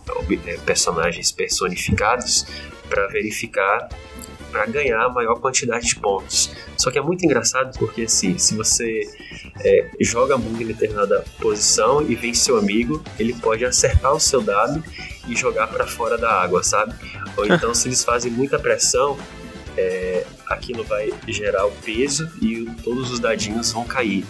é, 0.45 0.57
personagens 0.57 1.31
personificados, 1.31 2.45
para 2.89 3.07
verificar 3.07 3.89
para 4.55 4.65
ganhar 4.67 5.03
a 5.03 5.09
maior 5.09 5.37
quantidade 5.37 5.85
de 5.85 5.95
pontos. 5.97 6.55
Só 6.77 6.89
que 6.89 6.97
é 6.97 7.01
muito 7.01 7.25
engraçado 7.25 7.77
porque 7.77 8.03
assim, 8.03 8.37
se 8.37 8.55
você 8.55 9.01
é, 9.59 9.89
joga 9.99 10.37
muito 10.37 10.63
em 10.63 10.67
determinada 10.67 11.25
posição 11.41 12.01
e 12.01 12.15
vem 12.15 12.33
seu 12.33 12.57
amigo, 12.57 13.03
ele 13.19 13.33
pode 13.33 13.65
acertar 13.65 14.13
o 14.13 14.19
seu 14.19 14.39
dado 14.39 14.81
e 15.27 15.35
jogar 15.35 15.67
para 15.67 15.85
fora 15.85 16.17
da 16.17 16.31
água, 16.41 16.63
sabe? 16.63 16.95
Ou 17.35 17.45
então 17.45 17.73
se 17.73 17.89
eles 17.89 18.01
fazem 18.01 18.31
muita 18.31 18.57
pressão, 18.57 19.17
é, 19.77 20.25
aquilo 20.47 20.85
vai 20.85 21.11
gerar 21.27 21.65
o 21.65 21.71
peso 21.71 22.31
e 22.41 22.65
todos 22.81 23.11
os 23.11 23.19
dadinhos 23.19 23.73
vão 23.73 23.83
cair. 23.83 24.25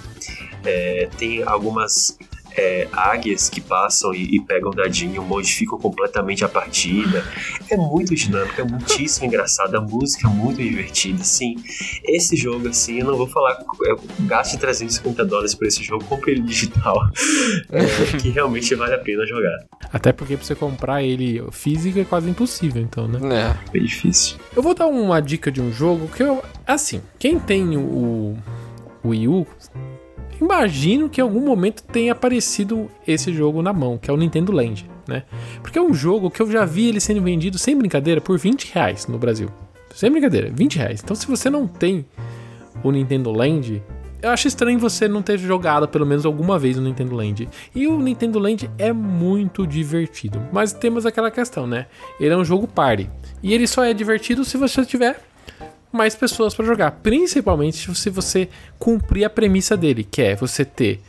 É, 0.66 1.08
tem 1.20 1.44
algumas 1.44 2.18
é, 2.58 2.88
águias 2.92 3.50
que 3.50 3.60
passam 3.60 4.14
e, 4.14 4.36
e, 4.36 4.42
pegam 4.42 4.72
dadinho, 4.72 5.22
modificam 5.24 5.78
completamente 5.78 6.44
a 6.44 6.50
partida. 6.50 7.24
É 7.70 7.76
muito 7.76 8.16
dinâmico, 8.16 8.60
é 8.60 8.64
muitíssimo 8.64 9.26
engraçado, 9.26 9.76
a 9.76 9.82
música 9.82 10.28
é 10.28 10.32
muito 10.32 10.62
divertida, 10.62 11.24
sim. 11.24 11.56
Esse 12.04 12.36
jogo, 12.36 12.70
assim, 12.70 13.00
eu 13.00 13.06
não 13.06 13.18
vou 13.18 13.28
falar, 13.28 13.64
eu 13.84 14.00
gaste 14.22 14.58
350 14.58 15.26
dólares 15.26 15.54
por 15.54 15.68
esse 15.68 15.84
jogo, 15.84 16.04
compre 16.06 16.32
ele 16.32 16.42
digital, 16.42 16.98
é, 17.72 17.86
que 18.18 18.30
realmente 18.30 18.74
vale 18.76 18.94
a 18.94 19.00
pena 19.00 19.26
jogar. 19.26 19.66
Até 19.92 20.12
porque 20.12 20.38
pra 20.38 20.46
você 20.46 20.56
comprar 20.56 21.04
ele 21.04 21.44
físico 21.52 22.00
é 22.00 22.06
quase 22.06 22.30
impossível, 22.30 22.82
então, 22.82 23.08
né? 23.08 23.56
É. 23.74 23.78
É 23.78 23.80
difícil. 23.80 24.38
Eu 24.56 24.64
vou 24.64 24.74
dar 24.74 24.88
uma 24.88 25.20
dica 25.22 25.52
de 25.52 25.62
um 25.62 25.72
jogo 25.72 26.08
que 26.08 26.24
eu, 26.24 26.44
assim, 26.66 27.02
quem 27.20 27.40
tem 27.40 27.78
o, 27.78 28.38
o 29.04 29.10
Wii 29.10 29.28
U 29.28 29.48
imagino 30.40 31.10
que 31.10 31.22
em 31.22 31.24
algum 31.24 31.42
momento 31.42 31.84
tenha 31.84 32.12
aparecido 32.12 32.90
esse 33.08 33.34
jogo 33.34 33.62
na 33.62 33.74
mão, 33.74 33.98
que 33.98 34.10
é 34.10 34.14
o 34.14 34.18
Nintendo 34.18 34.52
Land, 34.52 34.90
né? 35.08 35.24
Porque 35.62 35.78
é 35.78 35.82
um 35.82 35.94
jogo 35.94 36.30
que 36.30 36.42
eu 36.42 36.52
já 36.52 36.66
vi 36.66 36.88
ele 36.88 37.00
sendo 37.00 37.22
vendido, 37.22 37.58
sem 37.58 37.78
brincadeira, 37.78 38.22
por 38.22 38.38
20 38.38 38.74
reais 38.74 39.08
no 39.08 39.18
Brasil. 39.18 39.50
Sem 39.94 40.12
brincadeira, 40.12 40.52
20 40.52 40.78
reais. 40.78 41.02
Então 41.04 41.16
se 41.16 41.28
você 41.28 41.50
não 41.50 41.68
tem 41.68 42.06
o 42.84 42.92
Nintendo 42.92 43.32
Land, 43.32 43.82
eu 44.22 44.32
acho 44.32 44.48
estranho 44.48 44.80
você 44.80 45.08
não 45.08 45.22
ter 45.22 45.38
jogado 45.38 45.88
pelo 45.88 46.06
menos 46.06 46.26
alguma 46.26 46.58
vez 46.58 46.78
o 46.78 46.82
Nintendo 46.82 47.16
Land. 47.16 47.48
E 47.76 47.88
o 47.88 48.00
Nintendo 48.00 48.40
Land 48.40 48.70
é 48.78 48.92
muito 48.92 49.68
divertido. 49.68 50.42
Mas 50.52 50.74
temos 50.74 51.06
aquela 51.06 51.30
questão, 51.30 51.68
né? 51.68 51.86
Ele 52.20 52.34
é 52.34 52.38
um 52.38 52.44
jogo 52.44 52.68
party. 52.68 53.10
E 53.44 53.54
ele 53.54 53.68
só 53.68 53.84
é 53.84 53.94
divertido 53.94 54.44
se 54.44 54.58
você 54.58 54.84
tiver 54.84 55.20
mais 55.96 56.16
pessoas 56.16 56.54
para 56.54 56.66
jogar. 56.66 56.92
Principalmente 56.92 57.96
se 57.96 58.10
você 58.10 58.50
cumprir 58.78 59.26
a 59.26 59.30
premissa 59.30 59.76
dele, 59.76 60.04
que 60.04 60.22
é 60.22 60.36
você 60.36 60.64
ter 60.64 61.02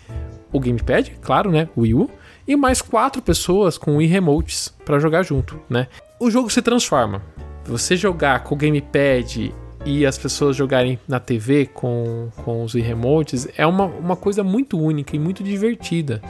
o 0.53 0.61
gamepad, 0.61 1.13
claro, 1.21 1.51
né, 1.51 1.69
o 1.77 1.83
Wii 1.83 1.95
U, 1.95 2.11
e 2.47 2.57
mais 2.57 2.81
quatro 2.81 3.21
pessoas 3.21 3.77
com 3.77 3.97
Wii 3.97 4.09
Remotes 4.09 4.73
para 4.85 4.99
jogar 4.99 5.25
junto, 5.25 5.61
né? 5.69 5.89
O 6.21 6.31
jogo 6.31 6.49
se 6.49 6.63
transforma. 6.63 7.21
Você 7.65 7.97
jogar 7.97 8.45
com 8.45 8.55
o 8.55 8.59
gamepad 8.59 9.53
e 9.85 10.07
as 10.07 10.17
pessoas 10.17 10.55
jogarem 10.55 10.99
na 11.09 11.19
TV 11.19 11.67
com, 11.67 12.29
com 12.45 12.63
os 12.63 12.75
Remotes 12.75 13.49
é 13.57 13.67
uma, 13.67 13.87
uma 13.87 14.17
coisa 14.17 14.45
muito 14.45 14.81
única 14.81 15.17
e 15.17 15.19
muito 15.19 15.43
divertida. 15.43 16.23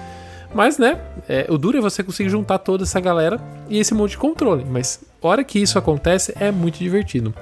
Mas, 0.55 0.79
né, 0.79 0.99
é, 1.29 1.47
o 1.51 1.59
duro 1.59 1.77
é 1.77 1.81
você 1.81 2.03
conseguir 2.03 2.31
juntar 2.31 2.59
toda 2.59 2.85
essa 2.85 2.99
galera 2.99 3.39
e 3.69 3.79
esse 3.79 3.93
monte 3.93 4.13
de 4.13 4.19
controle. 4.19 4.65
Mas, 4.65 5.01
hora 5.21 5.45
que 5.45 5.59
isso 5.59 5.79
acontece, 5.79 6.33
é 6.41 6.51
muito 6.51 6.79
divertido 6.79 7.35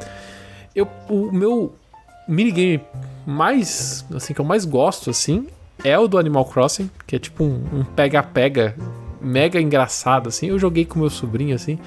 eu, 0.75 0.89
o 1.09 1.31
meu 1.33 1.75
minigame 2.29 2.81
mais, 3.27 4.05
assim, 4.15 4.35
que 4.35 4.41
eu 4.41 4.45
mais 4.45 4.65
gosto, 4.65 5.11
assim, 5.11 5.47
é 5.83 5.99
o 5.99 6.07
do 6.07 6.19
Animal 6.19 6.45
Crossing, 6.45 6.91
que 7.07 7.17
é 7.17 7.19
tipo 7.19 7.45
um 7.45 7.85
pega-pega 7.97 8.75
um 8.79 9.27
mega 9.27 9.61
engraçado, 9.61 10.29
assim. 10.29 10.49
Eu 10.49 10.59
joguei 10.59 10.85
com 10.85 10.99
meu 10.99 11.11
sobrinho, 11.11 11.55
assim. 11.55 11.79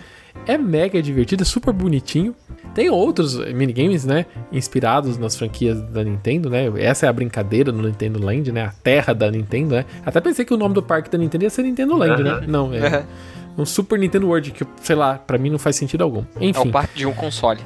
É 0.46 0.58
mega 0.58 1.02
divertido, 1.02 1.44
é 1.44 1.46
super 1.46 1.74
bonitinho. 1.74 2.36
Tem 2.74 2.90
outros 2.90 3.38
minigames, 3.54 4.06
né? 4.06 4.26
Inspirados 4.52 5.18
nas 5.18 5.36
franquias 5.36 5.82
da 5.90 6.04
Nintendo, 6.04 6.50
né? 6.50 6.72
Essa 6.78 7.06
é 7.06 7.10
a 7.10 7.14
brincadeira 7.14 7.72
no 7.72 7.84
Nintendo 7.84 8.24
Land, 8.24 8.52
né? 8.52 8.66
A 8.66 8.70
terra 8.70 9.14
da 9.14 9.32
Nintendo, 9.32 9.76
né? 9.76 9.86
Até 10.06 10.22
pensei 10.22 10.46
que 10.46 10.54
o 10.54 10.58
nome 10.58 10.76
do 10.76 10.84
parque 10.84 11.10
da 11.10 11.18
Nintendo 11.18 11.44
ia 11.44 11.50
ser 11.50 11.64
Nintendo 11.64 11.96
Land, 11.96 12.24
né? 12.24 12.42
Não, 12.48 12.74
é. 12.74 13.06
Um 13.58 13.66
Super 13.66 13.98
Nintendo 13.98 14.28
World, 14.28 14.52
que, 14.52 14.66
sei 14.82 14.96
lá, 14.96 15.16
para 15.16 15.38
mim 15.40 15.50
não 15.50 15.58
faz 15.58 15.76
sentido 15.76 16.04
algum. 16.04 16.24
Enfim. 16.40 16.68
É 16.68 16.70
o 16.70 16.72
parque 16.72 16.96
de 16.96 17.06
um 17.08 17.14
console. 17.14 17.62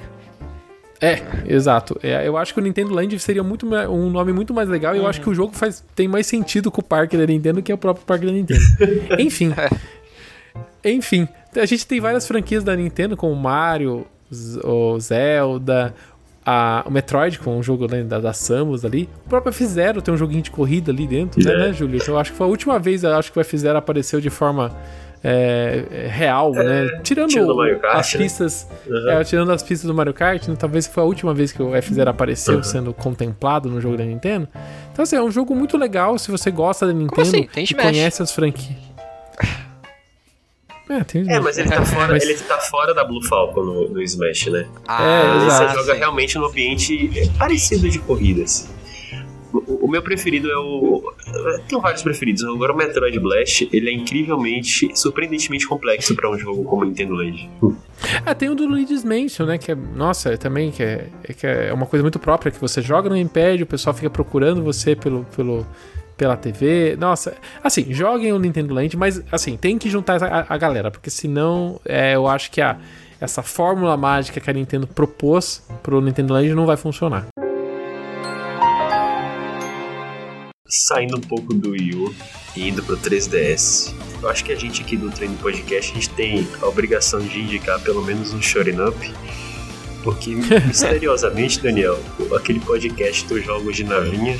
É, 1.02 1.20
exato. 1.47 1.99
É, 2.04 2.28
eu 2.28 2.38
acho 2.38 2.54
que 2.54 2.60
o 2.60 2.64
Nintendo 2.64 2.93
Land 2.93 3.18
seria 3.18 3.43
muito 3.43 3.66
um 3.66 4.10
nome 4.12 4.32
muito 4.32 4.54
mais 4.54 4.70
legal 4.70 4.95
e 4.95 4.99
eu 4.99 5.08
acho 5.08 5.20
que 5.20 5.30
o 5.30 5.34
jogo 5.34 5.52
faz, 5.54 5.84
tem 5.95 6.08
mais 6.08 6.28
sentido 6.28 6.70
com 6.70 6.80
o 6.80 6.84
parque 6.84 7.18
da 7.18 7.26
Nintendo 7.26 7.62
que 7.62 7.72
é 7.72 7.76
o 7.76 7.78
próprio 7.78 8.06
parque 8.06 8.26
da 8.26 8.32
Nintendo. 8.32 8.62
Enfim. 9.18 9.52
É. 9.58 10.91
Enfim. 10.91 11.28
A 11.56 11.66
gente 11.66 11.88
tem 11.88 11.99
várias 11.99 12.28
franquias 12.28 12.64
da 12.64 12.76
Nintendo, 12.76 13.18
como 13.18 13.36
Mario, 13.36 14.06
o 14.64 14.99
Zelda, 14.99 15.93
a, 16.45 16.84
o 16.88 16.91
Metroid, 16.91 17.39
com 17.39 17.58
um 17.58 17.64
jogo 17.64 17.88
né, 17.88 18.04
da, 18.04 18.20
da 18.20 18.34
Samus 18.34 18.86
ali. 18.86 19.10
O 19.26 19.30
próprio 19.30 19.52
F-Zero 19.52 20.02
tem 20.02 20.14
um 20.14 20.18
joguinho 20.18 20.41
de 20.41 20.52
corrida 20.52 20.91
ali 20.91 21.08
dentro, 21.08 21.43
né, 21.43 21.56
né, 21.56 21.74
Júlio? 21.74 21.97
Então 21.97 22.16
eu 22.16 22.20
acho 22.20 22.32
que 22.32 22.38
foi 22.38 22.45
a 22.45 22.49
última 22.49 22.80
vez 22.80 23.04
acho 23.04 23.32
que 23.32 23.39
o 23.39 23.41
F-Zero 23.41 23.78
apareceu 23.78 24.22
de 24.22 24.30
forma 24.30 24.72
é, 25.24 25.86
é, 25.91 26.07
real, 26.07 26.53
é, 26.55 26.63
né? 26.63 26.99
Tirando, 27.03 27.30
tirando 27.30 27.80
Kart, 27.80 27.95
as 27.99 28.13
né? 28.13 28.19
pistas. 28.19 28.67
Né? 28.88 28.99
Uhum. 28.99 29.09
É, 29.09 29.24
tirando 29.24 29.51
as 29.51 29.61
pistas 29.61 29.88
do 29.88 29.93
Mario 29.93 30.13
Kart, 30.13 30.47
né? 30.47 30.55
talvez 30.57 30.88
foi 30.88 31.03
a 31.03 31.05
última 31.05 31.34
vez 31.34 31.51
que 31.51 31.61
o 31.61 31.72
F0 31.72 32.07
apareceu 32.07 32.55
uhum. 32.55 32.63
sendo 32.63 32.93
contemplado 32.93 33.69
no 33.69 33.80
jogo 33.80 33.97
da 33.97 34.03
Nintendo. 34.03 34.47
Então, 34.91 35.03
assim, 35.03 35.15
é 35.15 35.22
um 35.22 35.32
jogo 35.32 35.55
muito 35.55 35.78
legal 35.78 36.17
se 36.17 36.32
você 36.32 36.49
gosta 36.49 36.88
da 36.88 36.93
Nintendo 36.93 37.22
assim? 37.22 37.47
e 37.55 37.74
conhece 37.74 38.22
as 38.24 38.32
franquias. 38.32 38.91
É, 40.89 41.03
tem 41.05 41.32
é, 41.32 41.39
mas 41.39 41.57
ele 41.57 41.69
tá 41.69 41.86
fora, 41.86 42.11
mas... 42.11 42.24
ele 42.24 42.38
tá 42.39 42.57
fora 42.57 42.93
da 42.93 43.05
Blue 43.05 43.24
Falcon 43.26 43.63
no, 43.63 43.89
no 43.89 44.01
Smash, 44.01 44.47
né? 44.47 44.67
Ah, 44.86 45.01
é, 45.01 45.45
você 45.45 45.80
joga 45.80 45.93
realmente 45.93 46.38
no 46.38 46.47
ambiente 46.47 47.09
parecido 47.38 47.89
de 47.89 47.97
corridas. 47.99 48.67
O, 49.54 49.88
meu 49.88 50.02
preferido 50.02 50.49
é 50.49 50.58
o. 50.58 51.14
Tenho 51.68 51.82
vários 51.82 52.02
preferidos. 52.02 52.43
Agora 52.43 52.74
o 52.74 52.78
Metroid 52.78 53.20
Blast, 53.20 53.70
ele 53.72 53.89
é 53.89 53.93
incrivelmente, 53.93 54.91
surpreendentemente 54.95 55.68
complexo 55.68 56.16
para 56.16 56.30
um 56.30 56.38
jogo 56.38 56.64
como 56.64 56.86
Nintendo 56.86 57.14
Land. 57.14 57.49
Ah, 58.26 58.34
tem 58.34 58.49
o 58.49 58.56
do 58.56 58.66
Luigi's 58.66 59.04
Mansion, 59.04 59.45
né? 59.45 59.58
Que 59.58 59.72
é, 59.72 59.76
nossa, 59.76 60.34
é 60.34 60.38
também 60.38 60.72
que 60.72 60.82
é, 60.82 61.08
é, 61.24 61.34
que 61.34 61.45
é 61.45 61.74
uma 61.74 61.86
coisa 61.86 62.02
muito 62.02 62.20
própria, 62.20 62.52
que 62.52 62.60
você 62.60 62.82
joga 62.82 63.10
no 63.10 63.18
Império, 63.18 63.64
o 63.64 63.68
pessoal 63.68 63.93
fica 63.93 64.10
procurando 64.10 64.64
você 64.64 64.95
pelo, 64.95 65.26
pelo, 65.36 65.66
pela 66.18 66.38
TV. 66.38 66.95
Nossa, 66.97 67.36
assim, 67.64 67.93
joguem 67.93 68.34
o 68.34 68.39
Nintendo 68.39 68.74
Land, 68.74 68.97
mas 68.97 69.22
assim, 69.32 69.58
tem 69.58 69.78
que 69.78 69.89
juntar 69.89 70.22
a, 70.24 70.45
a 70.47 70.58
galera, 70.58 70.89
porque 70.89 71.10
senão 71.10 71.80
é, 71.86 72.16
eu 72.16 72.28
acho 72.28 72.49
que 72.52 72.62
a, 72.62 72.78
essa 73.20 73.43
fórmula 73.43 73.95
mágica 73.95 74.39
que 74.39 74.49
a 74.49 74.54
Nintendo 74.54 74.88
propôs 74.88 75.64
pro 75.84 76.02
Nintendo 76.02 76.34
Land 76.34 76.54
não 76.54 76.66
vai 76.66 76.78
funcionar. 76.78 77.28
Saindo 80.72 81.17
um 81.17 81.22
pouco 81.22 81.53
do 81.53 81.72
Wii 81.72 81.95
U 81.95 82.15
e 82.55 82.69
indo 82.69 82.82
pro 82.82 82.97
3DS, 82.97 83.93
eu 84.22 84.30
acho 84.30 84.43
que 84.43 84.53
a 84.53 84.55
gente 84.55 84.82
aqui 84.82 84.95
do 84.95 85.11
Treino 85.11 85.36
Podcast, 85.38 85.91
a 85.91 85.95
gente 85.95 86.09
tem 86.11 86.47
a 86.61 86.65
obrigação 86.65 87.19
de 87.19 87.41
indicar 87.41 87.80
pelo 87.82 88.03
menos 88.03 88.34
um 88.34 88.41
Shorin 88.41 88.80
Up, 88.80 89.13
porque 90.01 90.32
misteriosamente, 90.65 91.59
Daniel, 91.59 91.99
aquele 92.36 92.61
podcast 92.61 93.28
dos 93.28 93.43
jogos 93.45 93.76
de 93.76 93.84
navinha, 93.84 94.39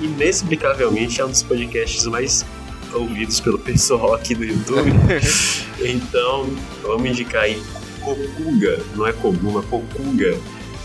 inexplicavelmente 0.00 1.20
é 1.20 1.24
um 1.24 1.30
dos 1.30 1.42
podcasts 1.42 2.06
mais 2.06 2.46
ouvidos 2.92 3.40
pelo 3.40 3.58
pessoal 3.58 4.14
aqui 4.14 4.34
do 4.34 4.44
YouTube. 4.44 4.90
então, 5.84 6.48
vamos 6.82 7.10
indicar 7.10 7.42
aí 7.42 7.60
Kokuga, 8.00 8.80
não 8.94 9.06
é 9.06 9.12
Koguma, 9.12 9.62
Kokuga 9.62 10.38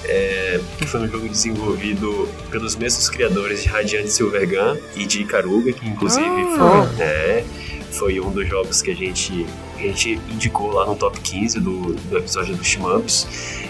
é, 0.07 0.59
que 0.77 0.85
foi 0.85 1.01
um 1.01 1.07
jogo 1.07 1.27
desenvolvido 1.27 2.29
pelos 2.49 2.75
mesmos 2.75 3.09
criadores 3.09 3.63
de 3.63 3.69
Radiant 3.69 4.07
Silvergun 4.07 4.77
e 4.95 5.05
de 5.05 5.21
Ikaruga, 5.21 5.73
que 5.73 5.87
inclusive 5.87 6.25
ah. 6.25 6.87
foi, 6.95 7.03
é, 7.03 7.45
foi 7.91 8.19
um 8.19 8.29
dos 8.29 8.47
jogos 8.47 8.81
que 8.81 8.91
a 8.91 8.95
gente, 8.95 9.45
a 9.77 9.81
gente 9.81 10.19
indicou 10.29 10.71
lá 10.71 10.85
no 10.85 10.95
top 10.95 11.19
15 11.19 11.59
do, 11.59 11.93
do 11.93 12.17
episódio 12.17 12.55
do 12.55 12.63
Shmups. 12.63 13.27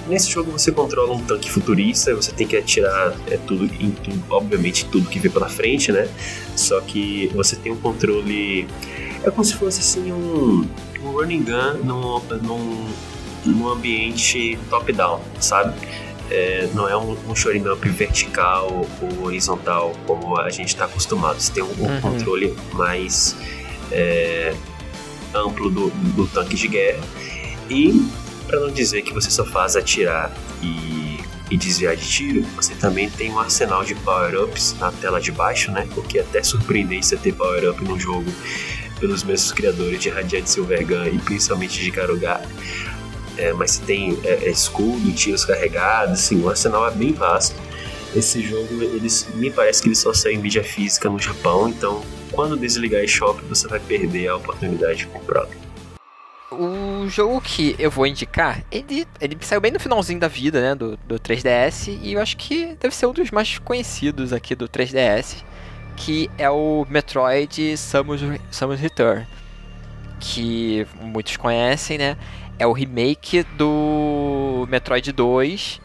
Nesse 0.08 0.32
jogo 0.32 0.52
você 0.52 0.72
controla 0.72 1.14
um 1.14 1.24
tanque 1.24 1.50
futurista, 1.50 2.14
você 2.16 2.32
tem 2.32 2.48
que 2.48 2.58
atirar 2.58 3.16
é, 3.28 3.38
tudo, 3.38 3.66
em 3.66 3.92
tudo, 3.92 4.24
obviamente 4.30 4.86
tudo 4.86 5.08
que 5.10 5.20
vê 5.20 5.30
pela 5.30 5.48
frente, 5.48 5.92
né? 5.92 6.10
Só 6.56 6.82
que 6.82 7.28
você 7.34 7.56
tem 7.56 7.72
um 7.72 7.78
controle. 7.78 8.68
É 9.24 9.32
como 9.32 9.44
se 9.44 9.56
fosse 9.56 9.80
assim 9.80 10.12
um, 10.12 10.68
um 11.04 11.12
running 11.12 11.44
gun 11.44 11.84
num, 11.84 12.20
num, 12.42 12.88
num 13.46 13.70
ambiente 13.70 14.58
top-down, 14.70 15.22
sabe? 15.40 15.76
É, 16.30 16.70
não 16.74 16.88
é 16.88 16.98
um, 16.98 17.18
um 17.30 17.36
shoring 17.36 17.68
up 17.68 17.88
vertical 17.88 18.88
ou 19.02 19.26
horizontal 19.26 19.94
como 20.06 20.40
a 20.40 20.50
gente 20.50 20.70
está 20.70 20.86
acostumado. 20.86 21.40
Você 21.40 21.52
tem 21.52 21.64
um, 21.64 21.68
um 21.80 21.88
uhum. 21.88 22.02
controle 22.02 22.56
mais 22.74 23.36
é, 23.92 24.56
amplo 25.34 25.70
do, 25.70 25.90
do 25.90 26.28
tanque 26.28 26.56
de 26.56 26.68
guerra. 26.68 27.04
E, 27.70 28.08
para 28.48 28.60
não 28.60 28.72
dizer 28.72 29.02
que 29.02 29.14
você 29.14 29.30
só 29.30 29.46
faz 29.46 29.76
atirar 29.76 30.32
e, 30.62 31.20
e 31.50 31.58
desviar 31.58 31.96
de 31.96 32.08
tiro, 32.08 32.44
você 32.56 32.74
também 32.76 33.10
tem 33.10 33.32
um 33.32 33.40
arsenal 33.40 33.84
de 33.84 33.96
power-ups 33.96 34.76
na 34.80 34.92
tela 34.92 35.20
de 35.20 35.32
baixo, 35.32 35.72
né? 35.72 35.88
O 35.96 36.02
que 36.02 36.20
é 36.20 36.22
até 36.22 36.44
surpreendente 36.44 37.06
você 37.08 37.18
ter 37.18 37.34
power-up 37.34 37.84
num 37.84 38.00
jogo 38.00 38.32
pelos 39.00 39.24
mesmos 39.24 39.52
criadores 39.52 40.00
de 40.00 40.10
Radiant 40.10 40.46
Silvergun 40.46 41.06
e 41.08 41.18
principalmente 41.20 41.82
de 41.82 41.92
Karuga. 41.92 42.42
É, 43.38 43.54
mas 43.54 43.72
você 43.72 43.86
tem 43.86 44.20
é, 44.24 44.46
é, 44.46 44.50
escudo, 44.50 45.12
tiros 45.14 45.46
carregados, 45.46 46.14
assim, 46.14 46.42
o 46.42 46.50
arsenal 46.50 46.88
é 46.88 46.92
bem 46.92 47.14
vasto. 47.14 47.56
Esse 48.16 48.42
jogo, 48.42 48.82
eles 48.82 49.28
me 49.36 49.52
parece 49.52 49.82
que 49.82 49.90
ele 49.90 49.96
só 49.96 50.14
sai 50.14 50.34
em 50.34 50.38
mídia 50.38 50.64
física 50.64 51.10
no 51.10 51.20
Japão, 51.20 51.68
então 51.68 52.02
quando 52.32 52.58
desligar 52.58 53.02
a 53.02 53.04
eShop 53.04 53.42
você 53.46 53.68
vai 53.68 53.80
perder 53.80 54.28
a 54.28 54.36
oportunidade 54.36 55.00
de 55.00 55.08
comprá-lo. 55.08 55.50
O 56.52 57.10
jogo 57.10 57.42
que 57.42 57.76
eu 57.78 57.92
vou 57.92 58.08
indicar, 58.08 58.64
ele, 58.72 59.06
ele 59.20 59.38
saiu 59.42 59.60
bem 59.60 59.72
no 59.72 59.80
finalzinho 59.80 60.20
da 60.20 60.28
vida, 60.28 60.62
né, 60.62 60.76
do, 60.76 60.96
do 60.98 61.20
3DS, 61.20 61.98
e 62.02 62.14
eu 62.14 62.22
acho 62.22 62.38
que 62.38 62.76
deve 62.80 62.96
ser 62.96 63.08
um 63.08 63.12
dos 63.12 63.32
mais 63.32 63.58
conhecidos 63.58 64.32
aqui 64.32 64.56
do 64.56 64.70
3DS, 64.70 65.44
que 65.98 66.30
é 66.38 66.50
o 66.50 66.86
Metroid 66.90 67.76
Samus, 67.78 68.22
Samus 68.52 68.80
Return, 68.80 69.28
que 70.20 70.88
muitos 71.02 71.36
conhecem, 71.36 71.98
né, 71.98 72.18
é 72.58 72.66
o 72.66 72.72
remake 72.72 73.44
do 73.58 74.68
Metroid 74.70 75.12
2, 75.12 75.82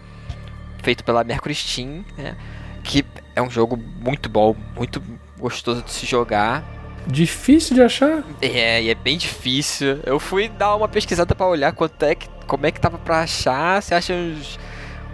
feito 0.82 1.04
pela 1.04 1.24
Mercury 1.24 1.54
Steam, 1.54 2.04
né, 2.16 2.36
que 2.82 3.04
é 3.34 3.42
um 3.42 3.50
jogo 3.50 3.76
muito 3.76 4.28
bom, 4.28 4.54
muito 4.76 5.02
gostoso 5.38 5.82
de 5.82 5.90
se 5.90 6.06
jogar. 6.06 6.64
Difícil 7.06 7.74
de 7.74 7.82
achar? 7.82 8.22
É, 8.42 8.82
e 8.82 8.90
é 8.90 8.94
bem 8.94 9.16
difícil. 9.16 10.00
Eu 10.04 10.20
fui 10.20 10.48
dar 10.48 10.76
uma 10.76 10.86
pesquisada 10.86 11.34
para 11.34 11.46
olhar 11.46 11.72
quanto 11.72 12.02
é 12.04 12.14
que, 12.14 12.28
como 12.46 12.66
é 12.66 12.70
que 12.70 12.80
tava 12.80 12.98
para 12.98 13.20
achar. 13.20 13.82
Você 13.82 13.94
acha 13.94 14.12
uns, 14.12 14.58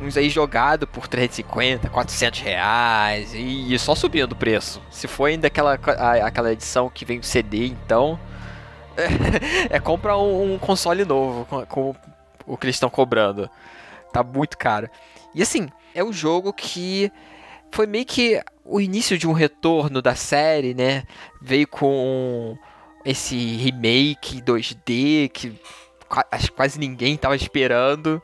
uns 0.03 0.17
aí 0.17 0.29
jogado 0.29 0.87
por 0.87 1.07
350, 1.07 1.89
400 1.89 2.41
reais 2.41 3.33
e 3.35 3.79
só 3.79 3.95
subindo 3.95 4.33
o 4.33 4.37
preço. 4.37 4.83
Se 4.91 5.07
for 5.07 5.27
ainda 5.27 5.47
aquela, 5.47 5.75
aquela 6.25 6.53
edição 6.53 6.91
que 6.93 7.05
vem 7.05 7.21
o 7.21 7.23
CD, 7.23 7.67
então 7.67 8.19
é, 8.97 9.77
é 9.77 9.81
compra 9.81 10.17
um, 10.17 10.55
um, 10.55 10.59
console 10.59 11.05
novo 11.05 11.45
com, 11.47 11.67
com 11.67 11.95
o 12.47 12.57
que 12.57 12.67
eles 12.67 12.77
estão 12.77 12.91
cobrando. 12.91 13.51
Tá 14.13 14.23
muito 14.23 14.57
caro. 14.57 14.89
E 15.35 15.43
assim, 15.43 15.69
é 15.95 16.03
um 16.03 16.13
jogo 16.13 16.53
que 16.53 17.11
foi 17.71 17.87
meio 17.87 18.07
que 18.07 18.41
o 18.65 18.81
início 18.81 19.19
de 19.19 19.29
um 19.29 19.33
retorno 19.33 20.01
da 20.01 20.15
série, 20.15 20.75
né? 20.75 21.05
Veio 21.41 21.69
com 21.69 22.57
esse 23.05 23.37
remake 23.57 24.43
2D 24.43 25.31
que 25.31 25.55
quase 26.55 26.79
ninguém 26.79 27.15
estava 27.15 27.37
esperando. 27.37 28.23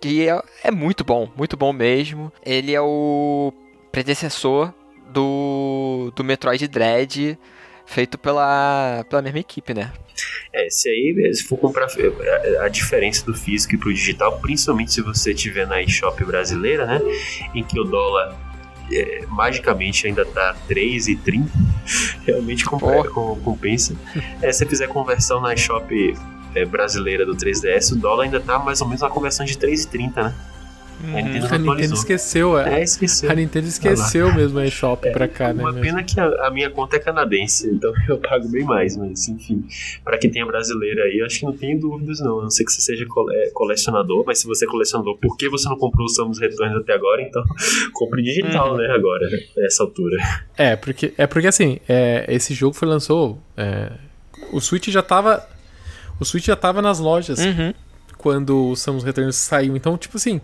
Que 0.00 0.28
é, 0.28 0.42
é, 0.64 0.70
muito 0.70 1.02
bom, 1.02 1.30
muito 1.36 1.56
bom 1.56 1.72
mesmo. 1.72 2.32
Ele 2.44 2.74
é 2.74 2.80
o 2.80 3.52
predecessor 3.90 4.72
do, 5.10 6.12
do 6.14 6.24
Metroid 6.24 6.66
Dread, 6.68 7.38
feito 7.86 8.18
pela, 8.18 9.04
pela 9.08 9.22
mesma 9.22 9.38
equipe, 9.38 9.74
né? 9.74 9.92
É, 10.52 10.68
se 10.70 10.88
aí, 10.88 11.34
se 11.34 11.44
for 11.44 11.56
comprar 11.56 11.86
a, 11.86 12.64
a 12.64 12.68
diferença 12.68 13.26
do 13.26 13.34
físico 13.34 13.74
e 13.74 13.78
pro 13.78 13.92
digital, 13.92 14.38
principalmente 14.38 14.92
se 14.92 15.00
você 15.00 15.34
tiver 15.34 15.66
na 15.66 15.82
eShop 15.82 16.24
brasileira, 16.24 16.86
né? 16.86 17.00
Em 17.54 17.64
que 17.64 17.78
o 17.78 17.84
dólar 17.84 18.38
é, 18.92 19.24
magicamente 19.28 20.06
ainda 20.06 20.24
tá 20.24 20.54
3,30, 20.68 21.48
realmente 22.24 22.64
compensa. 22.64 23.96
É, 24.40 24.52
se 24.52 24.58
você 24.58 24.66
fizer 24.66 24.86
conversão 24.86 25.40
na 25.40 25.56
shop 25.56 26.14
é, 26.54 26.64
brasileira 26.64 27.26
do 27.26 27.34
3DS, 27.34 27.92
o 27.92 27.96
dólar 27.96 28.24
ainda 28.24 28.40
tá 28.40 28.58
mais 28.58 28.80
ou 28.80 28.86
menos 28.86 29.02
uma 29.02 29.10
conversão 29.10 29.44
de 29.44 29.56
3,30, 29.56 30.22
né? 30.22 30.34
Uhum. 31.02 31.18
A 31.18 31.22
Nintendo, 31.22 31.54
a 31.54 31.58
Nintendo 31.58 31.94
esqueceu, 31.94 32.58
é. 32.58 32.80
é. 32.80 32.82
esqueceu. 32.82 33.30
A 33.30 33.34
Nintendo 33.34 33.66
esqueceu 33.66 34.28
ah 34.28 34.34
mesmo 34.34 34.58
a 34.58 34.66
eShop 34.66 35.06
é, 35.06 35.10
pra 35.10 35.26
cá, 35.26 35.52
né? 35.52 35.62
Uma 35.62 35.72
pena 35.72 36.02
que 36.02 36.18
a, 36.18 36.46
a, 36.46 36.50
minha 36.50 36.70
conta 36.70 36.96
é 36.96 36.98
canadense, 36.98 37.68
então 37.68 37.92
eu 38.08 38.18
pago 38.18 38.48
bem 38.48 38.64
mais, 38.64 38.96
mas 38.96 39.28
enfim. 39.28 39.64
Pra 40.04 40.16
quem 40.18 40.30
tem 40.30 40.42
a 40.42 40.46
brasileira 40.46 41.04
aí, 41.04 41.18
eu 41.18 41.26
acho 41.26 41.40
que 41.40 41.44
não 41.44 41.52
tem 41.52 41.78
dúvidas, 41.78 42.20
não. 42.20 42.40
A 42.40 42.42
não 42.42 42.50
ser 42.50 42.64
que 42.64 42.72
você 42.72 42.80
seja 42.80 43.04
cole 43.06 43.34
colecionador, 43.52 44.24
mas 44.26 44.38
se 44.38 44.46
você 44.46 44.64
é 44.64 44.68
colecionador, 44.68 45.16
por 45.18 45.36
que 45.36 45.48
você 45.48 45.68
não 45.68 45.76
comprou 45.76 46.06
os 46.06 46.14
Samus 46.14 46.38
Returns 46.38 46.76
até 46.76 46.92
agora? 46.92 47.22
Então, 47.22 47.42
compre 47.92 48.22
digital, 48.22 48.72
uhum. 48.72 48.78
né, 48.78 48.86
agora, 48.86 49.28
nessa 49.56 49.82
altura. 49.82 50.16
É, 50.56 50.76
porque, 50.76 51.12
é 51.18 51.26
porque 51.26 51.48
assim, 51.48 51.78
é, 51.88 52.24
esse 52.28 52.54
jogo 52.54 52.74
foi 52.74 52.88
lançou. 52.88 53.38
É, 53.56 53.92
o 54.52 54.60
Switch 54.60 54.88
já 54.88 55.02
tava. 55.02 55.46
O 56.20 56.24
Switch 56.24 56.46
já 56.46 56.56
tava 56.56 56.80
nas 56.80 57.00
lojas 57.00 57.40
uhum. 57.40 57.74
quando 58.16 58.70
o 58.70 58.76
Samus 58.76 59.02
Returns 59.02 59.36
saiu. 59.36 59.76
Então, 59.76 59.98
tipo 59.98 60.16
assim 60.16 60.40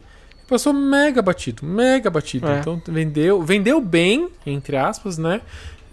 passou 0.50 0.72
mega 0.72 1.22
batido, 1.22 1.64
mega 1.64 2.10
batido. 2.10 2.46
É. 2.48 2.58
Então 2.58 2.82
vendeu, 2.86 3.42
vendeu 3.42 3.80
bem, 3.80 4.28
entre 4.44 4.76
aspas, 4.76 5.16
né? 5.16 5.40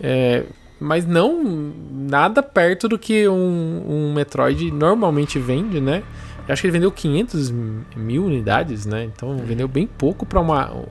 É, 0.02 0.44
mas 0.80 1.06
não 1.06 1.74
nada 1.92 2.44
perto 2.44 2.88
do 2.88 3.00
que 3.00 3.28
um, 3.28 3.84
um 3.88 4.14
Metroid 4.14 4.72
normalmente 4.72 5.40
vende, 5.40 5.80
né? 5.80 6.04
Eu 6.48 6.54
acho 6.54 6.62
que 6.62 6.68
ele 6.68 6.74
vendeu 6.74 6.92
500 6.92 7.54
mil 7.96 8.26
unidades, 8.26 8.86
né? 8.86 9.04
Então 9.04 9.38
vendeu 9.38 9.68
bem 9.68 9.86
pouco 9.86 10.26
para 10.26 10.40
uma 10.40 10.86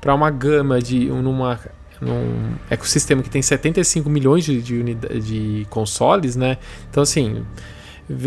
para 0.00 0.14
uma 0.14 0.30
gama 0.30 0.80
de 0.80 1.06
numa 1.06 1.58
num 2.00 2.54
ecossistema 2.70 3.22
que 3.22 3.28
tem 3.28 3.42
75 3.42 4.08
milhões 4.08 4.44
de, 4.44 4.62
de, 4.62 4.94
de 5.20 5.66
consoles, 5.68 6.34
né? 6.34 6.56
Então 6.90 7.02
assim 7.02 7.44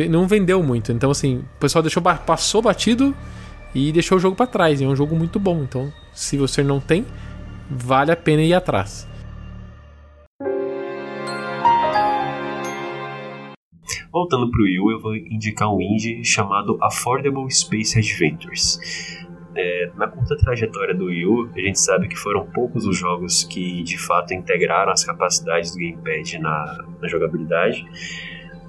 não 0.10 0.28
vendeu 0.28 0.64
muito. 0.64 0.92
Então 0.92 1.12
assim 1.12 1.38
o 1.38 1.60
pessoal 1.60 1.82
deixou 1.82 2.02
passou 2.02 2.62
batido 2.62 3.16
e 3.74 3.92
deixou 3.92 4.18
o 4.18 4.22
jogo 4.22 4.36
para 4.36 4.48
trás. 4.48 4.82
É 4.82 4.86
um 4.86 4.96
jogo 4.96 5.16
muito 5.16 5.40
bom, 5.40 5.64
então 5.64 5.92
se 6.14 6.38
você 6.38 6.64
não 6.64 6.80
tem, 6.80 7.06
vale 7.70 8.12
a 8.12 8.16
pena 8.16 8.42
ir 8.42 8.54
atrás. 8.54 9.08
Voltando 14.12 14.52
para 14.52 14.62
o 14.62 14.64
Wii 14.64 14.94
eu 14.94 15.00
vou 15.00 15.16
indicar 15.16 15.74
um 15.74 15.82
indie 15.82 16.24
chamado 16.24 16.78
Affordable 16.84 17.50
Space 17.50 17.98
Adventures. 17.98 18.80
É, 19.56 19.92
na 19.96 20.08
curta 20.08 20.36
trajetória 20.38 20.94
do 20.96 21.06
Wii 21.06 21.50
a 21.56 21.60
gente 21.60 21.80
sabe 21.80 22.08
que 22.08 22.16
foram 22.16 22.46
poucos 22.46 22.86
os 22.86 22.96
jogos 22.96 23.44
que 23.44 23.82
de 23.82 23.98
fato 23.98 24.34
integraram 24.34 24.92
as 24.92 25.04
capacidades 25.04 25.72
do 25.72 25.80
gamepad 25.80 26.38
na, 26.38 26.86
na 27.02 27.08
jogabilidade. 27.08 27.88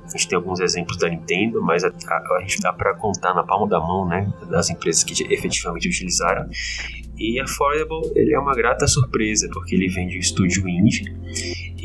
A 0.05 0.17
gente 0.17 0.29
tem 0.29 0.37
alguns 0.37 0.61
exemplos 0.61 0.99
da 0.99 1.09
Nintendo, 1.09 1.63
mas 1.63 1.83
a, 1.85 1.89
a, 1.89 2.37
a 2.37 2.41
gente 2.43 2.61
dá 2.61 2.73
para 2.73 2.95
contar 2.95 3.35
na 3.35 3.43
palma 3.43 3.69
da 3.69 3.81
mão, 3.81 4.07
né, 4.07 4.33
das 4.51 4.71
empresas 4.71 5.03
que 5.03 5.13
efetivamente 5.33 5.89
utilizaram. 5.89 6.49
E 7.17 7.41
Affordable, 7.41 8.11
ele 8.15 8.35
é 8.35 8.39
uma 8.39 8.55
grata 8.55 8.87
surpresa, 8.87 9.49
porque 9.53 9.75
ele 9.75 9.89
vem 9.89 10.09
de 10.09 10.17
um 10.17 10.21
estúdio 10.21 10.69
indie 10.69 11.05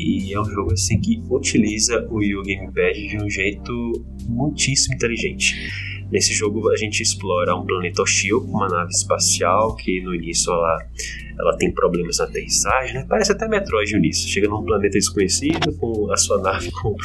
e 0.00 0.32
é 0.32 0.40
um 0.40 0.44
jogo 0.44 0.72
assim 0.72 0.98
que 0.98 1.22
utiliza 1.28 2.06
o 2.10 2.16
Wii 2.16 2.56
Gamepad 2.56 3.06
de 3.06 3.22
um 3.22 3.28
jeito 3.28 3.92
muitíssimo 4.26 4.94
inteligente. 4.94 5.54
Nesse 6.10 6.34
jogo 6.34 6.68
a 6.70 6.76
gente 6.76 7.02
explora 7.02 7.54
um 7.54 7.64
planeta 7.64 8.02
hostil 8.02 8.40
com 8.40 8.50
uma 8.50 8.68
nave 8.68 8.90
espacial 8.90 9.76
que 9.76 10.00
no 10.02 10.14
início 10.14 10.52
ela, 10.52 10.78
ela 11.38 11.56
tem 11.56 11.72
problemas 11.72 12.18
na 12.18 12.24
aterrissagem, 12.24 12.94
né? 12.94 13.06
Parece 13.08 13.32
até 13.32 13.46
Metroid 13.46 13.92
no 13.92 13.98
início. 13.98 14.28
Chega 14.28 14.48
num 14.48 14.64
planeta 14.64 14.98
desconhecido 14.98 15.72
com 15.78 16.12
a 16.12 16.16
sua 16.16 16.40
nave 16.40 16.70
com 16.82 16.96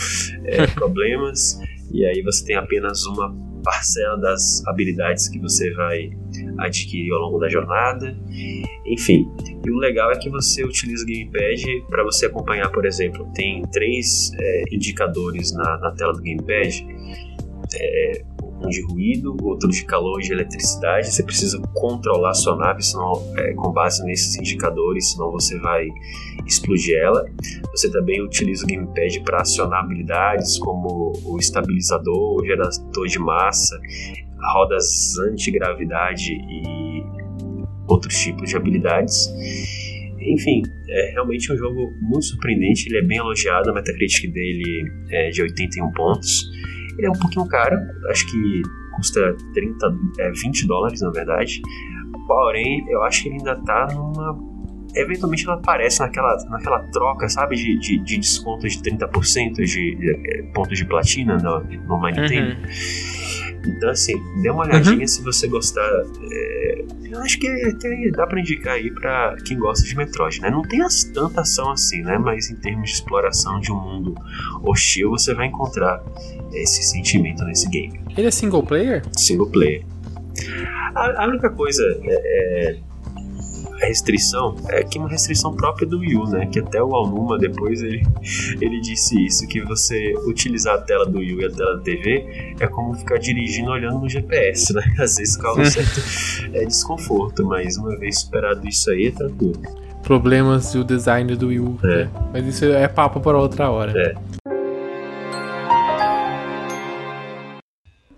é, 0.45 0.65
problemas 0.73 1.59
e 1.91 2.05
aí 2.05 2.21
você 2.23 2.45
tem 2.45 2.55
apenas 2.55 3.05
uma 3.05 3.33
parcela 3.63 4.17
das 4.17 4.65
habilidades 4.67 5.27
que 5.27 5.39
você 5.39 5.73
vai 5.73 6.11
adquirir 6.59 7.11
ao 7.13 7.19
longo 7.19 7.39
da 7.39 7.49
jornada. 7.49 8.15
Enfim, 8.85 9.27
e 9.65 9.71
o 9.71 9.77
legal 9.77 10.11
é 10.11 10.17
que 10.17 10.29
você 10.29 10.63
utiliza 10.63 11.03
o 11.03 11.07
gamepad 11.07 11.63
para 11.89 12.03
você 12.03 12.27
acompanhar, 12.27 12.71
por 12.71 12.85
exemplo, 12.85 13.27
tem 13.33 13.63
três 13.71 14.31
é, 14.39 14.63
indicadores 14.71 15.51
na, 15.53 15.77
na 15.79 15.91
tela 15.91 16.13
do 16.13 16.21
gamepad. 16.21 16.85
É, 17.73 18.21
de 18.69 18.81
ruído, 18.81 19.35
outro 19.43 19.69
de 19.69 19.85
calor 19.85 20.19
e 20.19 20.23
de 20.23 20.33
eletricidade. 20.33 21.11
Você 21.11 21.23
precisa 21.23 21.61
controlar 21.73 22.33
sua 22.33 22.55
nave 22.55 22.81
senão, 22.81 23.13
é, 23.37 23.53
com 23.53 23.71
base 23.71 24.03
nesses 24.05 24.35
indicadores, 24.37 25.11
senão 25.11 25.31
você 25.31 25.57
vai 25.59 25.87
explodir 26.45 26.97
ela. 26.97 27.25
Você 27.71 27.89
também 27.91 28.21
utiliza 28.21 28.63
o 28.63 28.67
gamepad 28.67 29.19
para 29.21 29.41
acionar 29.41 29.83
habilidades 29.83 30.57
como 30.59 31.13
o 31.25 31.37
estabilizador, 31.37 32.41
o 32.41 32.45
gerador 32.45 33.07
de 33.07 33.19
massa, 33.19 33.79
rodas 34.53 35.17
antigravidade 35.19 36.31
e 36.31 37.03
outros 37.87 38.17
tipos 38.17 38.49
de 38.49 38.55
habilidades. 38.55 39.27
Enfim, 40.19 40.63
é 40.89 41.11
realmente 41.11 41.51
um 41.53 41.57
jogo 41.57 41.93
muito 42.01 42.25
surpreendente. 42.25 42.87
Ele 42.87 42.97
é 42.97 43.01
bem 43.01 43.17
elogiado, 43.17 43.69
a 43.69 43.73
Metacritic 43.73 44.31
dele 44.31 44.91
é 45.11 45.29
de 45.29 45.41
81 45.41 45.91
pontos. 45.91 46.49
Ele 46.97 47.07
é 47.07 47.09
um 47.09 47.19
pouquinho 47.19 47.47
caro, 47.47 47.77
acho 48.09 48.25
que 48.29 48.61
custa 48.95 49.35
30, 49.53 49.97
é, 50.19 50.31
20 50.31 50.67
dólares 50.67 51.01
na 51.01 51.11
verdade, 51.11 51.61
Porém, 52.27 52.85
eu 52.89 53.03
acho 53.03 53.23
que 53.23 53.29
ele 53.29 53.37
ainda 53.37 53.55
tá 53.57 53.87
numa. 53.93 54.55
Eventualmente 54.95 55.45
ela 55.45 55.55
aparece 55.55 55.99
naquela, 55.99 56.35
naquela 56.49 56.79
troca, 56.89 57.27
sabe, 57.27 57.57
de, 57.57 57.77
de, 57.79 57.97
de 57.99 58.17
desconto 58.17 58.67
de 58.67 58.77
30% 58.77 59.55
de, 59.55 59.95
de 59.95 60.51
pontos 60.53 60.77
de 60.77 60.85
platina 60.85 61.37
no, 61.37 61.59
no 61.59 62.05
Nintendo. 62.05 62.55
Uhum. 62.55 63.24
Então, 63.67 63.89
assim, 63.89 64.13
dê 64.41 64.49
uma 64.49 64.63
olhadinha 64.63 65.07
se 65.07 65.21
você 65.21 65.47
gostar. 65.47 65.87
É, 66.31 66.85
eu 67.11 67.19
acho 67.19 67.39
que 67.39 67.47
até 67.47 68.11
dá 68.11 68.27
pra 68.27 68.39
indicar 68.39 68.73
aí 68.73 68.91
pra 68.91 69.35
quem 69.45 69.57
gosta 69.57 69.85
de 69.85 69.95
Metroid, 69.95 70.41
né? 70.41 70.49
Não 70.49 70.61
tem 70.61 70.81
as, 70.81 71.03
tanta 71.03 71.41
ação 71.41 71.71
assim, 71.71 72.01
né? 72.01 72.17
Mas 72.17 72.49
em 72.49 72.55
termos 72.55 72.89
de 72.89 72.95
exploração 72.95 73.59
de 73.59 73.71
um 73.71 73.79
mundo 73.79 74.15
hostil, 74.63 75.11
você 75.11 75.33
vai 75.33 75.47
encontrar 75.47 76.03
esse 76.53 76.83
sentimento 76.83 77.43
nesse 77.43 77.69
game. 77.69 77.99
Ele 78.17 78.27
é 78.27 78.31
single 78.31 78.63
player? 78.63 79.03
Single 79.17 79.47
player. 79.47 79.85
A, 80.95 81.23
a 81.23 81.27
única 81.27 81.49
coisa 81.49 81.83
é, 82.03 82.71
é, 82.71 82.79
restrição 83.79 84.55
é 84.69 84.83
que 84.83 84.97
uma 84.97 85.09
restrição 85.09 85.53
própria 85.53 85.87
do 85.87 85.99
Wii 85.99 86.15
U, 86.15 86.29
né? 86.29 86.45
Que 86.45 86.59
até 86.59 86.81
o 86.81 86.93
Alnuma 86.95 87.37
depois 87.37 87.81
ele, 87.81 88.03
ele 88.61 88.79
disse 88.81 89.23
isso, 89.25 89.47
que 89.47 89.61
você 89.61 90.13
utilizar 90.25 90.75
a 90.75 90.81
tela 90.81 91.05
do 91.05 91.19
Wii 91.19 91.35
U 91.35 91.41
e 91.41 91.45
a 91.45 91.51
tela 91.51 91.77
da 91.77 91.83
TV 91.83 92.55
é 92.59 92.67
como 92.67 92.93
ficar 92.93 93.17
dirigindo 93.17 93.71
olhando 93.71 93.99
no 93.99 94.09
GPS, 94.09 94.73
né? 94.73 94.81
Às 94.99 95.17
vezes 95.17 95.37
causa 95.37 95.61
um 95.61 95.65
certo 95.65 96.01
é, 96.53 96.65
desconforto, 96.65 97.45
mas 97.45 97.77
uma 97.77 97.97
vez 97.97 98.19
superado 98.19 98.67
isso 98.67 98.89
aí, 98.89 99.07
é 99.07 99.11
tranquilo. 99.11 99.61
Problemas 100.03 100.73
do 100.73 100.83
design 100.83 101.35
do 101.35 101.47
Wii 101.47 101.59
U. 101.59 101.79
É. 101.83 101.87
né? 101.87 102.09
Mas 102.31 102.45
isso 102.45 102.65
é 102.65 102.87
papo 102.87 103.19
para 103.19 103.37
outra 103.37 103.69
hora. 103.69 103.93
É. 103.99 104.15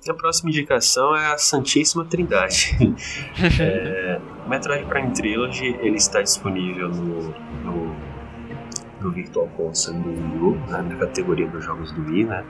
A 0.10 0.14
próxima 0.14 0.50
indicação 0.50 1.16
é 1.16 1.34
a 1.34 1.38
Santíssima 1.38 2.06
Trindade. 2.06 2.78
é, 3.60 4.20
o 4.46 4.50
Metroid 4.50 4.86
Prime 4.86 5.12
Trilogy 5.12 5.76
ele 5.82 5.98
está 5.98 6.22
disponível 6.22 6.90
no, 6.90 7.34
no, 7.64 7.96
no 9.02 9.12
Virtual 9.12 9.48
Console 9.50 10.00
do 10.00 10.10
Wii 10.10 10.38
U, 10.42 10.52
né, 10.68 10.82
na 10.82 10.96
categoria 10.96 11.48
dos 11.48 11.64
jogos 11.66 11.92
do 11.92 12.02
Wii. 12.04 12.26
Né? 12.26 12.46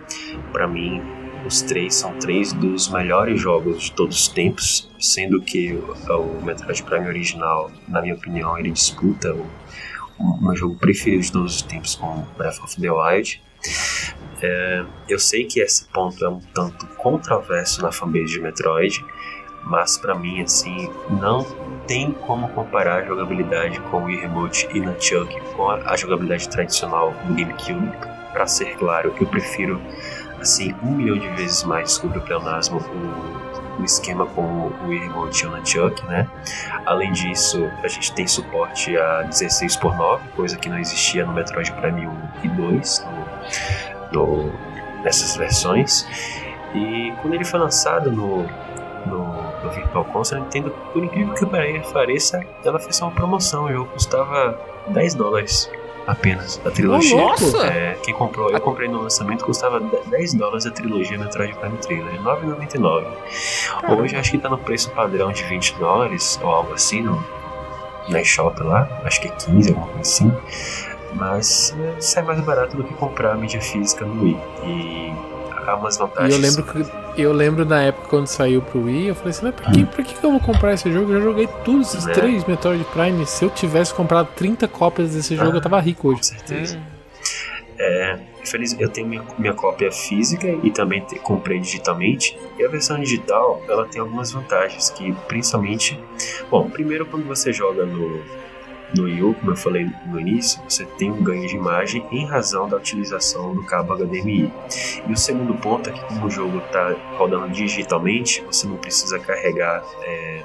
Para 0.52 0.68
mim, 0.68 1.02
os 1.46 1.62
três 1.62 1.96
são 1.96 2.14
três 2.20 2.54
dos 2.54 2.90
melhores 2.90 3.42
jogos 3.42 3.84
de 3.84 3.94
todos 3.94 4.22
os 4.22 4.28
tempos, 4.28 4.92
sendo 5.00 5.42
que 5.42 5.74
o, 5.74 6.14
o 6.14 6.46
Metroid 6.46 6.84
Prime 6.84 7.08
original, 7.08 7.72
na 7.88 8.02
minha 8.02 8.14
opinião, 8.14 8.58
ele 8.58 8.72
disputa 8.72 9.34
o, 9.34 9.46
o 10.20 10.44
meu 10.44 10.56
jogo 10.56 10.76
preferido 10.76 11.24
de 11.24 11.32
todos 11.32 11.56
os 11.56 11.62
tempos 11.62 11.96
com 11.96 12.26
Breath 12.38 12.60
of 12.64 12.80
the 12.80 12.92
Wild. 12.92 13.42
É, 14.42 14.86
eu 15.10 15.18
sei 15.18 15.46
que 15.46 15.60
esse 15.60 15.86
ponto 15.86 16.24
é 16.24 16.30
um 16.30 16.40
tanto 16.54 16.86
controverso 16.98 17.82
na 17.82 17.92
fanbase 17.92 18.34
de 18.34 18.40
Metroid, 18.40 19.04
mas 19.64 19.98
para 19.98 20.16
mim 20.16 20.42
assim 20.42 20.90
não 21.10 21.44
tem 21.88 22.12
como 22.12 22.48
comparar 22.50 23.04
a 23.04 23.06
jogabilidade 23.06 23.80
com 23.90 24.04
o 24.04 24.06
Wii 24.06 24.20
Remote 24.20 24.68
e 24.74 24.80
Nunchuck 24.80 25.40
com 25.56 25.70
a, 25.70 25.96
jogabilidade 25.96 26.50
tradicional 26.50 27.14
do 27.26 27.34
GameCube. 27.34 27.92
Para 28.32 28.46
ser 28.46 28.76
claro, 28.78 29.14
eu 29.20 29.26
prefiro 29.26 29.82
assim 30.40 30.76
um 30.84 30.92
milhão 30.92 31.18
de 31.18 31.28
vezes 31.30 31.64
mais, 31.64 31.90
desculpa 31.90 32.20
o 32.20 32.22
pleonasmo, 32.22 32.80
o, 32.80 33.82
o 33.82 33.84
esquema 33.84 34.26
com 34.28 34.42
o 34.42 34.88
Wii 34.88 35.00
Remote 35.00 35.44
e 35.44 35.48
o 35.48 35.52
Nunchuck, 35.52 36.06
né? 36.06 36.28
Além 36.86 37.12
disso, 37.12 37.66
a 37.84 37.88
gente 37.88 38.14
tem 38.14 38.28
suporte 38.28 38.96
a 38.98 39.24
16 39.24 39.78
por 39.78 39.96
9 39.96 40.28
coisa 40.36 40.58
que 40.58 40.70
não 40.70 40.78
existia 40.78 41.26
no 41.26 41.34
Metroid 41.34 41.72
Prime 41.74 42.06
1 42.08 42.30
e 42.44 42.48
2, 42.50 43.06
no, 43.06 43.17
no, 44.12 44.52
nessas 45.04 45.36
versões. 45.36 46.08
E 46.74 47.14
quando 47.22 47.34
ele 47.34 47.46
foi 47.46 47.60
lançado 47.60 48.12
no, 48.12 48.44
no, 49.06 49.64
no 49.64 49.70
Virtual 49.72 50.06
Console, 50.06 50.42
a 50.42 50.44
Nintendo, 50.44 50.72
por 50.94 51.04
incrível 51.04 51.34
que 51.34 51.46
pareça, 51.92 52.44
ela 52.64 52.80
fez 52.80 53.00
uma 53.02 53.12
promoção. 53.12 53.66
O 53.66 53.72
jogo 53.72 53.90
custava 53.92 54.60
10 54.90 55.16
dólares 55.16 55.70
apenas 56.08 56.60
a 56.66 56.72
trilogia. 56.72 57.18
Nossa! 57.18 57.68
É, 57.68 57.98
quem 58.02 58.14
comprou, 58.14 58.50
eu 58.50 58.62
comprei 58.62 58.88
no 58.88 59.02
lançamento, 59.02 59.44
custava 59.44 59.80
10 59.80 60.34
dólares 60.36 60.66
a 60.66 60.72
trilogia 60.72 61.18
Metroid 61.18 61.54
Prime 61.56 61.78
Trilogy, 61.78 62.18
9,99. 62.20 64.00
Hoje 64.00 64.16
acho 64.16 64.32
que 64.32 64.38
tá 64.38 64.50
no 64.50 64.58
preço 64.58 64.90
padrão 64.92 65.32
de 65.32 65.44
20 65.44 65.76
dólares 65.76 66.40
ou 66.42 66.50
algo 66.50 66.74
assim 66.74 67.02
no, 67.02 67.22
na 68.08 68.22
eShop 68.22 68.62
lá, 68.64 68.88
acho 69.04 69.22
que 69.22 69.28
é 69.28 69.32
15, 69.32 69.70
alguma 69.70 69.88
coisa 69.88 70.02
assim. 70.02 70.32
Mas 71.14 71.76
é, 71.80 72.02
sai 72.02 72.24
mais 72.24 72.40
barato 72.42 72.76
do 72.78 72.84
que 72.84 72.94
comprar 72.94 73.32
a 73.32 73.36
mídia 73.36 73.62
física 73.62 74.06
no 74.06 74.24
Wii. 74.24 74.38
E 74.66 75.14
há 75.66 75.76
umas 75.76 75.96
E 75.96 76.00
vantagens. 76.00 76.36
eu 76.36 76.42
lembro 76.42 76.64
que 76.64 77.22
eu 77.22 77.34
lembro 77.34 77.66
na 77.66 77.82
época 77.82 78.08
quando 78.10 78.28
saiu 78.28 78.62
pro 78.62 78.84
Wii, 78.84 79.08
eu 79.08 79.16
falei 79.16 79.32
assim, 79.32 79.46
mas 79.46 79.56
por 79.56 79.72
que, 79.72 79.86
por 79.86 80.04
que 80.06 80.24
eu 80.26 80.32
vou 80.32 80.40
comprar 80.40 80.74
esse 80.74 80.92
jogo? 80.92 81.12
Eu 81.14 81.20
já 81.20 81.24
joguei 81.26 81.48
todos 81.66 81.94
esses 81.94 82.08
É. 82.08 82.12
três 82.14 82.46
Metroid 82.46 82.84
Prime. 82.94 83.26
Se 83.26 83.44
eu 83.46 83.50
tivesse 83.50 83.94
comprado 83.94 84.28
30 84.36 84.68
cópias 84.68 85.12
desse 85.16 85.36
jogo, 85.36 85.58
eu 85.58 85.62
tava 85.62 85.80
rico 85.80 86.04
Com 86.04 86.08
hoje. 86.10 86.26
certeza. 86.26 86.78
Hum. 86.78 86.82
É, 87.80 88.20
feliz, 88.44 88.76
eu 88.80 88.90
tenho 88.90 89.08
minha, 89.08 89.24
minha 89.38 89.54
cópia 89.54 89.92
física 89.92 90.48
e 90.64 90.72
também 90.72 91.02
te- 91.02 91.20
comprei 91.20 91.60
digitalmente. 91.60 92.36
E 92.58 92.66
a 92.66 92.70
versão 92.70 93.00
digital, 93.00 93.62
ela 93.70 93.86
tem 93.86 94.02
algumas 94.02 94.32
vantagens 94.32 94.90
que, 94.90 95.14
principalmente, 95.28 96.00
bom, 96.50 96.68
primeiro 96.70 97.06
quando 97.06 97.26
você 97.28 97.54
joga 97.54 97.86
no 97.86 98.20
no 98.96 99.30
U, 99.30 99.34
como 99.34 99.52
eu 99.52 99.56
falei 99.56 99.90
no 100.06 100.20
início, 100.20 100.62
você 100.68 100.86
tem 100.86 101.12
um 101.12 101.22
ganho 101.22 101.48
de 101.48 101.56
imagem 101.56 102.06
em 102.12 102.26
razão 102.26 102.70
da 102.70 102.78
utilização 102.78 103.54
do 103.54 103.64
cabo 103.64 103.94
HDMI. 103.96 104.52
E 105.08 105.12
o 105.12 105.18
segundo 105.18 105.54
ponto 105.56 105.90
é 105.90 105.94
que 105.94 106.00
como 106.06 106.28
o 106.28 106.30
jogo 106.30 106.60
está 106.60 106.96
rodando 107.18 107.50
digitalmente, 107.50 108.42
você 108.46 108.66
não 108.68 108.78
precisa 108.78 109.20
carregar 109.20 109.84
é, 110.04 110.44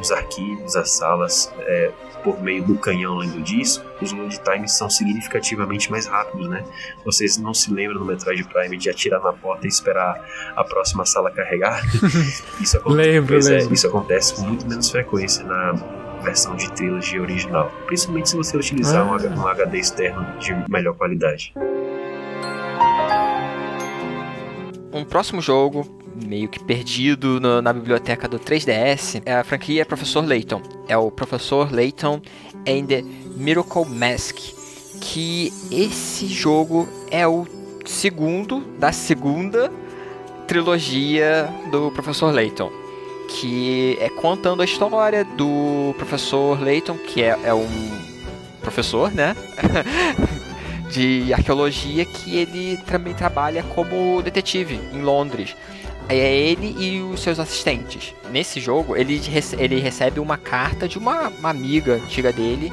os 0.00 0.12
arquivos, 0.12 0.76
as 0.76 0.90
salas 0.90 1.52
é, 1.60 1.90
por 2.22 2.40
meio 2.40 2.64
do 2.64 2.76
canhão 2.78 3.14
além 3.14 3.30
do 3.30 3.42
disco. 3.42 3.84
Os 4.00 4.12
load 4.12 4.40
times 4.42 4.72
são 4.72 4.88
significativamente 4.88 5.90
mais 5.90 6.06
rápidos, 6.06 6.48
né? 6.48 6.64
Vocês 7.04 7.36
não 7.36 7.52
se 7.52 7.72
lembram 7.72 8.00
no 8.00 8.06
Metroid 8.06 8.44
Prime 8.44 8.76
de 8.76 8.88
atirar 8.88 9.20
na 9.22 9.32
porta 9.32 9.66
e 9.66 9.68
esperar 9.68 10.24
a 10.56 10.64
próxima 10.64 11.04
sala 11.04 11.30
carregar? 11.30 11.82
Isso 12.60 12.78
acontece, 12.78 13.08
Lembro, 13.08 13.36
é, 13.36 13.40
lembro. 13.40 13.74
isso 13.74 13.86
acontece 13.86 14.34
com 14.34 14.42
muito 14.42 14.66
menos 14.66 14.90
frequência 14.90 15.44
na 15.44 16.03
versão 16.24 16.56
de 16.56 16.70
trilogy 16.72 17.20
original. 17.20 17.70
Principalmente 17.86 18.30
se 18.30 18.36
você 18.36 18.56
utilizar 18.56 19.06
um, 19.06 19.12
Ah. 19.12 19.16
H- 19.16 19.28
um 19.28 19.46
HD 19.46 19.78
externo 19.78 20.26
de 20.38 20.52
melhor 20.70 20.94
qualidade. 20.96 21.52
Um 24.92 25.04
próximo 25.04 25.40
jogo, 25.42 25.86
meio 26.24 26.48
que 26.48 26.62
perdido 26.62 27.40
no- 27.40 27.60
na 27.60 27.72
biblioteca 27.72 28.28
do 28.28 28.38
3DS, 28.38 29.20
é 29.26 29.34
a 29.34 29.44
franquia 29.44 29.84
Professor 29.84 30.24
Layton. 30.24 30.62
É 30.88 30.96
o 30.96 31.10
Professor 31.10 31.72
Layton 31.72 32.20
and 32.66 32.86
the 32.86 33.02
Miracle 33.36 33.84
Mask. 33.86 34.36
Que 35.00 35.52
esse 35.70 36.26
jogo 36.28 36.88
é 37.10 37.26
o 37.26 37.44
segundo 37.84 38.60
da 38.78 38.92
segunda 38.92 39.70
trilogia 40.46 41.48
do 41.70 41.90
Professor 41.90 42.32
Layton. 42.32 42.70
Que 43.28 43.96
é 44.00 44.08
contando 44.08 44.62
a 44.62 44.64
história 44.64 45.24
do 45.24 45.94
Professor 45.98 46.60
Layton, 46.60 46.96
que 46.98 47.22
é, 47.22 47.38
é 47.44 47.54
um 47.54 47.68
professor, 48.60 49.10
né? 49.12 49.34
de 50.90 51.32
arqueologia 51.32 52.04
que 52.04 52.36
ele 52.36 52.76
também 52.86 53.14
trabalha 53.14 53.62
como 53.62 54.22
detetive 54.22 54.80
em 54.92 55.02
Londres. 55.02 55.56
É 56.08 56.16
ele 56.16 56.76
e 56.78 57.00
os 57.00 57.20
seus 57.20 57.38
assistentes. 57.40 58.14
Nesse 58.30 58.60
jogo, 58.60 58.94
ele, 58.94 59.18
rece- 59.18 59.56
ele 59.58 59.80
recebe 59.80 60.20
uma 60.20 60.36
carta 60.36 60.86
de 60.86 60.98
uma, 60.98 61.28
uma 61.28 61.48
amiga 61.50 61.94
antiga 61.94 62.30
dele 62.32 62.72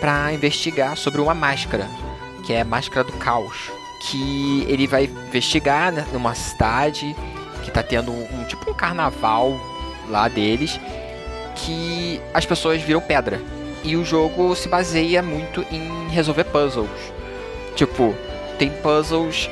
para 0.00 0.32
investigar 0.32 0.96
sobre 0.96 1.20
uma 1.20 1.34
máscara, 1.34 1.88
que 2.44 2.52
é 2.52 2.60
a 2.60 2.64
máscara 2.64 3.04
do 3.04 3.12
caos. 3.14 3.70
Que 4.10 4.64
ele 4.68 4.86
vai 4.86 5.04
investigar 5.04 5.92
né, 5.92 6.06
numa 6.12 6.34
cidade 6.34 7.14
que 7.68 7.74
tá 7.74 7.82
tendo 7.82 8.10
um 8.10 8.44
tipo 8.44 8.70
um 8.70 8.74
carnaval 8.74 9.58
lá 10.08 10.26
deles, 10.28 10.80
que 11.54 12.20
as 12.32 12.44
pessoas 12.44 12.80
viram 12.80 13.00
pedra. 13.00 13.40
E 13.84 13.96
o 13.96 14.04
jogo 14.04 14.54
se 14.56 14.68
baseia 14.68 15.22
muito 15.22 15.64
em 15.70 16.08
resolver 16.08 16.44
puzzles. 16.44 16.90
Tipo, 17.76 18.14
tem 18.58 18.70
puzzles 18.70 19.48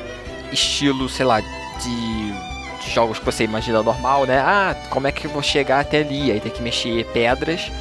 estilo, 0.51 1.07
sei 1.07 1.25
lá, 1.25 1.39
de, 1.39 2.83
de 2.83 2.91
jogos 2.91 3.19
que 3.19 3.25
você 3.25 3.43
imagina 3.43 3.81
normal, 3.81 4.25
né? 4.25 4.39
Ah, 4.39 4.75
como 4.89 5.07
é 5.07 5.11
que 5.11 5.25
eu 5.25 5.31
vou 5.31 5.41
chegar 5.41 5.79
até 5.79 6.01
ali? 6.01 6.31
Aí 6.31 6.39
tem 6.39 6.51
que 6.51 6.61
mexer 6.61 7.05
pedras. 7.13 7.71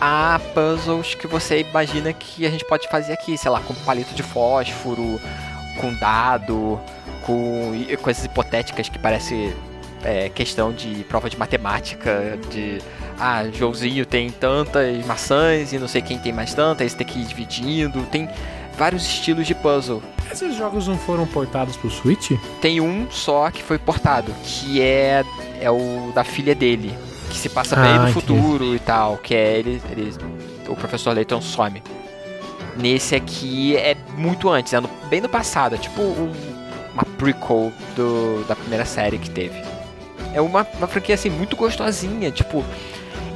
Há 0.00 0.40
puzzles 0.54 1.14
que 1.14 1.26
você 1.26 1.60
imagina 1.60 2.12
que 2.12 2.46
a 2.46 2.50
gente 2.50 2.64
pode 2.64 2.88
fazer 2.88 3.12
aqui, 3.12 3.36
sei 3.36 3.50
lá, 3.50 3.60
com 3.60 3.74
palito 3.74 4.14
de 4.14 4.22
fósforo, 4.22 5.20
com 5.78 5.92
dado, 5.94 6.80
com 7.30 7.72
coisas 8.02 8.24
hipotéticas 8.24 8.88
que 8.88 8.98
parece 8.98 9.54
é, 10.02 10.28
questão 10.28 10.72
de 10.72 11.04
prova 11.04 11.30
de 11.30 11.36
matemática, 11.38 12.38
de 12.50 12.78
ah, 13.18 13.44
Joãozinho 13.52 14.04
tem 14.04 14.30
tantas 14.30 15.04
maçãs 15.06 15.72
e 15.72 15.78
não 15.78 15.86
sei 15.86 16.02
quem 16.02 16.18
tem 16.18 16.32
mais 16.32 16.54
tantas, 16.54 16.94
tem 16.94 17.06
que 17.06 17.18
ir 17.20 17.24
dividindo, 17.24 18.02
tem 18.10 18.28
vários 18.76 19.04
estilos 19.04 19.46
de 19.46 19.54
puzzle. 19.54 20.02
Esses 20.32 20.54
jogos 20.56 20.88
não 20.88 20.96
foram 20.96 21.26
portados 21.26 21.76
pro 21.76 21.90
Switch? 21.90 22.32
Tem 22.60 22.80
um 22.80 23.06
só 23.10 23.50
que 23.50 23.62
foi 23.62 23.78
portado, 23.78 24.32
que 24.42 24.80
é, 24.80 25.24
é 25.60 25.70
o 25.70 26.12
da 26.14 26.24
filha 26.24 26.54
dele. 26.54 26.92
que 27.30 27.36
se 27.38 27.48
passa 27.48 27.76
bem 27.76 27.84
Ah, 27.92 27.98
no 27.98 28.08
entendi. 28.08 28.12
futuro 28.14 28.74
e 28.74 28.78
tal, 28.80 29.16
que 29.18 29.36
é 29.36 29.56
ele, 29.58 29.80
ele 29.92 30.12
o 30.68 30.74
professor 30.74 31.14
Layton 31.14 31.40
some. 31.40 31.80
Nesse 32.76 33.14
aqui 33.14 33.76
é 33.76 33.96
muito 34.16 34.48
antes, 34.48 34.72
é 34.72 34.80
no- 34.80 34.90
bem 35.08 35.20
no 35.20 35.28
passado, 35.28 35.76
é 35.76 35.78
tipo 35.78 36.02
um- 36.02 36.32
uma 36.94 37.04
prequel 37.04 37.72
do, 37.96 38.44
da 38.48 38.54
primeira 38.56 38.84
série 38.84 39.18
que 39.18 39.30
teve. 39.30 39.62
É 40.34 40.40
uma, 40.40 40.66
uma 40.78 40.86
franquia 40.86 41.14
assim 41.14 41.28
muito 41.30 41.56
gostosinha, 41.56 42.30
tipo, 42.30 42.64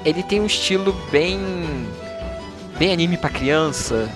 ele 0.05 0.23
tem 0.23 0.41
um 0.41 0.47
estilo 0.47 0.93
bem 1.11 1.39
bem 2.79 2.93
anime 2.93 3.17
pra 3.17 3.31
criança, 3.31 4.09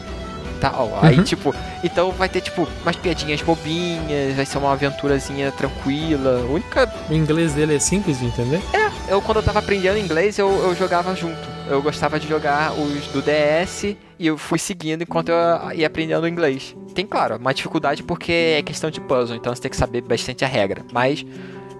tal. 0.60 0.98
Aí 1.02 1.16
Uhum. 1.18 1.24
tipo, 1.24 1.54
então 1.84 2.10
vai 2.12 2.28
ter 2.28 2.40
tipo 2.40 2.66
umas 2.82 2.96
piadinhas 2.96 3.40
bobinhas, 3.42 4.34
vai 4.36 4.44
ser 4.46 4.58
uma 4.58 4.72
aventurazinha 4.72 5.52
tranquila. 5.52 6.40
Única 6.50 6.92
O 7.08 7.14
inglês 7.14 7.52
dele 7.52 7.76
é 7.76 7.78
simples 7.78 8.18
de 8.18 8.26
entender. 8.26 8.60
eu 9.08 9.22
quando 9.22 9.38
eu 9.38 9.42
tava 9.42 9.60
aprendendo 9.60 9.98
inglês, 9.98 10.38
eu, 10.38 10.48
eu 10.50 10.74
jogava 10.74 11.14
junto. 11.14 11.57
Eu 11.70 11.82
gostava 11.82 12.18
de 12.18 12.26
jogar 12.26 12.72
os 12.72 13.08
do 13.08 13.20
DS 13.20 13.96
e 14.18 14.26
eu 14.26 14.38
fui 14.38 14.58
seguindo 14.58 15.02
enquanto 15.02 15.28
eu 15.28 15.36
ia 15.74 15.86
aprendendo 15.86 16.26
inglês. 16.26 16.74
Tem, 16.94 17.06
claro, 17.06 17.36
uma 17.36 17.52
dificuldade 17.52 18.02
porque 18.02 18.32
é 18.32 18.62
questão 18.62 18.90
de 18.90 19.00
puzzle, 19.02 19.36
então 19.36 19.54
você 19.54 19.60
tem 19.60 19.70
que 19.70 19.76
saber 19.76 20.00
bastante 20.00 20.44
a 20.44 20.48
regra. 20.48 20.82
Mas 20.92 21.26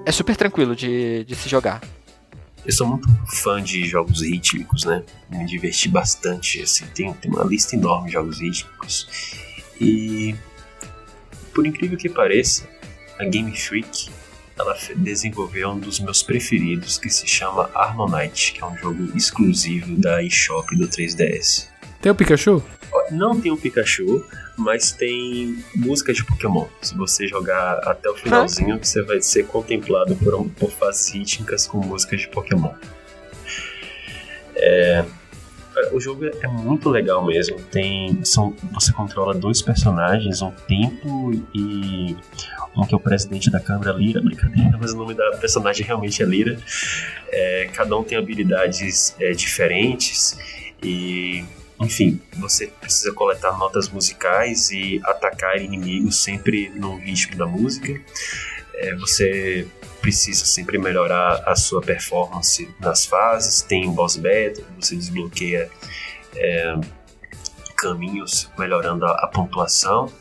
é 0.05 0.12
super 0.12 0.36
tranquilo 0.36 0.76
de, 0.76 1.24
de 1.24 1.34
se 1.34 1.49
jogar. 1.49 1.80
Eu 2.66 2.72
sou 2.72 2.86
muito 2.86 3.09
fã 3.43 3.62
de 3.62 3.86
jogos 3.86 4.20
rítmicos, 4.20 4.84
né? 4.84 5.03
Me 5.30 5.47
diverti 5.47 5.89
bastante, 5.89 6.61
assim, 6.61 6.84
tem, 6.95 7.11
tem 7.14 7.30
uma 7.30 7.45
lista 7.45 7.74
enorme 7.74 8.09
de 8.09 8.12
jogos 8.12 8.41
rítmicos. 8.41 9.09
E 9.80 10.34
por 11.55 11.66
incrível 11.66 11.97
que 11.97 12.11
pareça, 12.11 12.68
a 13.18 13.24
Game 13.24 13.57
Freak 13.57 14.11
ela 14.59 14.77
desenvolveu 14.97 15.71
um 15.71 15.79
dos 15.79 16.01
meus 16.01 16.23
preferidos 16.23 16.99
que 16.99 17.09
se 17.09 17.27
chama 17.27 17.71
Harmonite, 17.75 18.53
que 18.53 18.63
é 18.63 18.67
um 18.67 18.77
jogo 18.77 19.17
exclusivo 19.17 19.97
da 19.97 20.23
eShop 20.23 20.77
do 20.77 20.89
3DS. 20.89 21.69
Tem 22.01 22.13
o 22.13 22.15
Pikachu? 22.15 22.63
Não 23.11 23.41
tem 23.41 23.51
o 23.51 23.57
Pikachu, 23.57 24.25
mas 24.57 24.93
tem 24.93 25.63
música 25.75 26.13
de 26.13 26.25
Pokémon. 26.25 26.67
Se 26.83 26.95
você 26.95 27.27
jogar 27.27 27.79
até 27.85 28.11
o 28.11 28.15
finalzinho, 28.15 28.79
você 28.83 29.03
vai 29.03 29.21
ser 29.21 29.47
contemplado 29.47 30.15
por, 30.17 30.35
um, 30.35 30.49
por 30.49 30.71
fases 30.71 31.09
rítmicas 31.13 31.67
com 31.67 31.79
músicas 31.79 32.21
de 32.21 32.29
Pokémon. 32.29 32.73
É, 34.55 35.05
o 35.93 36.01
jogo 36.01 36.26
é 36.26 36.47
muito 36.47 36.89
legal 36.89 37.24
mesmo. 37.24 37.57
Tem, 37.70 38.24
são, 38.24 38.55
você 38.72 38.93
controla 38.93 39.35
dois 39.35 39.62
personagens, 39.62 40.43
um 40.43 40.51
tempo 40.51 41.33
e 41.55 42.16
um 42.76 42.87
que 42.87 42.95
é 42.95 42.97
o 42.97 43.01
presidente 43.01 43.51
da 43.51 43.59
Câmara 43.59 43.93
Lira, 43.93 44.20
brincadeira, 44.20 44.79
mas 44.81 44.93
o 44.93 44.97
nome 44.97 45.14
da 45.14 45.31
personagem 45.39 45.85
realmente 45.85 46.22
é 46.22 46.26
Lira. 46.26 46.59
É, 47.31 47.70
cada 47.72 47.97
um 47.97 48.05
tem 48.05 48.16
habilidades 48.16 49.14
é, 49.18 49.33
diferentes 49.33 50.39
e 50.83 51.45
enfim, 51.81 52.20
você 52.37 52.66
precisa 52.66 53.12
coletar 53.12 53.57
notas 53.57 53.89
musicais 53.89 54.70
e 54.70 55.01
atacar 55.05 55.61
inimigos 55.61 56.16
sempre 56.16 56.70
no 56.70 56.97
ritmo 56.97 57.37
da 57.37 57.47
música. 57.47 58.01
É, 58.74 58.95
você 58.97 59.66
precisa 60.01 60.45
sempre 60.45 60.79
melhorar 60.79 61.43
a 61.47 61.55
sua 61.57 61.81
performance 61.81 62.69
nas 62.81 63.05
fases. 63.05 63.63
Tem 63.63 63.91
boss 63.91 64.17
battle, 64.17 64.65
você 64.79 64.97
desbloqueia 64.97 65.71
é, 66.37 66.75
caminhos 67.77 68.51
melhorando 68.59 69.05
a, 69.05 69.13
a 69.13 69.27
pontuação. 69.27 70.13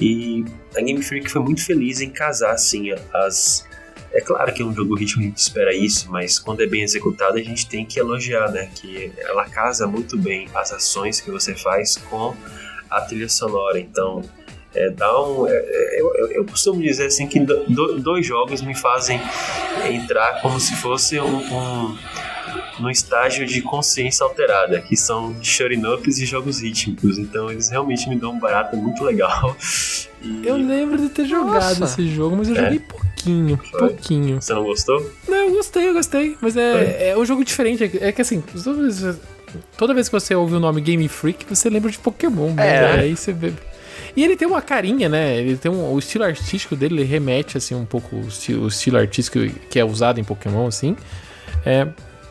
E 0.00 0.44
a 0.76 0.80
Game 0.80 1.02
Freak 1.02 1.30
foi 1.30 1.40
muito 1.42 1.64
feliz 1.64 2.00
em 2.00 2.10
casar 2.10 2.52
assim 2.52 2.90
as 3.12 3.66
é 4.14 4.20
claro 4.20 4.52
que 4.52 4.62
é 4.62 4.64
um 4.64 4.74
jogo 4.74 4.94
ritmo 4.94 5.22
gente 5.22 5.38
espera 5.38 5.74
isso, 5.74 6.10
mas 6.10 6.38
quando 6.38 6.62
é 6.62 6.66
bem 6.66 6.82
executado 6.82 7.38
a 7.38 7.42
gente 7.42 7.66
tem 7.66 7.86
que 7.86 7.98
elogiar, 7.98 8.50
né? 8.50 8.70
Que 8.74 9.10
ela 9.16 9.48
casa 9.48 9.86
muito 9.86 10.18
bem 10.18 10.48
as 10.54 10.70
ações 10.70 11.18
que 11.18 11.30
você 11.30 11.54
faz 11.54 11.96
com 11.96 12.36
a 12.90 13.00
trilha 13.00 13.28
sonora. 13.28 13.80
Então, 13.80 14.22
é, 14.74 14.90
dá 14.90 15.22
um, 15.22 15.46
é, 15.46 15.52
é, 15.54 16.00
eu, 16.00 16.14
eu- 16.30 16.44
costumo 16.44 16.80
dizer 16.82 17.06
assim 17.06 17.26
que 17.26 17.38
do- 17.40 17.64
do- 17.68 18.00
dois 18.00 18.26
jogos 18.26 18.62
me 18.62 18.74
fazem 18.74 19.20
entrar 19.90 20.40
como 20.40 20.58
se 20.60 20.74
fosse 20.76 21.18
um, 21.20 21.36
um 21.36 21.98
no 22.80 22.90
estágio 22.90 23.46
de 23.46 23.60
consciência 23.62 24.24
alterada, 24.24 24.80
que 24.80 24.96
são 24.96 25.36
ups 25.94 26.18
e 26.18 26.26
jogos 26.26 26.60
rítmicos. 26.60 27.18
Então 27.18 27.50
eles 27.50 27.68
realmente 27.70 28.08
me 28.08 28.16
dão 28.16 28.32
um 28.32 28.38
barato 28.38 28.76
muito 28.76 29.04
legal. 29.04 29.56
E 30.24 30.46
Eu 30.46 30.56
lembro 30.56 30.96
de 30.98 31.08
ter 31.08 31.24
jogado 31.26 31.80
Nossa. 31.80 32.00
esse 32.00 32.06
jogo, 32.14 32.36
mas 32.36 32.48
eu 32.48 32.54
É? 32.54 32.62
joguei 32.62 32.78
pouquinho, 32.78 33.58
pouquinho. 33.76 34.40
você 34.40 34.54
não 34.54 34.62
gostou? 34.62 35.04
Não, 35.26 35.34
eu 35.36 35.50
gostei, 35.50 35.88
eu 35.88 35.92
gostei. 35.92 36.36
Mas 36.40 36.56
é, 36.56 37.08
é 37.10 37.18
um 37.18 37.24
jogo 37.24 37.44
diferente. 37.44 37.82
É 37.82 37.88
que- 37.88 37.98
É 37.98 38.14
assim, 38.22 38.40
toda 39.76 39.92
vez, 39.92 40.08
que 40.08 40.12
você 40.12 40.32
ouve 40.32 40.54
o 40.54 40.60
nome 40.60 40.80
Game 40.80 41.08
Freak, 41.08 41.44
você 41.48 41.68
lembra 41.68 41.90
de 41.90 41.98
Pokémon, 41.98 42.52
né? 42.54 42.68
É. 42.98 43.00
Aí 43.00 43.16
você 43.16 43.32
vê. 43.32 43.52
E 44.16 44.22
ele 44.24 44.36
tem 44.36 44.46
uma 44.46 44.60
carinha, 44.60 45.08
né? 45.08 45.36
Ele 45.38 45.56
tem 45.56 45.70
um, 45.70 45.92
o 45.92 45.98
estilo 45.98 46.24
artístico 46.24 46.76
dele, 46.76 46.96
ele 47.00 47.04
remete 47.04 47.56
assim 47.56 47.74
um 47.74 47.84
pouco 47.86 48.16
o 48.16 48.28
estilo, 48.28 48.64
o 48.64 48.68
estilo 48.68 48.98
artístico 48.98 49.38
que 49.70 49.78
é 49.78 49.84
usado 49.84 50.20
em 50.20 50.24
Pokémon, 50.24 50.66
assim. 50.66 50.96
É, 51.64 51.88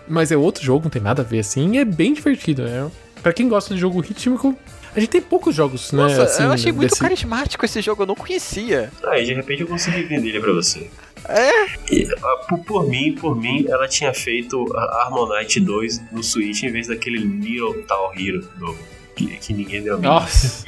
mas 0.08 0.32
é 0.32 0.38
outro 0.38 0.64
jogo, 0.64 0.84
não 0.84 0.92
tem 0.92 1.02
nada 1.02 1.22
a 1.22 1.26
ver 1.26 1.40
assim. 1.40 1.74
E 1.74 1.78
é 1.80 1.86
bem 1.86 2.14
divertido, 2.14 2.64
né? 2.64 2.90
Pra 3.24 3.34
quem 3.34 3.48
gosta 3.48 3.74
de 3.74 3.80
jogo 3.80 4.00
rítmico, 4.00 4.56
a 4.96 5.00
gente 5.00 5.10
tem 5.10 5.22
poucos 5.22 5.56
jogos, 5.56 5.92
né? 5.92 6.04
Nossa, 6.04 6.24
assim, 6.24 6.44
eu 6.44 6.52
achei 6.52 6.72
muito 6.72 6.90
desse- 6.90 7.02
carismático 7.02 7.64
esse 7.66 7.82
jogo, 7.82 8.04
eu 8.04 8.08
não 8.08 8.16
conhecia. 8.16 8.92
Aí 9.08 9.26
de 9.26 9.34
repente 9.34 9.62
eu 9.62 9.68
consegui 9.68 10.04
vender 10.04 10.30
ele 10.30 10.40
pra 10.40 10.52
você. 10.54 10.88
É? 11.30 11.66
E, 11.92 12.08
ah, 12.22 12.46
por, 12.50 12.60
por 12.60 12.90
mim, 12.90 13.14
por 13.20 13.36
mim, 13.36 13.66
ela 13.70 13.88
tinha 13.88 14.12
feito 14.14 14.66
a 14.76 15.04
Harmonite 15.04 15.60
2 15.60 16.02
no 16.12 16.24
Switch 16.24 16.64
em 16.64 16.72
vez 16.72 16.88
daquele 16.88 17.20
Little 17.20 17.84
Town 17.84 18.12
Hero 18.18 18.42
do, 18.58 18.76
que, 19.16 19.28
que 19.38 19.54
ninguém 19.54 19.84
deu. 19.84 19.98
Nossa, 20.02 20.66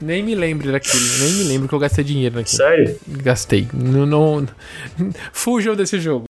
nem 0.00 0.22
me 0.22 0.34
lembro 0.34 0.72
daquilo, 0.72 1.04
nem 1.20 1.32
me 1.34 1.44
lembro 1.44 1.68
que 1.68 1.74
eu 1.74 1.78
gastei 1.78 2.02
dinheiro 2.02 2.36
naquilo. 2.36 2.56
Sério? 2.56 2.98
Gastei. 3.06 3.68
Não, 3.72 4.06
não... 4.06 4.48
Fujam 5.32 5.76
desse 5.76 6.00
jogo. 6.00 6.24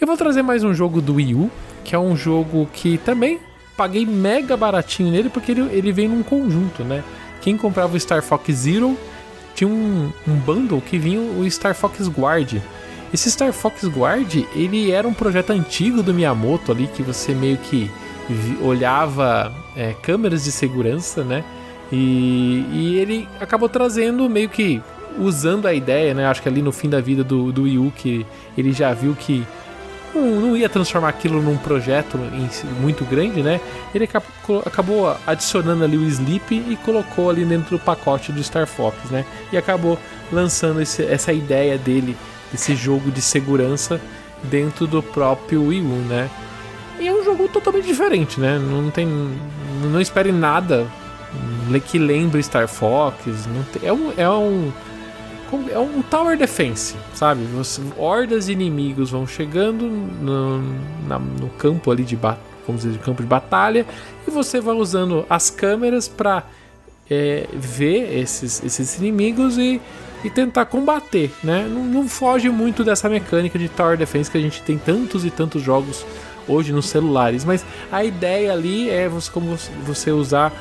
Eu 0.00 0.06
vou 0.06 0.16
trazer 0.16 0.42
mais 0.42 0.62
um 0.64 0.74
jogo 0.74 1.00
do 1.00 1.14
Wii 1.14 1.34
U, 1.34 1.50
que 1.84 1.94
é 1.94 1.98
um 1.98 2.16
jogo 2.16 2.68
que 2.72 2.98
também 2.98 3.38
paguei 3.76 4.04
mega 4.04 4.56
baratinho 4.56 5.10
nele, 5.10 5.30
porque 5.30 5.52
ele, 5.52 5.62
ele 5.72 5.92
vem 5.92 6.08
num 6.08 6.22
conjunto, 6.22 6.84
né? 6.84 7.02
Quem 7.40 7.56
comprava 7.56 7.96
o 7.96 8.00
Star 8.00 8.22
Fox 8.22 8.52
Zero 8.52 8.98
tinha 9.54 9.68
um, 9.68 10.12
um 10.26 10.34
bundle 10.34 10.80
que 10.80 10.98
vinha 10.98 11.20
o 11.20 11.48
Star 11.50 11.74
Fox 11.74 12.08
Guard. 12.08 12.60
Esse 13.12 13.30
Star 13.30 13.52
Fox 13.52 13.84
Guard, 13.84 14.44
ele 14.54 14.90
era 14.90 15.06
um 15.06 15.14
projeto 15.14 15.50
antigo 15.50 16.02
do 16.02 16.12
Miyamoto 16.12 16.72
ali, 16.72 16.88
que 16.88 17.02
você 17.02 17.32
meio 17.32 17.56
que 17.56 17.90
olhava 18.62 19.52
é, 19.76 19.94
câmeras 20.02 20.44
de 20.44 20.52
segurança, 20.52 21.22
né? 21.24 21.44
E, 21.92 22.64
e 22.72 22.96
ele 22.98 23.28
acabou 23.40 23.68
trazendo 23.68 24.28
meio 24.28 24.48
que 24.48 24.80
usando 25.18 25.66
a 25.66 25.74
ideia, 25.74 26.14
né? 26.14 26.26
Acho 26.26 26.42
que 26.42 26.48
ali 26.48 26.62
no 26.62 26.72
fim 26.72 26.88
da 26.88 27.00
vida 27.00 27.22
do, 27.22 27.52
do 27.52 27.92
que 27.92 28.26
ele 28.56 28.72
já 28.72 28.92
viu 28.92 29.14
que 29.14 29.46
não, 30.14 30.40
não 30.40 30.56
ia 30.56 30.68
transformar 30.68 31.08
aquilo 31.08 31.42
num 31.42 31.56
projeto 31.56 32.18
muito 32.80 33.04
grande, 33.04 33.42
né? 33.42 33.60
Ele 33.94 34.04
acabou, 34.04 34.62
acabou 34.64 35.16
adicionando 35.26 35.84
ali 35.84 35.96
o 35.96 36.04
Sleep 36.04 36.54
e 36.54 36.76
colocou 36.84 37.30
ali 37.30 37.44
dentro 37.44 37.76
do 37.76 37.82
pacote 37.82 38.32
do 38.32 38.42
Star 38.42 38.66
Fox, 38.66 38.96
né? 39.10 39.24
E 39.52 39.56
acabou 39.56 39.98
lançando 40.32 40.80
esse- 40.80 41.04
essa 41.04 41.32
ideia 41.32 41.76
dele, 41.76 42.16
desse 42.50 42.74
jogo 42.74 43.10
de 43.10 43.20
segurança 43.20 44.00
dentro 44.44 44.86
do 44.86 45.02
próprio 45.02 45.66
Wii 45.66 45.80
U, 45.80 45.84
né? 46.08 46.28
E 47.04 47.08
é 47.08 47.12
um 47.12 47.22
jogo 47.22 47.48
totalmente 47.48 47.86
diferente, 47.86 48.40
né? 48.40 48.58
Não 48.58 48.90
tem. 48.90 49.06
Não 49.82 50.00
espere 50.00 50.32
nada 50.32 50.86
que 51.90 51.98
lembre 51.98 52.42
Star 52.42 52.66
Fox. 52.68 53.16
Tem- 53.72 53.86
é 53.88 53.92
um. 53.92 54.12
É 54.16 54.28
um 54.30 54.72
é 55.70 55.78
um 55.78 56.02
tower 56.02 56.36
defense, 56.36 56.96
sabe? 57.14 57.44
Você- 57.54 57.80
hordas 57.96 58.46
de 58.46 58.52
inimigos 58.52 59.10
vão 59.10 59.24
chegando 59.24 59.84
no, 59.86 60.58
na- 61.06 61.18
no 61.20 61.48
campo 61.58 61.92
ali 61.92 62.02
de 62.02 62.16
ba- 62.16 62.38
vamos 62.66 62.82
dizer, 62.82 62.98
campo 62.98 63.22
de 63.22 63.28
batalha 63.28 63.86
e 64.26 64.30
você 64.32 64.60
vai 64.60 64.74
usando 64.74 65.24
as 65.30 65.50
câmeras 65.50 66.08
para 66.08 66.42
ver 67.52 68.18
esses, 68.18 68.64
esses 68.64 68.98
inimigos 68.98 69.56
e, 69.58 69.80
e 70.24 70.30
tentar 70.30 70.64
combater, 70.64 71.30
né? 71.44 71.68
Não, 71.70 71.84
não 71.84 72.08
foge 72.08 72.48
muito 72.48 72.82
dessa 72.82 73.08
mecânica 73.08 73.56
de 73.56 73.68
tower 73.68 73.96
defense 73.96 74.28
que 74.30 74.38
a 74.38 74.40
gente 74.40 74.60
tem 74.62 74.76
tantos 74.78 75.24
e 75.24 75.30
tantos 75.30 75.62
jogos 75.62 76.04
hoje 76.48 76.72
nos 76.72 76.86
celulares, 76.88 77.44
mas 77.44 77.64
a 77.90 78.04
ideia 78.04 78.52
ali 78.52 78.90
é 78.90 79.08
você, 79.08 79.30
como 79.30 79.56
você- 79.84 80.10
usar 80.10 80.52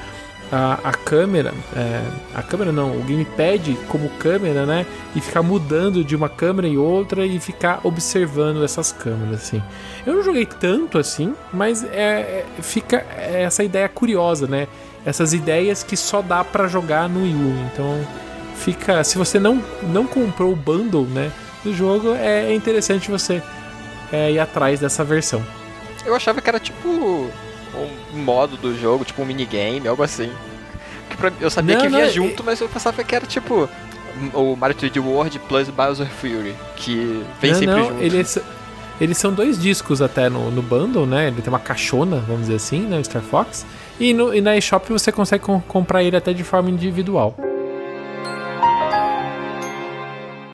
a, 0.52 0.80
a 0.84 0.92
câmera, 0.94 1.52
é, 1.76 2.02
a 2.36 2.42
câmera 2.44 2.72
não, 2.72 2.92
o 2.96 3.04
gamepad 3.04 3.76
como 3.88 4.08
câmera, 4.20 4.66
né? 4.66 4.86
E 5.16 5.22
ficar 5.22 5.42
mudando 5.42 6.04
de 6.04 6.16
uma 6.16 6.30
câmera 6.30 6.68
em 6.68 6.78
outra 6.78 7.26
e 7.26 7.40
ficar 7.40 7.80
observando 7.84 8.64
essas 8.64 8.92
câmeras, 8.92 9.42
assim. 9.44 9.62
Eu 10.06 10.16
não 10.16 10.24
joguei 10.24 10.46
tanto 10.46 10.98
assim, 11.00 11.34
mas 11.52 11.84
é, 11.84 11.88
é- 11.96 12.46
fica 12.62 12.98
essa 13.18 13.64
ideia 13.64 13.90
curiosa, 13.90 14.46
né? 14.48 14.68
Essas 15.06 15.34
ideias 15.34 15.82
que 15.84 15.98
só 15.98 16.22
dá 16.22 16.44
pra 16.44 16.68
jogar 16.68 17.10
no 17.10 17.24
Wii 17.24 17.34
U. 17.36 17.56
Então 17.74 18.08
fica, 18.56 19.04
se 19.04 19.18
você 19.18 19.40
não 19.40 19.62
não 19.82 20.06
comprou 20.06 20.52
o 20.54 20.56
bundle, 20.56 21.06
né? 21.06 21.32
do 21.64 21.74
jogo, 21.74 22.14
é, 22.14 22.52
é 22.52 22.54
interessante 22.54 23.10
você 23.10 23.42
é, 24.12 24.32
ir 24.34 24.40
atrás 24.40 24.82
dessa 24.82 25.02
versão. 25.04 25.42
Eu 26.06 26.16
achava 26.16 26.42
que 26.42 26.50
era 26.50 26.60
tipo 26.60 26.88
um 27.76 28.18
modo 28.18 28.58
do 28.58 28.78
jogo, 28.78 29.04
tipo 29.06 29.22
um 29.22 29.26
minigame, 29.26 29.88
algo 29.88 30.04
assim. 30.04 30.32
Eu 31.40 31.50
sabia 31.50 31.76
não, 31.76 31.82
que 31.84 31.90
vinha 31.90 32.06
não, 32.06 32.12
junto, 32.12 32.44
é... 32.44 32.46
mas 32.46 32.60
eu 32.60 32.68
pensava 32.68 33.04
que 33.04 33.16
era 33.16 33.26
tipo 33.26 33.70
o 34.34 34.56
Mario 34.56 34.76
3D 34.76 35.04
World 35.04 35.40
plus 35.40 35.70
Bowser 35.70 36.08
Fury, 36.08 36.56
que 36.76 37.24
vem 37.42 37.52
não, 37.52 37.60
sempre 37.60 37.76
não, 37.76 37.90
junto. 37.90 38.04
Eles, 38.04 38.40
eles 39.02 39.18
são 39.18 39.34
dois 39.34 39.60
discos 39.60 40.02
até 40.02 40.30
no, 40.30 40.52
no 40.52 40.62
bundle, 40.62 41.06
né? 41.06 41.28
Ele 41.28 41.42
tem 41.42 41.50
uma 41.50 41.60
caixona, 41.60 42.18
vamos 42.28 42.42
dizer 42.42 42.56
assim, 42.56 42.82
né? 42.82 43.00
O 43.00 43.04
Star 43.04 43.22
Fox. 43.22 43.66
E, 44.00 44.14
no, 44.14 44.34
e 44.34 44.42
na 44.42 44.56
eShop 44.58 44.92
você 44.92 45.12
consegue 45.12 45.44
com, 45.44 45.60
comprar 45.62 46.04
ele 46.04 46.16
até 46.16 46.34
de 46.34 46.44
forma 46.44 46.70
individual. 46.70 47.36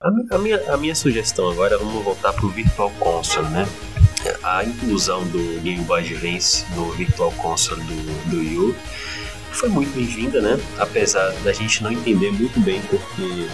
A, 0.02 0.36
a, 0.36 0.38
minha, 0.38 0.74
a 0.74 0.78
minha 0.78 0.96
sugestão 0.96 1.50
agora, 1.50 1.78
vamos 1.78 2.04
voltar 2.04 2.32
pro 2.34 2.48
Virtual 2.50 2.90
Console, 3.00 3.50
né? 3.50 3.68
A 4.44 4.64
inclusão 4.64 5.24
do 5.28 5.62
Game 5.62 5.84
Boy 5.84 6.02
Advance 6.02 6.66
no 6.76 6.92
Virtual 6.92 7.32
Console 7.34 7.82
do, 7.84 8.30
do 8.30 8.70
U 8.70 8.76
foi 9.52 9.70
muito 9.70 9.94
bem-vinda, 9.94 10.42
né? 10.42 10.60
Apesar 10.78 11.32
da 11.44 11.54
gente 11.54 11.84
não 11.84 11.92
entender 11.92 12.32
muito 12.32 12.60
bem 12.60 12.82
porque 12.90 13.48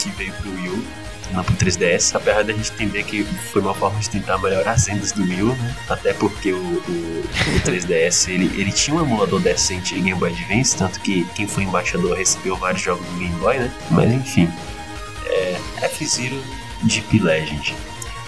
que 0.00 0.10
veio 0.10 0.32
pro 0.34 0.50
Wii 0.50 0.68
U, 0.70 0.84
não 1.32 1.44
pro 1.44 1.54
3DS, 1.54 2.14
apesar 2.14 2.42
da 2.42 2.52
gente 2.52 2.72
entender 2.72 3.04
que 3.04 3.22
foi 3.52 3.60
uma 3.60 3.74
forma 3.74 4.00
de 4.00 4.08
tentar 4.08 4.38
melhorar 4.38 4.72
as 4.72 4.86
vendas 4.86 5.12
do 5.12 5.22
Wii 5.22 5.42
U, 5.42 5.54
né? 5.54 5.76
Até 5.88 6.12
porque 6.14 6.52
o, 6.52 6.56
o, 6.56 7.20
o 7.20 7.60
3DS 7.60 8.30
ele, 8.30 8.46
ele 8.60 8.72
tinha 8.72 8.96
um 8.96 9.00
emulador 9.00 9.40
decente 9.40 9.94
em 9.94 10.04
Game 10.04 10.18
Boy 10.18 10.30
Advance, 10.32 10.76
tanto 10.76 11.00
que 11.00 11.24
quem 11.34 11.46
foi 11.46 11.64
embaixador 11.64 12.16
recebeu 12.16 12.56
vários 12.56 12.82
jogos 12.82 13.06
do 13.06 13.18
Game 13.18 13.34
Boy, 13.38 13.58
né? 13.58 13.72
Mas 13.90 14.10
enfim, 14.10 14.50
é, 15.26 15.60
F-Zero 15.82 16.42
Deep 16.82 17.18
Legend. 17.20 17.74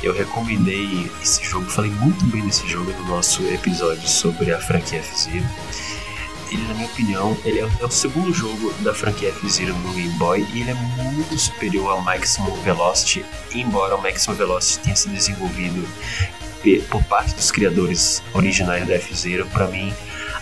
Eu 0.02 0.12
recomendei 0.12 1.08
esse 1.22 1.44
jogo, 1.44 1.70
falei 1.70 1.92
muito 1.92 2.24
bem 2.26 2.44
desse 2.44 2.66
jogo 2.66 2.90
no 2.90 3.06
nosso 3.06 3.46
episódio 3.46 4.08
sobre 4.08 4.52
a 4.52 4.58
franquia 4.58 4.98
F-Zero. 4.98 5.44
Ele, 6.50 6.62
na 6.66 6.74
minha 6.74 6.86
opinião, 6.86 7.38
ele 7.44 7.60
é, 7.60 7.68
é 7.80 7.84
o 7.84 7.90
segundo 7.90 8.34
jogo 8.34 8.74
da 8.80 8.92
franquia 8.92 9.28
F-Zero 9.28 9.72
no 9.74 9.92
Game 9.94 10.12
Boy 10.18 10.44
e 10.52 10.60
ele 10.60 10.72
é 10.72 10.74
muito 10.74 11.38
superior 11.38 11.92
ao 11.92 12.02
Maximum 12.02 12.52
Velocity, 12.62 13.24
embora 13.54 13.94
o 13.94 14.02
Maximum 14.02 14.34
Velocity 14.34 14.80
tenha 14.82 14.96
sido 14.96 15.14
desenvolvido 15.14 15.88
por 16.90 17.02
parte 17.04 17.34
dos 17.34 17.50
criadores 17.50 18.22
originais 18.34 18.86
da 18.86 18.94
F-Zero, 18.94 19.46
para 19.46 19.68
mim 19.68 19.94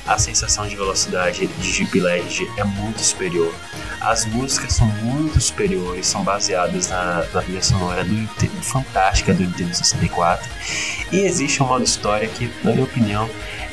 a 0.06 0.18
sensação 0.18 0.66
de 0.66 0.76
velocidade 0.76 1.46
de 1.46 1.72
Jeep 1.72 1.98
Legend 1.98 2.50
é 2.56 2.64
muito 2.64 3.00
superior. 3.00 3.54
As 4.00 4.24
músicas 4.26 4.72
são 4.72 4.86
muito 4.86 5.40
superiores, 5.40 6.06
são 6.06 6.24
baseadas 6.24 6.88
na, 6.88 7.26
na 7.32 7.42
trilha 7.42 7.62
sonora 7.62 8.04
do, 8.04 8.28
fantástica 8.62 9.34
do 9.34 9.42
Nintendo 9.42 9.74
64. 9.74 10.48
E 11.12 11.20
existe 11.20 11.62
um 11.62 11.66
modo 11.66 11.84
história 11.84 12.28
que, 12.28 12.50
na 12.64 12.72
minha 12.72 12.84
opinião, 12.84 13.28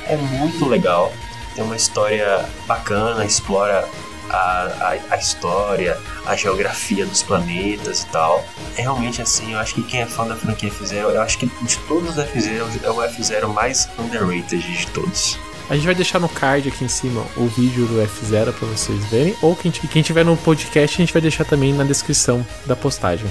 é 0.05 0.17
muito 0.17 0.65
legal 0.65 1.13
tem 1.57 1.65
uma 1.65 1.75
história 1.75 2.45
bacana, 2.67 3.25
explora 3.25 3.83
a, 4.29 4.35
a, 4.35 4.97
a, 5.09 5.17
história, 5.17 5.97
a 6.27 6.35
geografia 6.35 7.03
dos 7.03 7.23
planetas 7.23 8.03
e 8.03 8.05
tal. 8.07 8.45
É 8.77 8.81
realmente 8.83 9.23
assim, 9.23 9.53
eu 9.53 9.59
acho 9.59 9.73
que 9.73 9.81
quem 9.81 10.01
é 10.01 10.05
fã 10.05 10.27
da 10.27 10.35
franquia 10.35 10.69
F-Zero, 10.69 11.09
eu 11.09 11.21
acho 11.21 11.39
que 11.39 11.47
de 11.47 11.77
todos 11.87 12.11
os 12.11 12.17
F-Zero 12.19 12.69
é 12.83 12.91
o 12.91 13.01
F-Zero 13.01 13.49
mais 13.51 13.89
underrated 13.97 14.61
de 14.61 14.87
todos. 14.87 15.39
A 15.69 15.75
gente 15.75 15.85
vai 15.85 15.95
deixar 15.95 16.17
no 16.17 16.29
card 16.29 16.69
aqui 16.69 16.85
em 16.85 16.87
cima 16.87 17.21
o 17.35 17.45
vídeo 17.45 17.85
do 17.87 17.95
F0 17.95 18.53
para 18.53 18.67
vocês 18.69 19.05
verem. 19.07 19.35
Ou 19.41 19.53
quem, 19.53 19.69
quem 19.69 20.01
tiver 20.01 20.23
no 20.23 20.37
podcast, 20.37 20.95
a 20.95 21.03
gente 21.03 21.11
vai 21.11 21.21
deixar 21.21 21.43
também 21.43 21.73
na 21.73 21.83
descrição 21.83 22.45
da 22.65 22.73
postagem. 22.73 23.29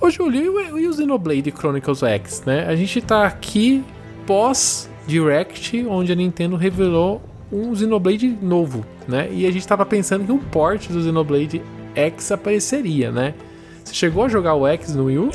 Ô 0.00 0.10
Júlio, 0.10 0.60
e 0.76 0.88
o 0.88 0.92
Xenoblade 0.92 1.52
Chronicles 1.52 2.02
X, 2.02 2.42
né? 2.44 2.66
A 2.66 2.74
gente 2.74 3.00
tá 3.00 3.24
aqui 3.24 3.84
pós 4.26 4.90
Direct, 5.06 5.86
onde 5.86 6.10
a 6.10 6.16
Nintendo 6.16 6.56
revelou 6.56 7.22
um 7.52 7.72
Xenoblade 7.76 8.36
novo, 8.42 8.84
né? 9.06 9.28
E 9.30 9.46
a 9.46 9.52
gente 9.52 9.66
tava 9.68 9.86
pensando 9.86 10.24
que 10.24 10.32
um 10.32 10.38
port 10.38 10.88
do 10.88 11.00
Xenoblade 11.00 11.62
X 11.94 12.32
apareceria, 12.32 13.12
né? 13.12 13.34
Você 13.84 13.94
chegou 13.94 14.24
a 14.24 14.28
jogar 14.28 14.54
o 14.54 14.66
X 14.66 14.96
no 14.96 15.04
Wii 15.04 15.18
U? 15.18 15.30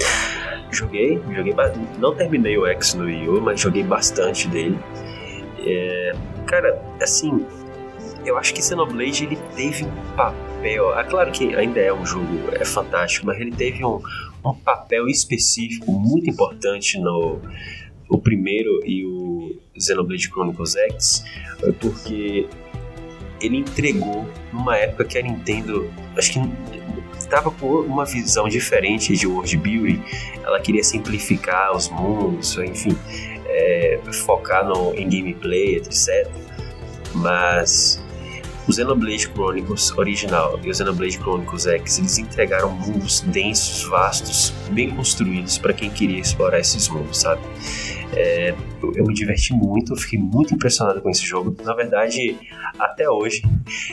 Joguei, 0.71 1.21
joguei 1.33 1.55
não 1.99 2.13
terminei 2.13 2.57
o 2.57 2.67
X 2.67 2.95
no 2.95 3.05
Wii 3.05 3.29
U, 3.29 3.41
mas 3.41 3.61
joguei 3.61 3.83
bastante 3.83 4.49
dele. 4.49 4.77
É, 5.69 6.13
cara, 6.45 6.81
assim, 7.01 7.45
eu 8.25 8.37
acho 8.37 8.53
que 8.53 8.61
Xenoblade 8.61 9.25
ele 9.25 9.37
teve 9.55 9.85
um 9.85 10.15
papel. 10.15 10.97
É 10.97 11.03
claro 11.03 11.31
que 11.31 11.55
ainda 11.55 11.79
é 11.79 11.93
um 11.93 12.05
jogo 12.05 12.49
é 12.53 12.65
fantástico, 12.65 13.25
mas 13.25 13.39
ele 13.39 13.51
teve 13.51 13.83
um, 13.83 14.01
um 14.45 14.53
papel 14.53 15.07
específico 15.07 15.91
muito 15.91 16.29
importante 16.29 16.99
no 16.99 17.39
o 18.09 18.17
primeiro 18.17 18.79
e 18.85 19.05
o 19.05 19.59
Xenoblade 19.77 20.29
Chronicles 20.29 20.75
X, 20.75 21.25
porque 21.79 22.47
ele 23.41 23.57
entregou 23.57 24.25
numa 24.53 24.77
época 24.77 25.03
que 25.03 25.17
a 25.17 25.21
Nintendo, 25.21 25.91
acho 26.15 26.33
que 26.33 26.39
estava 27.17 27.51
com 27.51 27.67
uma 27.81 28.05
visão 28.05 28.47
diferente 28.47 29.15
de 29.15 29.27
world 29.27 29.57
building. 29.57 30.01
Ela 30.43 30.59
queria 30.61 30.83
simplificar 30.83 31.75
os 31.75 31.89
mundos, 31.89 32.57
enfim, 32.57 32.97
é, 33.57 33.99
focar 34.13 34.65
no, 34.65 34.93
em 34.93 35.09
gameplay, 35.09 35.77
etc. 35.77 36.29
Mas 37.15 38.03
o 38.67 38.73
Xenoblade 38.73 39.27
Chronicles 39.29 39.91
original 39.97 40.59
e 40.63 40.69
o 40.69 40.75
Xenoblade 40.75 41.17
Chronicles 41.17 41.65
X, 41.65 41.99
eles 41.99 42.17
entregaram 42.17 42.69
mundos 42.71 43.21
densos, 43.21 43.83
vastos, 43.83 44.53
bem 44.71 44.89
construídos 44.91 45.57
para 45.57 45.73
quem 45.73 45.89
queria 45.89 46.19
explorar 46.19 46.59
esses 46.59 46.87
mundos, 46.89 47.19
sabe? 47.19 47.41
É, 48.13 48.53
eu, 48.81 48.93
eu, 48.95 49.05
me 49.05 49.13
diverti 49.13 49.53
muito, 49.53 49.93
eu 49.93 49.97
fiquei 49.97 50.19
muito 50.19 50.53
impressionado 50.53 51.01
com 51.01 51.09
esse 51.09 51.25
jogo. 51.25 51.55
Na 51.63 51.73
verdade, 51.73 52.37
até 52.77 53.09
hoje, 53.09 53.41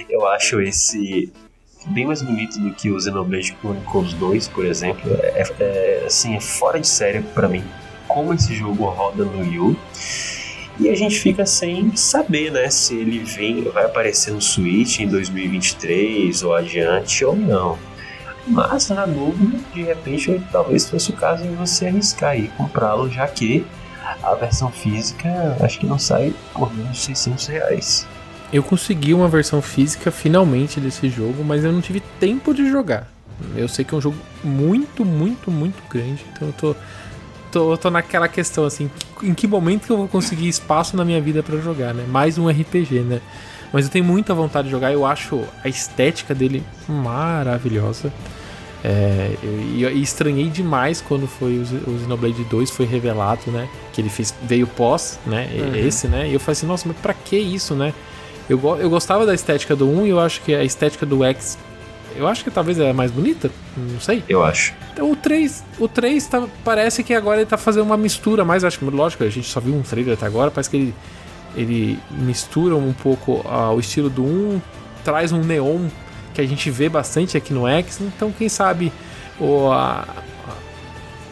eu 0.09 0.27
acho 0.27 0.61
esse 0.61 1.33
bem 1.87 2.07
mais 2.07 2.23
bonito 2.23 2.59
do 2.59 2.73
que 2.73 2.91
o 2.91 3.01
Xenoblade 3.01 3.57
Chronicles 3.61 4.13
2, 4.15 4.49
por 4.49 4.65
exemplo. 4.65 5.11
É, 5.23 5.45
é 5.61 6.05
assim, 6.07 6.35
é 6.35 6.41
fora 6.41 6.81
de 6.81 6.87
série 6.87 7.21
para 7.21 7.49
mim 7.49 7.63
como 8.09 8.33
esse 8.35 8.55
jogo 8.55 8.85
roda 8.85 9.25
no 9.25 9.41
Wii. 9.41 9.77
E 10.81 10.89
a 10.89 10.97
gente 10.97 11.21
fica 11.21 11.47
sem 11.47 11.95
saber, 11.95 12.51
né, 12.51 12.69
se 12.69 12.97
ele 12.97 13.21
vem, 13.21 13.63
vai 13.63 13.85
aparecer 13.85 14.33
no 14.33 14.41
Switch 14.41 14.99
em 14.99 15.07
2023 15.07 16.43
ou 16.43 16.55
adiante 16.55 17.25
ou 17.25 17.37
não. 17.37 17.79
Mas 18.47 18.89
na 18.91 19.07
dúvida, 19.07 19.59
de 19.73 19.83
repente, 19.83 20.43
talvez 20.51 20.89
fosse 20.89 21.11
o 21.11 21.15
caso 21.15 21.45
de 21.45 21.51
você 21.51 21.87
arriscar 21.87 22.39
e 22.39 22.49
comprá-lo, 22.49 23.09
já 23.09 23.27
que 23.27 23.65
a 24.23 24.35
versão 24.35 24.71
física 24.71 25.57
acho 25.61 25.79
que 25.79 25.87
não 25.87 25.99
sai 25.99 26.35
por 26.53 26.75
menos 26.75 26.97
de 26.97 27.03
600 27.03 27.47
reais. 27.47 28.07
Eu 28.53 28.63
consegui 28.63 29.15
uma 29.15 29.29
versão 29.29 29.63
física 29.63 30.11
finalmente 30.11 30.79
desse 30.79 31.09
jogo, 31.09 31.43
mas 31.43 31.65
eu 31.65 31.73
não 31.73 31.81
tive 31.81 32.01
tempo 32.21 32.53
de 32.53 32.69
jogar. 32.71 33.09
Eu 33.57 33.69
sei 33.69 33.85
que 33.85 33.95
é 33.95 33.99
um 33.99 34.01
jogo 34.01 34.17
muito, 34.43 35.05
muito, 35.05 35.51
muito 35.51 35.83
grande, 35.89 36.25
então 36.33 36.49
eu 36.49 36.55
tô 36.55 36.77
tô, 37.55 37.77
tô 37.77 37.89
naquela 37.89 38.27
questão 38.27 38.65
assim, 38.65 38.91
em 39.23 39.33
que 39.33 39.47
momento 39.47 39.87
que 39.87 39.93
eu 39.93 39.97
vou 39.97 40.09
conseguir 40.09 40.49
espaço 40.49 40.97
na 40.97 41.05
minha 41.05 41.21
vida 41.21 41.41
para 41.41 41.57
jogar, 41.59 41.95
né? 41.95 42.05
Mais 42.09 42.37
um 42.37 42.49
RPG, 42.49 43.01
né? 43.01 43.21
Mas 43.73 43.85
eu 43.85 43.91
tenho 43.91 44.05
muita 44.05 44.35
vontade 44.35 44.67
de 44.67 44.73
jogar, 44.73 44.93
eu 44.93 45.07
acho 45.07 45.41
a 45.63 45.69
estética 45.69 46.35
dele 46.35 46.65
maravilhosa. 46.89 48.13
É, 48.83 49.35
e, 49.43 49.85
estranhei 50.03 50.51
demais 50.51 51.01
quando 51.01 51.27
foi 51.27 51.59
o, 51.59 51.91
o 51.91 51.99
Xenoblade 51.99 52.45
2 52.45 52.71
foi 52.71 52.87
revelado, 52.87 53.51
né? 53.51 53.69
Que 53.93 54.01
ele 54.01 54.11
fez, 54.11 54.35
veio 54.43 54.67
pós, 54.67 55.19
né? 55.25 55.49
Uhum. 55.55 55.77
Esse, 55.77 56.09
né? 56.09 56.29
E 56.29 56.35
eu 56.35 56.41
falei 56.41 56.53
assim, 56.53 56.67
nossa, 56.67 56.89
mas 56.89 56.97
pra 56.99 57.15
que 57.15 57.37
isso, 57.37 57.75
né? 57.75 57.95
Eu, 58.49 58.61
eu 58.79 58.91
gostava 58.91 59.25
da 59.25 59.33
estética 59.33 59.75
do 59.75 59.89
1 59.89 60.07
e 60.07 60.11
eu 60.11 60.21
acho 60.21 60.43
que 60.43 60.55
a 60.55 60.63
estética 60.65 61.07
do 61.07 61.25
X 61.25 61.57
eu 62.17 62.27
acho 62.29 62.45
que 62.45 62.51
talvez 62.51 62.79
é 62.79 62.91
a 62.91 62.95
mais 62.95 63.11
bonita, 63.11 63.51
não 63.77 64.01
sei. 64.01 64.23
Eu 64.29 64.45
acho. 64.45 64.73
Então, 64.93 65.11
o 65.11 65.17
3, 65.17 65.65
o 65.79 65.89
3 65.89 66.27
tá, 66.27 66.47
parece 66.65 67.03
que 67.03 67.15
agora 67.15 67.41
ele 67.41 67.49
tá 67.49 67.57
fazendo 67.57 67.85
uma 67.85 67.97
mistura, 67.97 68.45
mas 68.45 68.65
acho 68.65 68.79
que, 68.79 68.85
lógico, 68.85 69.25
a 69.25 69.29
gente 69.29 69.49
só 69.49 69.61
viu 69.61 69.75
um 69.75 69.83
trailer 69.83 70.15
até 70.15 70.27
agora, 70.27 70.51
parece 70.51 70.71
que 70.71 70.77
ele, 70.77 70.95
ele 71.57 71.99
mistura 72.11 72.77
um 72.77 72.93
pouco 72.93 73.45
uh, 73.45 73.75
o 73.75 73.81
estilo 73.81 74.09
do 74.09 74.23
1, 74.23 74.61
traz 75.05 75.33
um 75.33 75.41
neon 75.41 75.89
que 76.33 76.41
a 76.41 76.47
gente 76.47 76.71
vê 76.71 76.89
bastante 76.89 77.37
aqui 77.37 77.53
no 77.53 77.67
X, 77.67 78.01
então 78.01 78.33
quem 78.33 78.49
sabe 78.49 78.93
o, 79.39 79.71
a, 79.71 80.07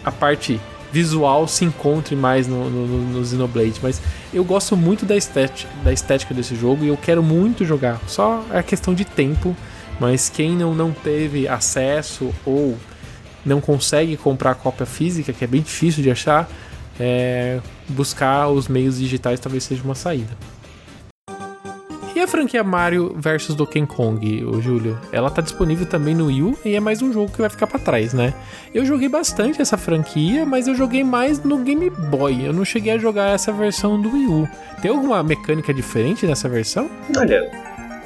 a 0.04 0.12
parte 0.12 0.60
visual 0.92 1.48
se 1.48 1.64
encontre 1.64 2.14
mais 2.14 2.46
no, 2.46 2.68
no, 2.68 2.86
no 2.86 3.24
Xenoblade, 3.24 3.80
mas 3.82 4.00
eu 4.32 4.44
gosto 4.44 4.76
muito 4.76 5.06
da 5.06 5.16
estética, 5.16 5.68
da 5.82 5.92
estética 5.92 6.34
desse 6.34 6.54
jogo 6.54 6.84
e 6.84 6.88
eu 6.88 6.96
quero 6.96 7.22
muito 7.22 7.64
jogar, 7.64 7.98
só 8.06 8.44
é 8.52 8.62
questão 8.62 8.94
de 8.94 9.04
tempo 9.04 9.56
mas 10.01 10.28
quem 10.28 10.57
não, 10.57 10.74
não 10.74 10.93
teve 10.93 11.47
acesso 11.49 12.32
ou 12.45 12.76
não 13.45 13.61
consegue 13.61 14.16
comprar 14.16 14.53
a 14.53 14.55
cópia 14.55 14.86
física, 14.86 15.32
que 15.32 15.45
é 15.45 15.47
bem 15.47 15.62
difícil 15.62 16.03
de 16.03 16.11
achar, 16.11 16.49
é, 16.99 17.61
buscar 17.88 18.49
os 18.49 18.68
meios 18.68 18.99
digitais 18.99 19.40
talvez 19.40 19.64
seja 19.64 19.82
uma 19.82 19.95
saída. 19.95 20.36
E 22.14 22.20
a 22.20 22.28
franquia 22.28 22.62
Mario 22.62 23.16
vs 23.16 23.55
Donkey 23.55 23.86
Kong, 23.86 24.45
o 24.45 24.61
Júlio? 24.61 24.99
Ela 25.11 25.30
tá 25.30 25.40
disponível 25.40 25.86
também 25.86 26.14
no 26.14 26.26
Wii 26.26 26.43
U 26.43 26.59
e 26.62 26.76
é 26.76 26.80
mais 26.80 27.01
um 27.01 27.11
jogo 27.11 27.32
que 27.32 27.40
vai 27.40 27.49
ficar 27.49 27.66
para 27.66 27.78
trás, 27.78 28.12
né? 28.12 28.34
Eu 28.74 28.84
joguei 28.84 29.09
bastante 29.09 29.62
essa 29.62 29.78
franquia, 29.78 30.45
mas 30.45 30.68
eu 30.68 30.74
joguei 30.74 31.03
mais 31.03 31.43
no 31.43 31.57
Game 31.59 31.88
Boy. 31.88 32.45
Eu 32.45 32.53
não 32.53 32.66
cheguei 32.66 32.93
a 32.93 32.99
jogar 32.99 33.30
essa 33.30 33.51
versão 33.51 34.01
do 34.01 34.12
Wii 34.12 34.26
U. 34.26 34.49
Tem 34.82 34.90
alguma 34.90 35.22
mecânica 35.22 35.72
diferente 35.72 36.26
nessa 36.26 36.51
versão? 36.51 36.90
Olha, 37.16 37.51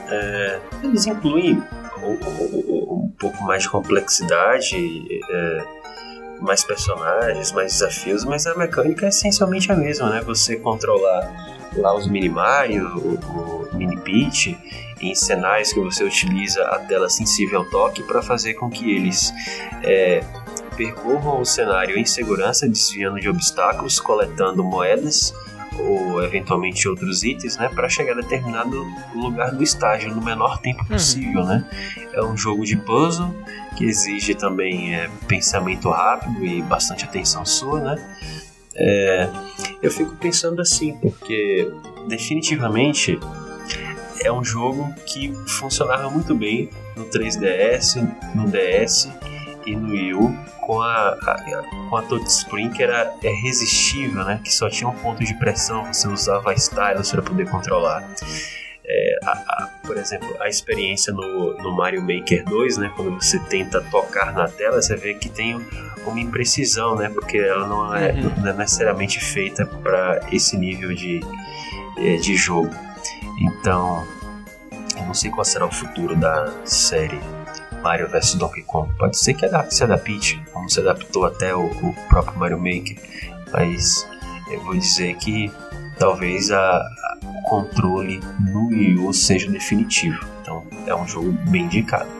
é, 0.08 0.60
eles 0.82 1.06
incluem 1.06 1.62
um, 2.02 3.04
um, 3.04 3.12
pouco 3.18 3.42
mais 3.44 3.62
de 3.62 3.70
complexidade, 3.70 4.76
é, 5.30 5.64
mais 6.40 6.64
personagens, 6.64 7.52
mais 7.52 7.72
desafios, 7.72 8.24
mas 8.24 8.46
a 8.46 8.54
mecânica 8.54 9.06
é 9.06 9.08
essencialmente 9.08 9.70
a 9.72 9.76
mesma, 9.76 10.10
né? 10.10 10.20
Você 10.22 10.56
controlar 10.56 11.56
lá 11.76 11.94
os 11.94 12.06
mini 12.06 12.28
Mario, 12.28 12.86
o, 12.96 13.70
o 13.72 13.76
mini 13.76 13.98
Peach, 14.00 14.56
em 15.00 15.14
cenários 15.14 15.72
que 15.72 15.80
você 15.80 16.04
utiliza 16.04 16.62
a 16.64 16.78
tela 16.78 17.08
sensível 17.08 17.60
ao 17.60 17.64
toque 17.66 18.02
para 18.02 18.22
fazer 18.22 18.54
com 18.54 18.70
que 18.70 18.94
eles 18.94 19.32
é, 19.82 20.22
percorram 20.76 21.40
o 21.40 21.44
cenário 21.44 21.98
em 21.98 22.04
segurança, 22.04 22.68
desviando 22.68 23.20
de 23.20 23.28
obstáculos, 23.28 23.98
coletando 24.00 24.62
moedas 24.62 25.34
ou 25.78 26.22
eventualmente 26.22 26.88
outros 26.88 27.22
itens, 27.22 27.56
né, 27.56 27.68
para 27.68 27.88
chegar 27.88 28.12
a 28.12 28.20
determinado 28.20 28.84
lugar 29.14 29.52
do 29.52 29.62
estágio 29.62 30.14
no 30.14 30.22
menor 30.22 30.58
tempo 30.58 30.82
uhum. 30.82 30.88
possível, 30.88 31.42
uhum. 31.42 31.46
né? 31.46 31.70
É 32.12 32.22
um 32.22 32.36
jogo 32.36 32.64
de 32.64 32.76
puzzle 32.76 33.34
que 33.76 33.84
exige 33.84 34.34
também 34.34 34.94
é, 34.94 35.10
pensamento 35.26 35.90
rápido 35.90 36.44
e 36.44 36.62
bastante 36.62 37.04
atenção 37.04 37.44
sua, 37.44 37.80
né? 37.80 38.16
É, 38.74 39.28
eu 39.82 39.90
fico 39.90 40.14
pensando 40.16 40.60
assim, 40.60 40.94
porque 40.98 41.70
definitivamente 42.08 43.18
é 44.22 44.32
um 44.32 44.44
jogo 44.44 44.92
que 45.06 45.32
funcionava 45.46 46.10
muito 46.10 46.34
bem 46.34 46.70
no 46.96 47.04
3DS, 47.06 47.96
no 48.34 48.46
DS 48.48 49.08
e 49.66 49.74
no 49.74 49.90
Wii 49.90 50.14
U 50.14 50.36
com 50.60 50.80
a, 50.80 51.08
a, 51.10 51.62
com 51.88 51.96
a 51.96 52.02
touchscreen 52.02 52.70
que 52.70 52.82
era 52.82 53.12
é 53.22 53.30
resistível, 53.30 54.24
né? 54.24 54.40
Que 54.42 54.52
só 54.52 54.68
tinha 54.68 54.88
um 54.88 54.94
ponto 54.94 55.24
de 55.24 55.34
pressão, 55.34 55.92
você 55.92 56.08
usava 56.08 56.54
stylus 56.54 57.10
para 57.10 57.22
poder 57.22 57.48
controlar. 57.48 58.08
É, 58.88 59.18
a, 59.24 59.30
a, 59.32 59.70
por 59.84 59.96
exemplo, 59.96 60.28
a 60.40 60.48
experiência 60.48 61.12
no, 61.12 61.56
no 61.58 61.76
Mario 61.76 62.00
Maker 62.02 62.44
2, 62.44 62.76
né, 62.76 62.92
quando 62.94 63.20
você 63.20 63.38
tenta 63.40 63.80
tocar 63.80 64.32
na 64.32 64.46
tela, 64.46 64.80
você 64.80 64.94
vê 64.94 65.14
que 65.14 65.28
tem 65.28 65.60
uma 66.06 66.20
imprecisão, 66.20 66.94
né, 66.94 67.08
porque 67.08 67.36
ela 67.36 67.66
não 67.66 67.94
é, 67.96 68.12
uhum. 68.12 68.32
não 68.36 68.48
é 68.48 68.52
necessariamente 68.52 69.18
feita 69.18 69.66
para 69.66 70.20
esse 70.30 70.56
nível 70.56 70.94
de, 70.94 71.20
é, 71.98 72.16
de 72.16 72.36
jogo. 72.36 72.72
Então, 73.40 74.06
eu 74.96 75.04
não 75.04 75.14
sei 75.14 75.32
qual 75.32 75.44
será 75.44 75.66
o 75.66 75.72
futuro 75.72 76.14
da 76.14 76.52
série 76.64 77.20
Mario 77.86 78.08
vs 78.08 78.34
Donkey 78.34 78.62
Kong. 78.62 78.92
Pode 78.98 79.16
ser 79.16 79.34
que 79.34 79.46
se 79.70 79.84
adapte, 79.84 80.42
como 80.52 80.68
se 80.68 80.80
adaptou 80.80 81.24
até 81.24 81.54
o, 81.54 81.66
o 81.66 81.94
próprio 82.08 82.36
Mario 82.36 82.58
Maker, 82.58 82.96
mas 83.52 84.04
eu 84.50 84.60
vou 84.62 84.76
dizer 84.76 85.14
que 85.18 85.52
talvez 85.96 86.50
a, 86.50 86.84
o 87.22 87.48
controle 87.48 88.18
no 88.40 88.70
Wii 88.70 88.98
U 88.98 89.12
seja 89.14 89.48
definitivo. 89.48 90.18
Então 90.42 90.66
é 90.84 90.96
um 90.96 91.06
jogo 91.06 91.30
bem 91.48 91.62
indicado. 91.62 92.10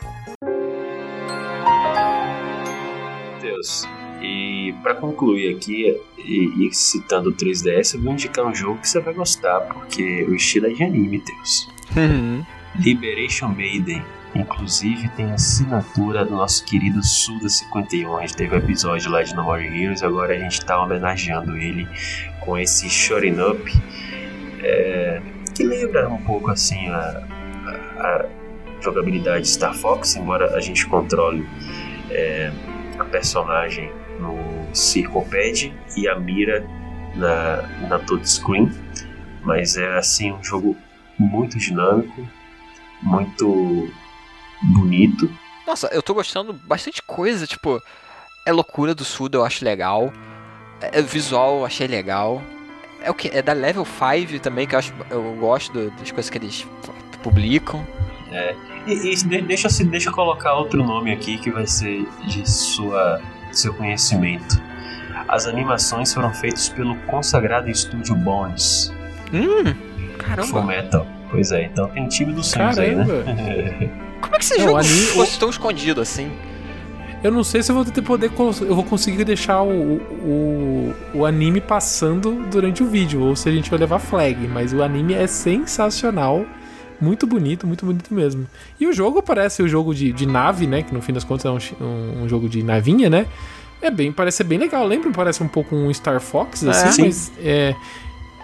Deus. 3.42 3.88
E 4.22 4.72
para 4.84 4.94
concluir 4.94 5.56
aqui, 5.56 6.00
e, 6.16 6.68
e, 6.68 6.72
citando 6.72 7.30
o 7.30 7.32
3DS, 7.32 7.94
eu 7.94 8.02
vou 8.02 8.12
indicar 8.12 8.46
um 8.46 8.54
jogo 8.54 8.78
que 8.80 8.88
você 8.88 9.00
vai 9.00 9.12
gostar, 9.12 9.62
porque 9.62 10.22
o 10.28 10.34
estilo 10.36 10.66
é 10.66 10.70
de 10.70 10.84
anime, 10.84 11.20
Deus. 11.26 11.68
Uhum. 11.96 12.46
Liberation 12.78 13.48
Maiden. 13.48 14.04
Inclusive 14.36 15.08
tem 15.10 15.32
assinatura 15.32 16.24
do 16.24 16.32
nosso 16.32 16.64
querido 16.64 17.02
Suda 17.02 17.48
51. 17.48 18.18
A 18.18 18.20
gente 18.20 18.36
teve 18.36 18.54
um 18.54 18.58
episódio 18.58 19.10
lá 19.10 19.22
de 19.22 19.34
No 19.34 19.42
More 19.44 19.64
Heroes, 19.66 20.02
agora 20.02 20.34
a 20.34 20.38
gente 20.38 20.58
está 20.58 20.80
homenageando 20.80 21.56
ele 21.56 21.88
com 22.40 22.58
esse 22.58 22.88
Shorin 22.90 23.40
Up 23.40 23.72
é, 24.62 25.20
que 25.54 25.64
lembra 25.64 26.08
um 26.08 26.22
pouco 26.22 26.50
assim 26.50 26.88
a, 26.88 27.24
a, 27.66 28.06
a, 28.06 28.26
jogabilidade 28.80 29.48
Star 29.48 29.74
Fox, 29.74 30.16
embora 30.16 30.54
a 30.54 30.60
gente 30.60 30.86
controle 30.86 31.48
é, 32.10 32.52
a 32.98 33.04
personagem 33.04 33.90
no 34.20 34.36
Circle 34.74 35.24
Pad 35.24 35.74
e 35.96 36.08
a 36.08 36.18
mira 36.18 36.66
na, 37.14 37.62
na 37.88 37.98
touchscreen, 38.00 38.70
mas 39.42 39.76
é 39.76 39.96
assim 39.96 40.32
um 40.32 40.42
jogo 40.44 40.76
muito 41.18 41.56
dinâmico, 41.58 42.26
muito 43.02 43.88
bonito. 44.62 45.30
Nossa, 45.66 45.88
eu 45.88 46.02
tô 46.02 46.14
gostando 46.14 46.52
bastante 46.52 47.02
coisa, 47.02 47.46
tipo, 47.46 47.82
é 48.44 48.52
loucura 48.52 48.94
do 48.94 49.04
Suda, 49.04 49.38
eu 49.38 49.44
acho 49.44 49.64
legal. 49.64 50.12
É, 50.80 51.02
visual, 51.02 51.58
eu 51.58 51.66
achei 51.66 51.86
legal. 51.86 52.40
É 53.00 53.10
o 53.10 53.14
que? 53.14 53.28
É 53.28 53.42
da 53.42 53.52
Level 53.52 53.84
5 53.84 54.40
também, 54.40 54.66
que 54.66 54.74
eu, 54.74 54.78
acho, 54.78 54.94
eu 55.10 55.36
gosto 55.40 55.72
do, 55.72 55.90
das 55.92 56.10
coisas 56.10 56.30
que 56.30 56.38
eles 56.38 56.66
publicam. 57.22 57.84
É. 58.30 58.54
E, 58.86 59.12
e 59.12 59.42
deixa, 59.42 59.68
deixa 59.84 60.08
eu 60.08 60.12
colocar 60.12 60.54
outro 60.54 60.82
nome 60.84 61.12
aqui 61.12 61.38
que 61.38 61.50
vai 61.50 61.66
ser 61.66 62.06
de 62.26 62.48
sua, 62.48 63.20
seu 63.52 63.74
conhecimento. 63.74 64.60
As 65.28 65.46
animações 65.46 66.14
foram 66.14 66.32
feitas 66.32 66.68
pelo 66.68 66.96
consagrado 67.02 67.68
estúdio 67.68 68.14
Bones. 68.14 68.92
Hum, 69.32 69.74
caramba. 70.18 70.46
Full 70.46 70.62
Metal. 70.62 71.06
Pois 71.30 71.50
é, 71.50 71.64
então 71.64 71.88
tem 71.88 72.06
time 72.06 72.32
do 72.32 72.44
Sims 72.44 72.78
aí, 72.78 72.94
né? 72.94 73.04
Como 74.20 74.34
é 74.34 74.38
que 74.38 74.44
esse 74.44 74.58
Não, 74.58 74.66
jogo 74.66 74.78
anime... 74.78 75.06
fosse 75.06 75.38
tão 75.38 75.50
escondido 75.50 76.00
assim? 76.00 76.30
Eu 77.22 77.32
não 77.32 77.42
sei 77.42 77.62
se 77.62 77.72
eu 77.72 77.74
vou 77.74 77.84
ter 77.84 78.02
poder. 78.02 78.30
Eu 78.60 78.74
vou 78.74 78.84
conseguir 78.84 79.24
deixar 79.24 79.62
o, 79.62 79.96
o, 79.96 80.94
o 81.14 81.26
anime 81.26 81.60
passando 81.60 82.46
durante 82.50 82.82
o 82.82 82.86
vídeo, 82.86 83.20
ou 83.20 83.34
se 83.34 83.48
a 83.48 83.52
gente 83.52 83.70
vai 83.70 83.78
levar 83.78 83.98
flag, 83.98 84.46
mas 84.46 84.72
o 84.72 84.82
anime 84.82 85.14
é 85.14 85.26
sensacional. 85.26 86.44
Muito 87.00 87.26
bonito, 87.26 87.66
muito 87.66 87.84
bonito 87.84 88.12
mesmo. 88.14 88.46
E 88.80 88.86
o 88.86 88.92
jogo 88.92 89.22
parece 89.22 89.62
o 89.62 89.68
jogo 89.68 89.94
de, 89.94 90.12
de 90.12 90.26
nave, 90.26 90.66
né? 90.66 90.82
Que 90.82 90.94
no 90.94 91.02
fim 91.02 91.12
das 91.12 91.24
contas 91.24 91.44
é 91.44 91.50
um, 91.82 92.22
um, 92.22 92.28
jogo 92.28 92.48
de 92.48 92.62
navinha, 92.62 93.10
né? 93.10 93.26
É 93.82 93.90
bem, 93.90 94.12
parece 94.12 94.38
ser 94.38 94.44
bem 94.44 94.58
legal. 94.58 94.86
Lembra? 94.86 95.10
Parece 95.10 95.42
um 95.42 95.48
pouco 95.48 95.74
um 95.74 95.92
Star 95.92 96.20
Fox, 96.20 96.64
assim, 96.64 97.02
é, 97.02 97.04
mas 97.04 97.32
é, 97.38 97.74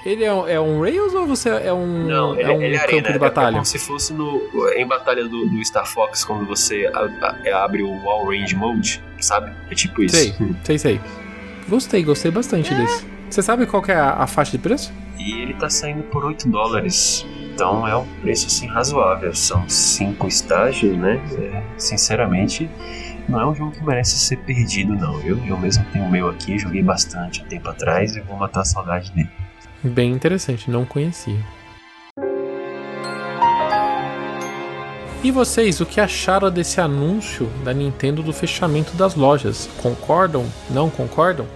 ele 0.05 0.25
é 0.25 0.33
um, 0.33 0.49
é 0.49 0.61
um 0.61 0.81
Rails 0.81 1.15
ou 1.15 1.27
você 1.27 1.49
é 1.49 1.73
um, 1.73 2.07
Não, 2.07 2.35
ele, 2.35 2.43
é 2.43 2.55
um 2.55 2.63
ele 2.63 2.75
é 2.75 2.79
campo 2.81 2.95
arena, 2.95 3.13
de 3.13 3.19
batalha? 3.19 3.49
É 3.49 3.53
como 3.53 3.65
se 3.65 3.79
fosse 3.79 4.13
no, 4.13 4.43
em 4.77 4.87
batalha 4.87 5.25
do, 5.25 5.47
do 5.49 5.65
Star 5.65 5.87
Fox, 5.87 6.25
quando 6.25 6.45
você 6.47 6.91
a, 6.93 7.01
a, 7.01 7.37
é, 7.45 7.53
abre 7.53 7.83
o 7.83 8.09
All 8.09 8.27
Range 8.27 8.55
Mode, 8.57 9.03
sabe? 9.21 9.53
É 9.71 9.75
tipo 9.75 10.03
isso. 10.03 10.17
Sei, 10.17 10.35
sei, 10.65 10.79
sei. 10.79 11.01
Gostei, 11.69 12.03
gostei 12.03 12.31
bastante 12.31 12.73
é. 12.73 12.77
desse. 12.77 13.07
Você 13.31 13.43
sabe 13.43 13.65
qual 13.65 13.83
é 13.87 13.95
a, 13.95 14.15
a, 14.15 14.27
faixa 14.27 14.51
de 14.53 14.59
preço? 14.59 14.93
E 15.19 15.41
ele 15.41 15.55
tá 15.55 15.71
saindo 15.71 16.03
por 16.05 16.25
8 16.25 16.49
dólares. 16.49 17.25
Então 17.55 17.87
é 17.87 17.97
um 17.97 18.07
preço 18.21 18.47
assim 18.47 18.67
razoável. 18.67 19.35
São 19.35 19.69
5 19.69 20.27
estágios, 20.27 20.97
né? 20.97 21.23
É, 21.39 21.63
sinceramente, 21.79 22.69
não 23.29 23.41
é 23.41 23.47
um 23.47 23.55
jogo 23.55 23.71
que 23.71 23.85
merece 23.85 24.19
ser 24.19 24.37
perdido, 24.39 24.95
não. 24.95 25.21
Eu, 25.23 25.39
eu 25.47 25.57
mesmo 25.57 25.85
tenho 25.93 26.05
o 26.05 26.11
meu 26.11 26.29
aqui, 26.29 26.59
joguei 26.59 26.83
bastante 26.83 27.41
há 27.41 27.45
tempo 27.45 27.69
atrás 27.69 28.17
e 28.17 28.21
vou 28.21 28.37
matar 28.37 28.61
a 28.61 28.65
saudade 28.65 29.13
dele. 29.13 29.31
Bem 29.85 30.13
interessante, 30.13 30.71
não 30.71 30.85
conhecia. 30.85 31.45
E 35.25 35.31
vocês, 35.31 35.81
o 35.81 35.87
que 35.87 36.01
acharam 36.01 36.51
desse 36.51 36.81
anúncio 36.81 37.49
da 37.65 37.73
Nintendo 37.73 38.23
do 38.23 38.33
fechamento 38.33 38.97
das 38.97 39.15
lojas? 39.15 39.69
Concordam? 39.81 40.45
Não 40.71 40.91
concordam? 40.91 41.47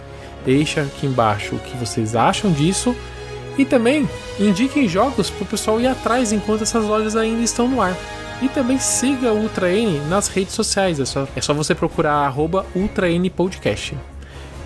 Deixa 0.45 0.83
aqui 0.83 1.07
embaixo 1.07 1.57
o 1.57 1.59
que 1.59 1.77
vocês 1.77 2.15
acham 2.15 2.53
disso. 2.53 2.95
E 3.59 3.65
também 3.65 4.09
indiquem 4.39 4.89
jogos 4.89 5.31
para 5.31 5.43
o 5.43 5.47
pessoal 5.47 5.81
ir 5.81 5.87
atrás 5.87 6.33
enquanto 6.33 6.63
essas 6.63 6.85
lojas 6.85 7.17
ainda 7.17 7.43
estão 7.43 7.67
no 7.67 7.81
ar. 7.81 7.97
E 8.43 8.49
também 8.49 8.79
siga 8.79 9.33
o 9.33 9.43
Ultra 9.43 9.73
N 9.73 9.99
nas 10.09 10.29
redes 10.29 10.55
sociais, 10.55 11.01
é 11.01 11.05
só, 11.05 11.27
é 11.35 11.41
só 11.41 11.55
você 11.55 11.75
procurar 11.75 12.27
arroba 12.27 12.67
Ultra 12.75 13.11
N 13.11 13.31
Podcast. 13.31 13.97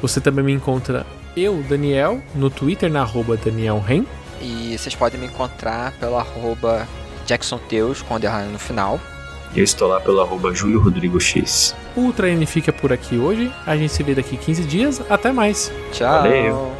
Você 0.02 0.20
também 0.20 0.44
me 0.44 0.52
encontra 0.52 1.06
eu, 1.36 1.62
Daniel, 1.68 2.20
no 2.34 2.50
Twitter, 2.50 2.90
na 2.90 3.02
arroba 3.02 3.36
Daniel 3.36 3.80
Ren. 3.80 4.04
E 4.40 4.76
vocês 4.76 4.94
podem 4.94 5.20
me 5.20 5.26
encontrar 5.26 5.92
pelo 6.00 6.16
arroba 6.16 6.86
Jackson 7.26 7.58
Teus, 7.68 8.02
com 8.02 8.16
underline 8.16 8.52
no 8.52 8.58
final. 8.58 8.98
Eu 9.54 9.64
estou 9.64 9.88
lá 9.88 10.00
pelo 10.00 10.20
arroba 10.20 10.54
Júlio 10.54 10.80
Rodrigo 10.80 11.20
X. 11.20 11.74
O 11.96 12.02
Ultra 12.02 12.30
N 12.30 12.46
fica 12.46 12.72
por 12.72 12.92
aqui 12.92 13.18
hoje. 13.18 13.52
A 13.66 13.76
gente 13.76 13.92
se 13.92 14.02
vê 14.02 14.14
daqui 14.14 14.36
15 14.36 14.64
dias. 14.64 15.02
Até 15.10 15.32
mais. 15.32 15.72
Tchau. 15.92 16.22
Valeu. 16.22 16.79